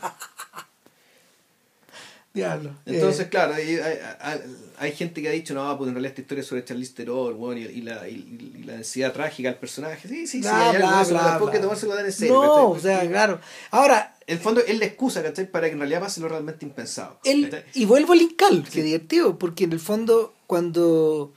[2.38, 2.70] Diablo.
[2.86, 4.40] Entonces, Eh, claro, hay, hay- hay-
[4.78, 7.36] hay gente que ha dicho, no, pues en realidad esta historia es sobre Charlize Theron,
[7.38, 8.14] bueno, y, y la, y,
[8.58, 10.06] y la densidad trágica del personaje.
[10.08, 12.34] Sí, sí, sí, hay algo bla, eso, bla, tampoco que tomárselo tan en serio.
[12.34, 12.78] No, ¿cachai?
[12.78, 13.40] o sea, claro.
[13.70, 15.50] Ahora, En el fondo es la excusa, ¿cachai?
[15.50, 17.18] Para que en realidad pase lo realmente impensado.
[17.24, 17.64] ¿cachai?
[17.74, 18.72] y vuelvo al Incal, Sí.
[18.72, 21.32] que divertido, porque en el fondo, cuando.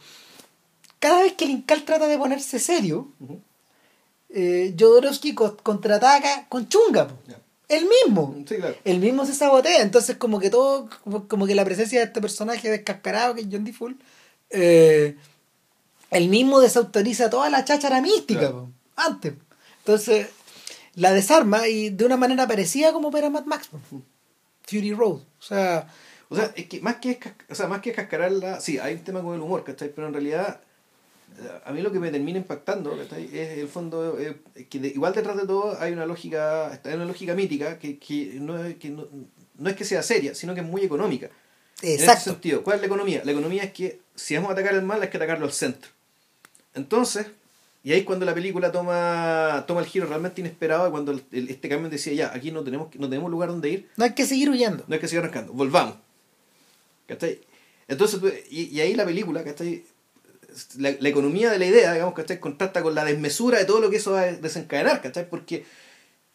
[0.99, 3.39] Cada vez que el Incal trata de ponerse serio, Ujú.
[4.29, 7.15] eh, Jodorowsky co- contraataca con chunga, po.
[7.77, 8.35] Él mismo.
[8.47, 8.75] Sí, claro.
[8.83, 12.21] Él mismo se sabotea, entonces como que todo, como, como que la presencia de este
[12.21, 13.73] personaje descascarado que es John D.
[13.73, 13.93] Full,
[14.49, 15.15] eh,
[16.11, 18.69] él mismo desautoriza toda la cháchara mística, Claro.
[18.95, 19.33] po, antes.
[19.79, 20.27] Entonces,
[20.95, 23.79] la desarma y de una manera parecida como para Mad Max, po.
[24.63, 25.19] Fury Road.
[25.21, 25.87] O sea,
[26.29, 27.19] O sea, es que más que,
[27.49, 29.89] o sea, más que cascararla, sí, hay un tema con el humor, ¿cachai?
[29.93, 30.61] Pero en realidad,
[31.65, 32.99] a mí lo que me termina impactando.
[33.01, 34.37] Es el fondo, eh,
[34.69, 38.37] que de- igual detrás de todo hay una lógica, hay una lógica mítica que, que,
[38.39, 39.07] no, es, que no,
[39.57, 41.29] no es que sea seria, sino que es muy económica.
[41.81, 42.31] En ese exacto.
[42.31, 43.21] sentido, ¿cuál es la economía?
[43.25, 45.89] La economía es que si vamos a atacar el mal, hay que atacarlo al centro.
[46.75, 47.27] Entonces,
[47.83, 51.23] y ahí es cuando la película toma, toma el giro realmente inesperado, y cuando el-
[51.31, 54.13] el- este cambio decía, ya, aquí no tenemos, no tenemos lugar donde ir, No hay
[54.13, 54.83] que seguir huyendo.
[54.87, 55.95] no hay que seguir arrancando, volvamos.
[57.07, 57.39] ¿Cachai?
[57.87, 59.83] Entonces, tú- y, y ahí la película, ¿cachai?
[60.77, 62.39] La, la economía de la idea, digamos, ¿cachai?
[62.39, 65.29] Contrasta con la desmesura de todo lo que eso va a desencadenar, ¿cachai?
[65.29, 65.65] Porque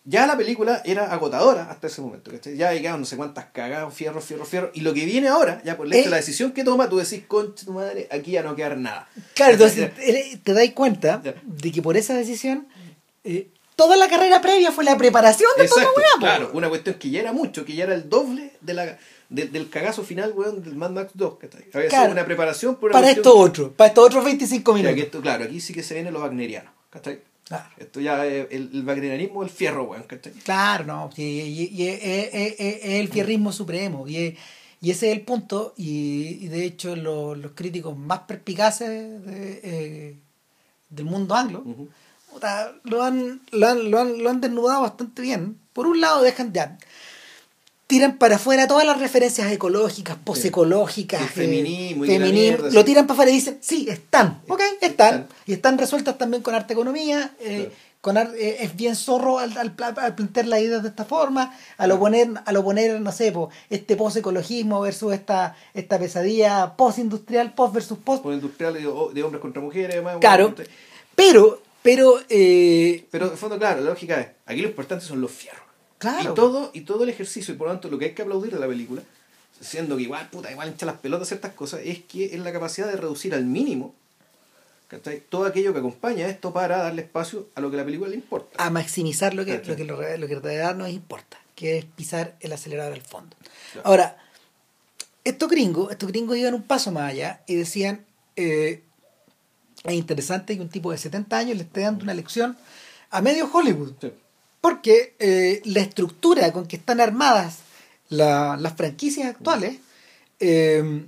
[0.09, 2.57] ya la película era agotadora hasta ese momento, ¿cachai?
[2.57, 4.71] Ya llegaban no sé cuántas cagadas, fierro, fierro, fierro.
[4.73, 6.09] Y lo que viene ahora, ya por de Eh.
[6.09, 9.09] la decisión que toma, tú decís, concha tu madre, aquí ya no queda nada.
[9.35, 11.35] Claro, entonces eh, te das cuenta Ya.
[11.45, 12.69] de que por esa decisión
[13.25, 16.69] eh, toda la carrera previa fue la preparación de toda la Exacto, weá, claro, una
[16.69, 20.03] cuestión que ya era mucho, que ya era el doble de la, de- del cagazo
[20.05, 21.65] final, weón, del Mad Max 2, ¿cachai?
[21.75, 22.05] Había Claro.
[22.05, 24.95] sido una preparación por una para esto otro, para estos otros 25 Ya, minutos.
[24.97, 27.21] que esto, claro, aquí sí que se viene lo wagneriano, ¿cachai?
[27.45, 27.69] Claro.
[27.77, 30.33] Esto ya es el, el wagnerianismo, el fierro, weón, ¿cachai?
[30.33, 32.01] Claro, no, y, y- y- es-
[32.33, 34.35] es- es- el fierrismo supremo, y, es-
[34.81, 38.89] y ese es el punto, y, y de hecho lo- los críticos más perspicaces
[39.25, 40.17] de, eh,
[40.91, 41.89] del mundo anglo Ujú.
[42.33, 45.59] puta, lo, han, lo, han, lo, han, lo han desnudado bastante bien.
[45.73, 46.79] Por un lado dejan ya,
[47.87, 52.87] tiran para afuera todas las referencias ecológicas, posecológicas, El feminismo eh, feminismo, mierda, lo sí.
[52.87, 55.27] tiran para afuera y dicen, sí, están, ok, están, Están.
[55.47, 57.71] y están resueltas también con arte economía, eh, Claro.
[58.01, 61.57] con ar- eh, es bien zorro al, al, al plantear las ideas de esta forma,
[61.79, 67.73] al oponer, al oponer no sé, po, este posecologismo versus esta, esta pesadilla postindustrial, post
[67.75, 70.17] versus post, Por industrial de, de hombres contra mujeres, además.
[70.21, 70.55] claro,
[71.15, 75.31] pero, pero, eh, Pero de fondo, claro, la lógica es, aquí lo importante son los
[75.31, 75.63] fierros.
[75.99, 76.33] Claro.
[76.33, 78.53] Y todo, y todo el ejercicio, y por lo tanto lo que hay que aplaudir
[78.53, 79.03] de la película,
[79.61, 82.87] siendo que igual, puta, igual hincha las pelotas ciertas cosas, es que es la capacidad
[82.89, 83.95] de reducir al mínimo
[84.89, 85.23] ¿cachai?
[85.29, 88.17] todo aquello que acompaña a esto para darle espacio a lo que la película le
[88.17, 88.63] importa.
[88.63, 91.79] a maximizar lo que, lo que, lo, que- lo que en realidad nos importa, que
[91.79, 93.35] es pisar el acelerador al fondo.
[93.73, 93.89] Claro.
[93.89, 94.19] Ahora,
[95.25, 98.05] estos gringos, estos gringos iban un paso más allá y decían,
[98.37, 98.83] eh,
[99.85, 102.57] es interesante que un tipo de 70 años le esté dando una lección
[103.11, 104.13] a medio Hollywood, Sí.
[104.67, 107.59] Porque eh, la estructura con que están armadas
[108.09, 109.79] la- las franquicias actuales
[110.41, 111.05] eh,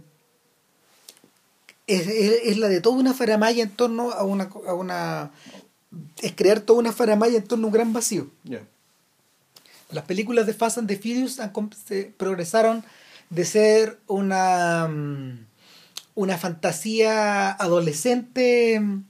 [1.89, 5.31] es, es- es la de toda una faramaya en torno a una, a una
[6.23, 8.31] es crear toda una faramaya en torno a un gran vacío.
[9.91, 12.85] Las películas de Fast and the Furious han com- se progresaron
[13.31, 15.47] de ser una, mm,
[16.15, 19.03] una fantasía adolescente, mm,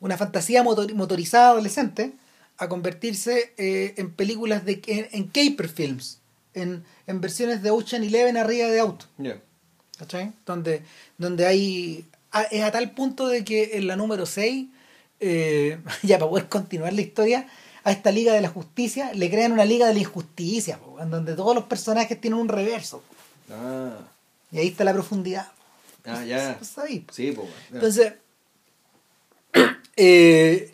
[0.00, 2.12] una fantasía motor- motorizada adolescente,
[2.62, 6.18] a convertirse eh, en películas de en, en caper films,
[6.54, 9.06] en, en versiones de Ocean Eleven arriba de auto.
[10.46, 10.82] Donde,
[11.18, 12.04] donde hay.
[12.32, 14.66] a- Es a tal punto de que en la número 6,
[16.02, 17.46] ya para poder continuar la historia,
[17.84, 21.10] a esta Liga de la Justicia le crean una Liga de la Injusticia, po, en
[21.10, 23.02] donde todos los personajes tienen un reverso.
[23.50, 23.96] Ah,
[24.52, 25.48] Y ahí está la profundidad.
[26.04, 26.58] ah ya.
[26.76, 27.04] Ahí.
[27.12, 27.32] Sí.
[27.72, 28.14] Entonces,
[29.96, 30.71] eh,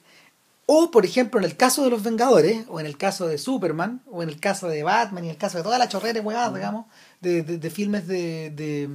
[0.70, 4.02] o por ejemplo en el caso de los Vengadores, o en el caso de Superman,
[4.10, 6.54] o en el caso de Batman, y en el caso de toda la chorrera huevada,
[6.54, 6.84] digamos,
[7.22, 8.90] de, de, de filmes de, de,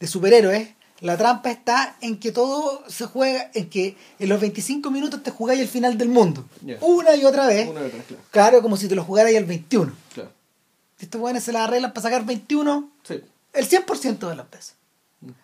[0.00, 0.68] de superhéroes,
[1.00, 5.30] la trampa está en que todo se juega, en que en los 25 minutos te
[5.30, 6.44] jugáis el final del mundo.
[6.80, 7.68] Una y otra vez.
[7.68, 8.22] Una vez, claro.
[8.32, 9.92] Claro, como si te lo jugaras al 21.
[10.14, 10.30] Claro.
[10.98, 13.20] Estos buenos se las arreglan para sacar 21 Sí.
[13.52, 14.74] el 100% de las veces.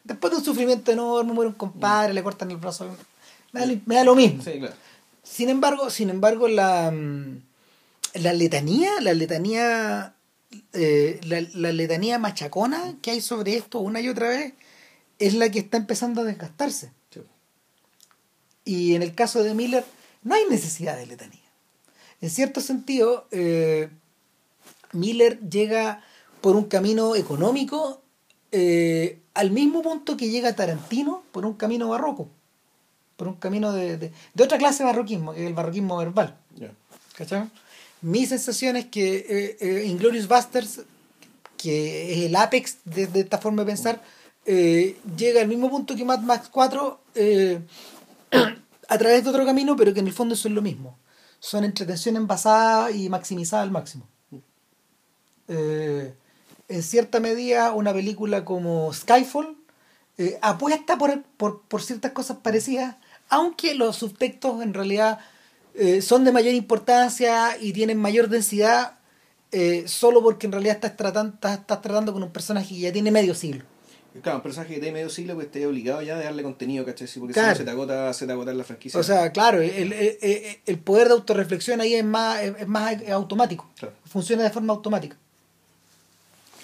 [0.03, 2.89] Después de un sufrimiento enorme, muere un compadre, le cortan el brazo.
[3.53, 4.43] Me da, me da lo mismo.
[4.43, 4.75] Sí, claro.
[5.33, 7.43] Sin embargo, sin embargo, la, mm,
[8.15, 10.15] la letanía, la letanía,
[10.75, 14.53] eh, la, la letanía machacona que hay sobre esto una y otra vez
[15.19, 16.93] es la que está empezando a desgastarse.
[17.09, 17.21] Sí.
[18.67, 19.87] Y en el caso de Miller,
[20.23, 21.41] no hay necesidad de letanía.
[22.21, 23.89] En cierto sentido, eh,
[24.93, 26.05] Miller llega
[26.43, 28.03] por un camino económico
[28.51, 32.29] eh, al mismo punto que llega Tarantino por un camino barroco,
[33.23, 36.37] por un camino de, de, de otra clase de barroquismo, que es el barroquismo verbal.
[36.57, 36.73] Ya.
[37.15, 37.49] ¿Cachai?
[38.01, 40.81] Mi sensación es que eh, eh, Inglorious Basterds,
[41.57, 44.03] que es el apex de, de esta forma de pensar,
[44.45, 47.61] eh, llega al mismo punto que Mad Max 4 eh,
[48.89, 50.99] a través de otro camino, pero que en el fondo son lo mismo.
[51.39, 54.09] Son entretención envasada y maximizada al máximo.
[55.47, 59.57] En cierta medida, una película como Skyfall
[60.41, 62.97] apuesta por, por, por ciertas cosas parecidas,
[63.33, 65.19] aunque los subtextos en realidad
[65.75, 68.99] eh, son de mayor importancia y tienen mayor densidad,
[69.51, 72.93] eh, solo porque en realidad estás tratando, estás, estás tratando con un personaje que ya
[72.93, 73.65] tiene medio siglo.
[74.23, 77.09] Claro, un personaje que tiene medio siglo, pues te obligado ya a darle contenido, ¿cachai?
[77.09, 77.49] Sí, porque Claro.
[77.49, 79.01] si no se te agota, se te agota la franquicia.
[79.01, 83.71] O sea, claro, el, el, el- poder de autorreflexión ahí es más, es más automático.
[83.79, 83.95] Claro.
[84.07, 85.17] Funciona de forma automática.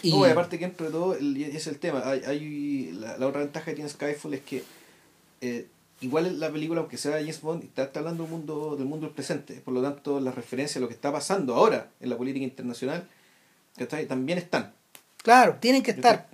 [0.03, 2.03] Y, No, y aparte que entre todo, es el tema.
[2.05, 4.63] Hay, hay- la, la otra ventaja que tiene Skyfall es que
[5.41, 5.67] eh,
[6.01, 9.15] igual la película, aunque sea James Bond, está, está hablando del mundo, del mundo del
[9.15, 9.55] presente.
[9.65, 13.09] Por lo tanto, las referencias a lo que está pasando ahora en la política internacional
[13.77, 14.07] ¿cachai?
[14.07, 14.73] también están.
[15.23, 16.29] claro, tienen que estar.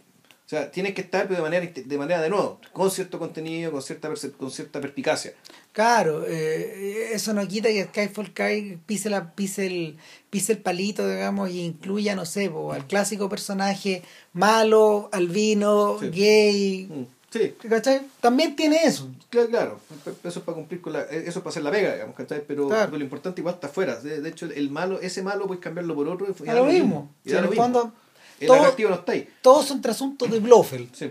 [0.47, 3.73] O sea, tienen que estar pero de manera, de manera de nuevo, con cierto contenido,
[3.73, 5.33] con cierta, con cierta perspicacia.
[5.73, 9.97] Claro, eh, eso no quita que Skyfall Kai pise, la, pise, el,
[10.29, 14.03] pise el palito, digamos, y incluya, no sé, po, al clásico personaje
[14.35, 16.11] malo, albino, Sí.
[16.11, 16.87] gay.
[16.91, 18.03] Mm, Sí, ¿Cachai?
[18.21, 19.09] También tiene eso.
[19.29, 19.81] Claro, claro,
[20.23, 22.45] eso es para cumplir con la, eso es para hacer la pega, digamos, ¿cachai?
[22.47, 22.87] Pero, Claro.
[22.87, 23.97] pero lo importante igual está afuera.
[24.01, 27.11] De, de hecho, el malo, ese malo puedes cambiarlo por otro y A lo mismo.
[27.25, 27.57] Y lo mismo.
[27.57, 27.93] fondo,
[28.39, 29.29] El todo- atractivo no está ahí.
[29.43, 30.95] todos son trasuntos de Blofeld.
[30.95, 31.11] Sí.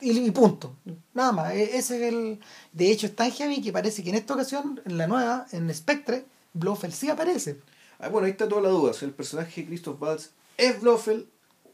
[0.00, 0.74] Y, y punto.
[1.14, 1.52] Nada más.
[1.52, 2.38] E- Ese es el.
[2.72, 5.74] De hecho, es tan heavy que parece que en esta ocasión, en la nueva, en
[5.74, 6.24] Spectre,
[6.54, 7.58] Blofeld sí aparece.
[7.98, 8.92] Ah, bueno, ahí está toda la duda.
[8.94, 11.26] Si el personaje de Christoph Waltz es Blofeld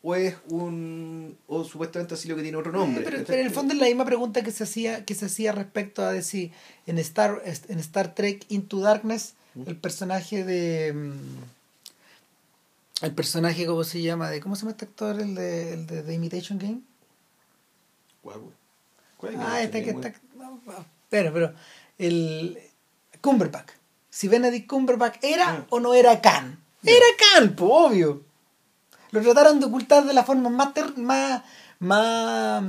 [0.02, 1.36] o es un.
[1.46, 3.04] o supuestamente así lo que tiene otro nombre.
[3.04, 6.02] Pero, en el fondo es la misma pregunta que se hacía, que se hacía respecto
[6.02, 6.52] a decir
[6.86, 9.34] en Star, en Star Trek Into Darkness,
[9.66, 10.92] el personaje de.
[10.92, 14.30] mm, El personaje, ¿cómo se llama?
[14.30, 15.20] De, ¿Cómo se llama este actor?
[15.20, 16.80] El de, el de The Imitation Game.
[18.22, 18.54] ¿Cuál, güey?
[19.16, 20.12] ¿Cuál es Ah, este que está.
[20.36, 20.60] no,
[21.10, 21.52] pero, pero.
[21.98, 22.58] El.
[23.20, 23.70] Cumberbatch.
[24.10, 25.66] Si Benedict Cumberbatch era Ah.
[25.70, 26.58] o no era Khan.
[26.84, 28.22] Era Khan, obvio.
[29.12, 30.74] Lo trataron de ocultar de la forma más.
[30.74, 31.42] ter- más.
[31.78, 32.62] más.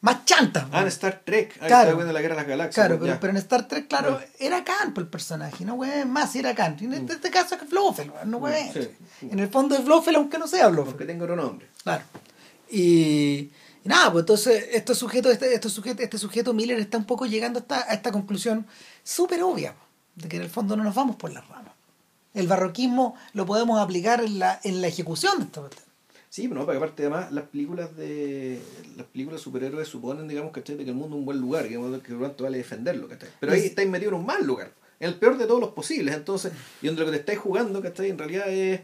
[0.00, 0.68] más chanta.
[0.72, 1.56] Ah, en Star Trek.
[1.60, 1.96] Ah, Claro.
[1.96, 2.74] viendo la guerra de las galaxias.
[2.86, 4.64] Claro, pues, pero, en Star Trek, claro, era
[4.94, 6.76] por el personaje, no güey, más si era Khan.
[6.80, 8.68] Y en este, este caso es Blofeld, no güey.
[8.68, 8.90] Mm, sí.
[9.30, 10.92] En el fondo es Blofeld, aunque no sea Blofeld.
[10.96, 11.66] Porque tengo otro nombre.
[11.82, 12.04] Claro.
[12.70, 13.50] Y,
[13.84, 17.26] y nada, pues entonces este sujeto, este, este sujeto, este sujeto Miller está un poco
[17.26, 18.66] llegando a esta, a esta conclusión
[19.02, 19.74] súper obvia,
[20.14, 21.65] de que en el fondo no nos vamos por las ramas.
[22.36, 25.84] El barroquismo lo podemos aplicar en la, en la ejecución de esta cuestión.
[26.30, 28.60] Sí, pero no, porque aparte además las películas de
[28.96, 30.76] las películas de superhéroes suponen, digamos, ¿cachai?
[30.76, 33.08] De que el mundo es un buen lugar, que, que por lo tanto vale defenderlo,
[33.08, 33.30] ¿cachai?
[33.40, 35.70] Pero ahí Es- estáis metido en un mal lugar, en el peor de todos los
[35.70, 36.52] posibles, entonces,
[36.82, 38.10] y donde lo que te estáis jugando, ¿cachai?
[38.10, 38.80] En realidad es,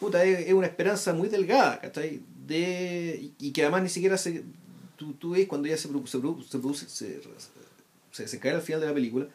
[0.00, 2.20] puta, es, es una esperanza muy delgada, ¿cachai?
[2.46, 4.42] De, y que además ni siquiera se,
[4.96, 7.20] tú, tú ves cuando ya se, produ- se, produ- se produce, se,
[8.10, 9.26] se desencadena al final de la película,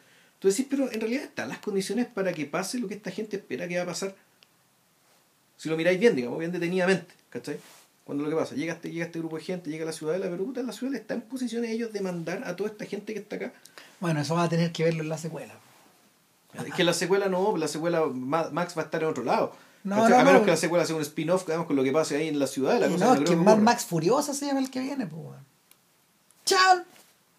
[0.44, 3.36] tú decís, pero en realidad están las condiciones para que pase lo que esta gente
[3.36, 4.14] espera que va a pasar.
[5.56, 7.58] Si lo miráis bien, digamos, bien detenidamente, ¿cachai?
[8.04, 10.26] Cuando lo que pasa, llega este, llega este grupo de gente, llega a la ciudadela,
[10.28, 13.20] pero puta, la ciudadela está en posición ellos de mandar a toda esta gente que
[13.20, 13.54] está acá.
[14.00, 15.54] Bueno, eso va a tener que verlo en la secuela.
[16.52, 19.56] Es que la secuela no, la secuela Ma- Max va a estar en otro lado.
[19.82, 20.44] No, no, a menos no.
[20.44, 22.78] que la secuela sea un spin-off, digamos, con lo que pase ahí en la ciudad.
[22.78, 23.56] La cosa no, es que Mad.
[23.56, 25.46] Max Furiosa se llama el que viene, pues, weón.
[26.44, 26.84] ¡Chan!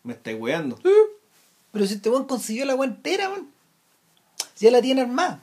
[0.02, 0.80] Me estáis weando.
[1.76, 3.50] Pero si este weón consiguió la weá entera, weón.
[4.58, 5.42] Ya la tiene armada.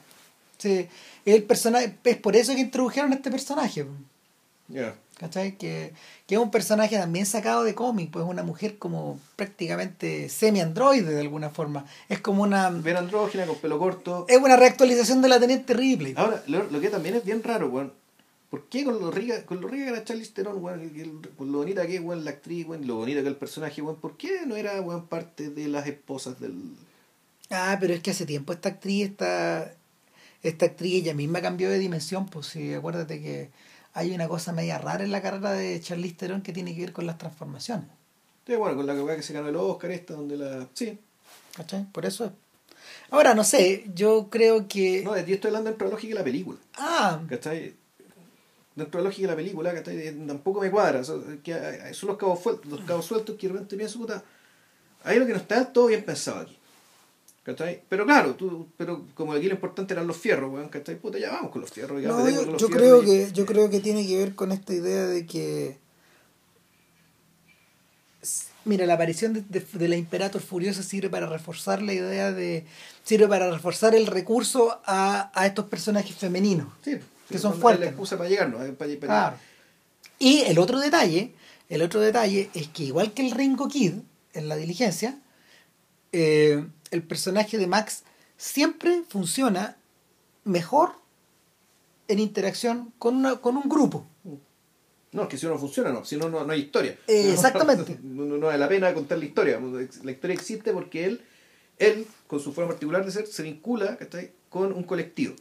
[0.57, 0.87] Sí,
[1.25, 3.85] el personaje, es por eso que introdujeron a este personaje.
[4.67, 4.95] Ya.
[5.19, 5.59] ¿Cachai?
[5.59, 5.93] Que,
[6.25, 11.21] que es un personaje también sacado de cómic, pues una mujer como prácticamente semi-androide de
[11.21, 11.85] alguna forma.
[12.09, 12.67] Es como una.
[12.71, 14.25] Ver andrógina con pelo corto.
[14.27, 16.15] Es una reactualización de la Teniente Ripley.
[16.17, 17.93] Ahora, lo, lo que también es bien raro, weón.
[18.53, 21.57] ¿Por qué con lo rica, con lo rica que era Charlize Theron, weón, con lo
[21.57, 24.15] bonita que es, weón, la actriz, weón, lo bonita que es el personaje, weón, ¿por
[24.15, 26.53] qué no era, weón, parte de las esposas del...
[27.49, 29.73] Ah, pero es que hace tiempo esta actriz, esta,
[30.43, 33.49] esta actriz ella misma cambió de dimensión, pues sí, acuérdate que
[33.95, 36.93] hay una cosa media rara en la carrera de Charlize Theron que tiene que ver
[36.93, 37.87] con las transformaciones.
[38.45, 40.67] Sí, bueno, con la que se ganó el Oscar esta, donde la...
[40.75, 40.99] Sí,
[41.55, 41.91] ¿Cachai?
[41.91, 42.31] Por eso es.
[43.09, 45.01] Ahora, no sé, yo creo que...
[45.03, 47.81] no, yo estoy hablando la lógica de la película, Ah, ¿cachai?
[48.75, 49.97] Dentro de la lógica de la película, ¿cachai?
[50.07, 53.47] Eh, Tampoco me cuadra, son, que, eh, son los cabos, sueltos, los cabos sueltos que
[53.47, 54.23] de repente pienso, puta,
[55.03, 56.57] hay lo que no está todo bien pensado aquí.
[57.43, 57.83] ¿Cachai?
[57.89, 60.95] Pero claro, tú, pero como aquí lo importante eran los fierros, weón, ¿cachai?
[60.95, 62.01] Puta, ya vamos con los fierros.
[62.01, 64.33] Ya No, yo, los yo fierros creo y- que yo creo que tiene que ver
[64.33, 65.77] con esta idea de que
[68.65, 72.65] mira la aparición de, de- de la Imperator Furiosa sirve para reforzar la idea de
[73.03, 76.97] sirve para reforzar el recurso a, a estos personajes femeninos Sí,
[77.29, 77.81] que son es fuertes.
[77.81, 78.61] la excusa para llegarnos.
[78.61, 79.37] eh, para- para- Claro.
[80.19, 81.33] Y el otro detalle,
[81.69, 83.93] el otro detalle es que igual que el Ringo Kid
[84.33, 85.19] en la diligencia,
[86.11, 88.03] eh, el personaje de Max
[88.37, 89.77] siempre funciona
[90.43, 90.91] mejor
[92.07, 94.05] en interacción con, una, con un grupo.
[95.11, 96.03] No, es que si no funciona, no.
[96.05, 96.97] Si no, no, no hay historia.
[97.07, 97.99] Eh, exactamente.
[98.03, 99.59] No, no- no vale la pena contar la historia.
[100.03, 101.21] La historia existe porque él,
[101.77, 104.31] él con su forma particular de ser, se vincula ¿cachai?
[104.49, 105.35] con un colectivo.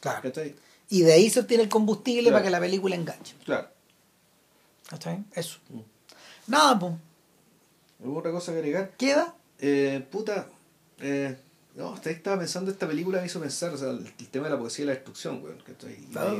[0.00, 0.22] Claro.
[0.22, 0.54] ¿cachai?
[0.88, 2.34] Y de ahí se obtiene el combustible Claro.
[2.34, 3.34] para que la película enganche.
[3.44, 3.68] Claro.
[4.88, 5.24] ¿Cachai?
[5.34, 5.58] Eso.
[5.70, 5.80] Mm.
[6.48, 6.92] Nada, pues.
[8.00, 8.90] ¿Alguna otra cosa que agregar?
[8.96, 9.34] Queda.
[9.58, 10.46] Eh, puta,
[11.00, 11.36] eh,
[11.74, 14.58] no, estaba pensando, esta película me hizo pensar, o sea, el, el tema de la
[14.58, 15.94] poesía y la destrucción, weón, ¿cachai?
[15.94, 16.38] Y, Claro.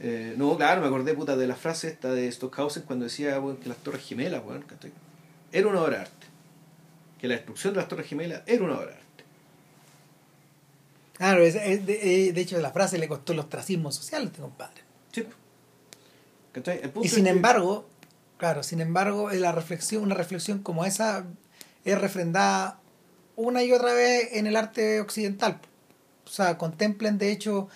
[0.00, 3.56] eh, no, claro, me acordé, puta, de la frase esta de Stockhausen cuando decía, weón,
[3.56, 4.92] que las Torres Gemelas, weón, ¿cachai?
[5.50, 6.26] Era una obra de arte.
[7.20, 9.04] Que la destrucción de las Torres Gemelas era una obra de arte.
[11.18, 14.24] Claro, es- es de, eh, de hecho la frase le costó el ostracismo social a
[14.26, 14.82] este compadre.
[15.12, 15.26] Sí.
[16.52, 16.80] ¿Cachai?
[16.82, 17.86] El punto Y sin que- embargo,
[18.38, 21.24] claro, sin embargo, la reflexión, una reflexión como esa
[21.84, 22.80] es refrendada
[23.36, 25.60] una y otra vez en el arte occidental.
[26.24, 27.68] O sea, contemplen de hecho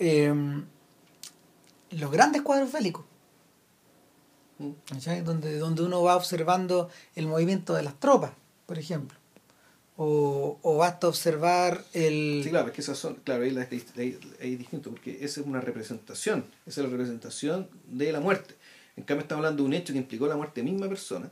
[0.00, 0.32] eh,
[1.90, 3.04] los grandes cuadros bélicos,
[4.58, 4.72] Mm.
[5.24, 8.30] donde, donde uno va observando el movimiento de las tropas,
[8.66, 9.17] por ejemplo.
[10.00, 12.42] O, o basta observar el...
[12.44, 15.18] Sí, claro, es que esas son, claro, ahí, la- ahí- ahí- ahí es distinto, porque
[15.24, 18.54] esa es una representación, esa es la representación de la muerte.
[18.96, 21.28] En cambio estamos hablando de un hecho que implicó la muerte de misma persona,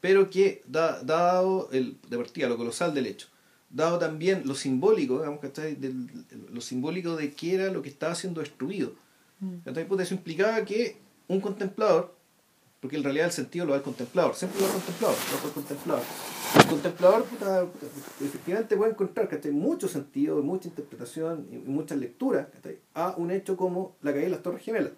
[0.00, 3.26] pero que, da- dado el, de partida lo colosal del hecho,
[3.68, 5.74] dado también lo simbólico, digamos, ¿cachai?
[5.74, 6.08] Del-
[6.50, 8.94] lo simbólico de qué era lo que estaba siendo destruido,
[9.40, 9.58] Mm.
[9.66, 9.86] ¿cachai?
[9.86, 10.96] Puta, eso implicaba que
[11.28, 12.14] un contemplador,
[12.80, 15.36] porque en realidad el sentido lo da el contemplador, siempre lo da el contemplador, lo
[15.36, 16.04] da el contemplador.
[16.58, 17.66] El contemplador, puta,
[18.20, 19.52] efectivamente puede encontrar ¿cachai?
[19.52, 22.48] mucho sentido, mucha interpretación y muchas lecturas
[22.94, 24.92] a un hecho como la caída de las Torres Gemelas.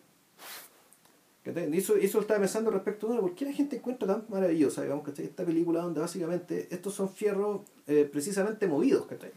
[1.45, 5.07] eso, eso estaba pensando respecto a bueno, ¿por qué la gente encuentra tan maravillosa digamos,
[5.19, 9.07] esta película donde básicamente estos son fierros eh, precisamente movidos?
[9.07, 9.33] ¿cachai?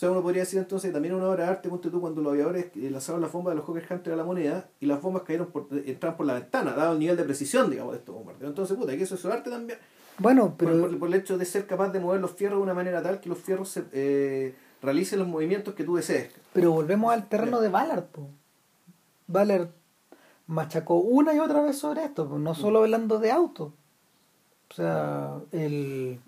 [0.00, 2.32] O sea, uno podría decir entonces también una obra de arte, ponte tú cuando los
[2.32, 5.48] aviadores lanzaron las bombas de los Hawker Hunter a la moneda y las bombas cayeron
[5.48, 8.48] por, entraron por la ventana, dado el nivel de precisión, digamos, de estos bombardeos.
[8.48, 9.78] Entonces, puta, que eso es arte también.
[10.16, 10.80] Bueno, pero...
[10.80, 13.20] por- por el hecho de ser capaz de mover los fierros de una manera tal
[13.20, 16.30] que los fierros se, eh, realicen los movimientos que tú desees.
[16.54, 18.04] Pero volvemos al terreno de Ballard.
[18.04, 18.26] Po.
[19.26, 19.68] Ballard
[20.46, 23.72] machacó una y otra vez sobre esto, po, no solo hablando de autos.
[24.70, 26.20] O sea, el...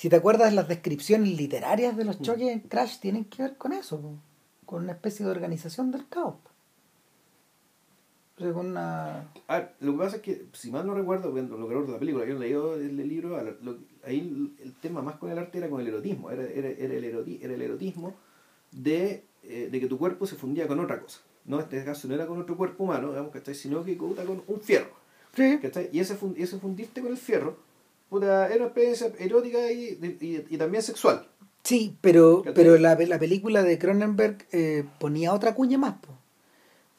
[0.00, 3.74] si te acuerdas, las descripciones literarias de los choques en Crash tienen que ver con
[3.74, 4.00] eso,
[4.64, 6.36] con una especie de organización del caos.
[6.42, 6.50] po.
[8.38, 9.30] O sea, con una...
[9.46, 11.86] A ver, lo que pasa es que, si mal no recuerdo, bueno, lo que recuerdo
[11.88, 15.30] de la película, yo he leído el, el libro, lo- ahí el, tema más con
[15.30, 18.14] el arte era con el erotismo, era, era, era el, eroti- era el erotismo
[18.72, 21.20] de, eh, de que tu cuerpo se fundía con otra cosa.
[21.44, 23.54] No, en este caso no era con otro cuerpo humano, digamos, ¿cachai?
[23.54, 24.14] sino que con
[24.46, 24.94] un fierro.
[25.36, 25.58] Sí.
[25.92, 27.68] Y ese, fun- ese fundirte con el fierro
[28.10, 31.26] puta, era una experiencia erótica y, y, y también sexual.
[31.62, 35.94] Sí, pero, pero la, la película de Cronenberg eh, ponía otra cuña más.
[36.00, 36.08] po.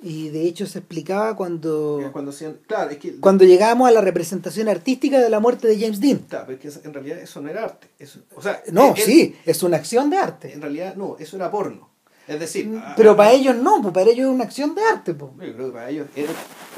[0.04, 2.10] Y de hecho se explicaba cuando...
[2.12, 5.80] Cuando hacían, claro, es que cuando llegábamos a la representación artística de la muerte de
[5.80, 6.20] James Dean.
[6.28, 7.88] Claro, pero es que en realidad eso no era arte.
[8.00, 10.54] Eso, o sea, No, sí, es una acción de arte.
[10.54, 11.90] En realidad no, eso era porno.
[12.28, 14.82] Es decir, ah, Pero ah, para ellos no, pues para ellos es una acción de
[14.84, 15.14] arte.
[15.14, 15.32] Pues.
[15.34, 16.32] Yo creo que para ellos era,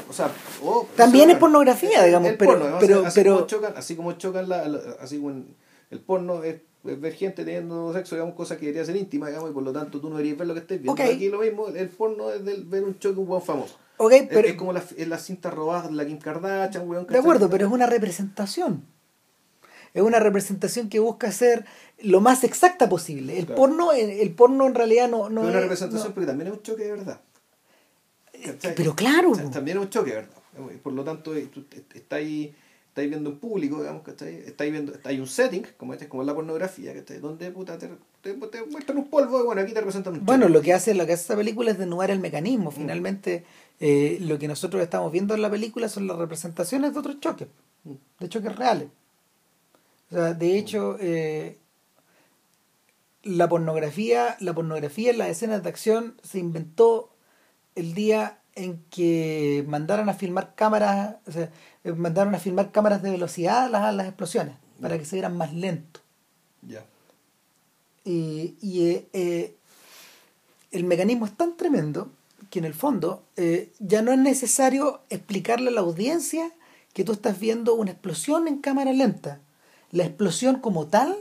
[0.08, 0.30] o sea,
[0.62, 4.48] o- También es pornografía, digamos, pero- porno, pero- así, pero- como chocan, así como chocan
[4.48, 5.54] la, la- así como en-
[5.90, 9.50] el porno es, es ver gente teniendo sexo, digamos, cosas que deberían ser íntimas, digamos,
[9.50, 11.02] y por lo tanto tú no deberías ver lo que estés viendo.
[11.02, 13.76] Aquí lo mismo, el porno es del ver un choque un buen famoso.
[13.96, 17.06] Ok, Es- pero, es, como las la cintas robadas de la Kim Kardashian, weón.
[17.06, 18.84] de acuerdo, pero es una representación.
[19.94, 21.64] Es una representación que busca ser
[22.02, 23.38] lo más exacta posible.
[23.38, 23.60] El Claro.
[23.60, 26.48] porno, el, el porno en realidad no, no es una es- representación, no- porque también
[26.48, 27.20] es un choque de verdad.
[28.44, 28.74] ¿Cachai?
[28.74, 30.30] Pero claro, O sea, también es un choque, ¿verdad?
[30.82, 32.52] Por lo tanto, eh, tú est- estáis
[32.94, 34.36] viendo un público, digamos, ¿cachai?
[34.46, 37.18] Estáis viendo, hay un setting, como este, como la pornografía, ¿cachai?
[37.18, 37.88] Donde puta, te,
[38.20, 40.94] te, te muestran un polvo y bueno, aquí te representan un Bueno, lo que hace
[40.94, 42.70] lo que hace esta película es desnudar el mecanismo.
[42.70, 43.44] Finalmente,
[43.80, 47.48] eh, lo que nosotros estamos viendo en la película son las representaciones de otros choques,
[47.82, 47.94] Mm.
[48.20, 48.88] de choques reales.
[50.12, 51.58] O sea, de hecho, eh,
[53.22, 57.10] la pornografía, la pornografía en las escenas de acción se inventó
[57.74, 61.50] el día en que mandaron a filmar cámaras, o sea,
[61.82, 65.16] eh, mandaron a filmar cámaras de velocidad a las, a las explosiones, para que se
[65.16, 66.02] vieran más lentos.
[66.62, 66.84] Ya.
[68.04, 69.56] Y, y, eh, eh,
[70.70, 72.10] el mecanismo es tan tremendo
[72.50, 76.52] que en el fondo eh, ya no es necesario explicarle a la audiencia
[76.92, 79.40] que tú estás viendo una explosión en cámara lenta.
[79.90, 81.16] La explosión como tal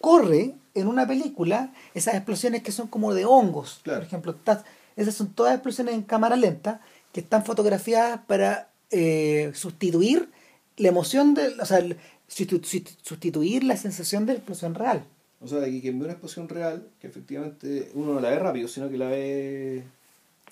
[0.00, 4.00] corre en una película, esas explosiones que son como de hongos, Claro.
[4.00, 4.64] por ejemplo, estás-
[4.96, 6.80] esas son todas explosiones en cámara lenta
[7.12, 10.30] que están fotografiadas para eh, sustituir
[10.76, 11.84] la emoción de, o sea,
[12.26, 15.04] sustituir la sensación de la explosión real.
[15.40, 18.38] O sea, de que quien ve una explosión real, que efectivamente uno no la ve
[18.38, 19.84] rápido, sino que la ve...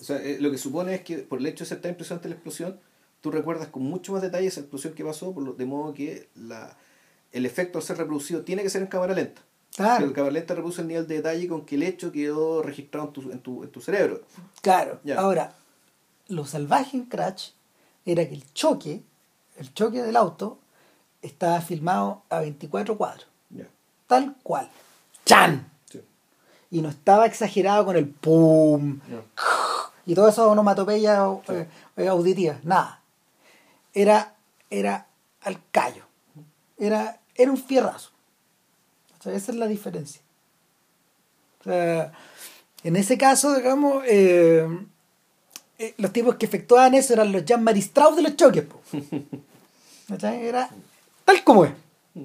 [0.00, 2.28] O sea, eh, lo que supone es que por el hecho de ser tan impresionante
[2.28, 2.80] la explosión,
[3.20, 6.28] tú recuerdas con mucho más detalle esa explosión que pasó, por lo, de modo que
[6.34, 6.76] la,
[7.32, 9.42] el efecto al ser reproducido tiene que ser en cámara lenta.
[9.76, 10.06] Claro.
[10.06, 13.12] El cámara lenta reproduce el nivel de detalle con que el hecho quedó registrado en
[13.12, 14.20] tu, en tu, en tu cerebro.
[14.62, 15.00] Claro.
[15.04, 15.18] Ya.
[15.18, 15.54] Ahora,
[16.28, 17.50] lo salvaje en Crash
[18.04, 19.02] era que el choque,
[19.56, 20.58] el choque del auto,
[21.22, 23.26] estaba filmado a 24 cuadros.
[23.50, 23.66] Ya.
[24.06, 24.68] Tal cual.
[25.24, 25.70] ¡Chan!
[25.90, 26.00] Sí.
[26.70, 29.00] Y no estaba exagerado con el pum
[30.10, 32.64] y todo eso onomatopeyas eh, eh, auditivas.
[32.64, 33.00] Nada.
[33.94, 34.34] Era,
[34.68, 35.06] era
[35.42, 36.04] al callo.
[36.78, 38.10] Era, era un fierrazo.
[39.20, 40.20] O sea, esa es la diferencia.
[41.60, 42.12] O sea,
[42.84, 44.66] en ese caso, digamos, eh,
[45.78, 48.64] eh, los tipos que efectuaban eso eran los Jan Maristraus de los choques.
[48.64, 48.80] po.
[50.08, 50.46] ¿Cachai?
[50.46, 50.68] Era
[51.24, 51.72] tal como es.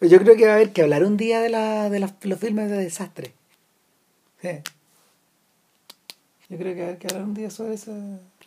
[0.00, 2.38] Yo creo que va a haber que hablar un día de, la, de las- los
[2.38, 3.32] filmes de desastre.
[4.42, 4.48] Sí.
[6.48, 7.92] Yo creo que va a haber que hablar un día sobre eso.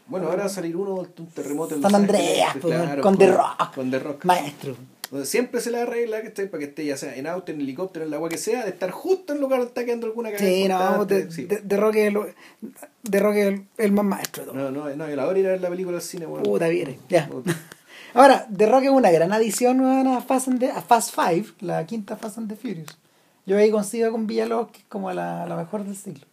[0.09, 3.01] Bueno, ahora va a salir uno, un terremoto en San Los Andreas, Ángeles, pues, claro,
[3.01, 3.75] con The Rock.
[3.75, 4.25] Con The Rock.
[4.25, 4.75] Maestro.
[5.11, 7.61] Donde siempre se le arregla que esté para que esté ya sea en auto, en
[7.61, 10.05] helicóptero, en la agua que sea, de estar justo en el lugar donde está quedando
[10.05, 11.45] alguna cagada Sí, no, de, Sí.
[11.45, 11.75] de, de
[12.07, 12.25] es lo-
[13.03, 14.59] de es el, el más maestro de todo.
[14.59, 16.43] No, no, no, yo la hora ir a ver la película al cine, bueno.
[16.43, 16.99] Puta, viene.
[17.09, 17.27] Ya.
[17.27, 17.55] Puta.
[18.13, 21.85] Ahora, The Rock es una gran adición a Fast, and the- a Fast Five, la
[21.87, 22.97] quinta Fast and the Furious.
[23.47, 26.25] Yo ahí coincido con Villalobos, que es como la, la mejor del siglo.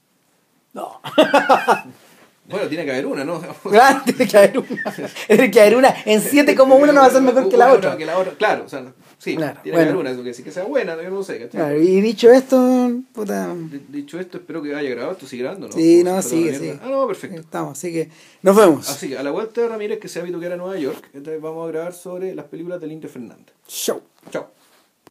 [0.75, 1.01] No.
[2.49, 3.41] Bueno, tiene que haber una, ¿no?
[3.71, 4.95] Claro, tiene que haber una.
[5.27, 5.95] Tiene que haber una.
[6.05, 7.97] En 7,1 no va a ser mejor que la otra.
[7.97, 8.35] que la otra.
[8.35, 9.87] Claro, o sea, sí, Claro, tiene bueno.
[9.87, 11.49] que haber una, eso que sí que sea buena, yo no sé.
[11.49, 13.53] Claro, y dicho esto, puta.
[13.55, 15.73] D- Dicho esto, espero que haya grabado, esto sigue grabando, ¿no?
[15.75, 16.59] Sí, no, sigue, mierda.
[16.59, 16.79] sigue.
[16.83, 17.41] Ah, no, perfecto.
[17.41, 18.11] Estamos, así que
[18.43, 18.89] nos vemos.
[18.89, 21.09] Así que a la vuelta de Ramírez, que se ha visto que era Nueva York,
[21.15, 23.55] entonces vamos a grabar sobre las películas del Indio Fernández.
[23.67, 24.01] Show.
[24.31, 24.51] Chao.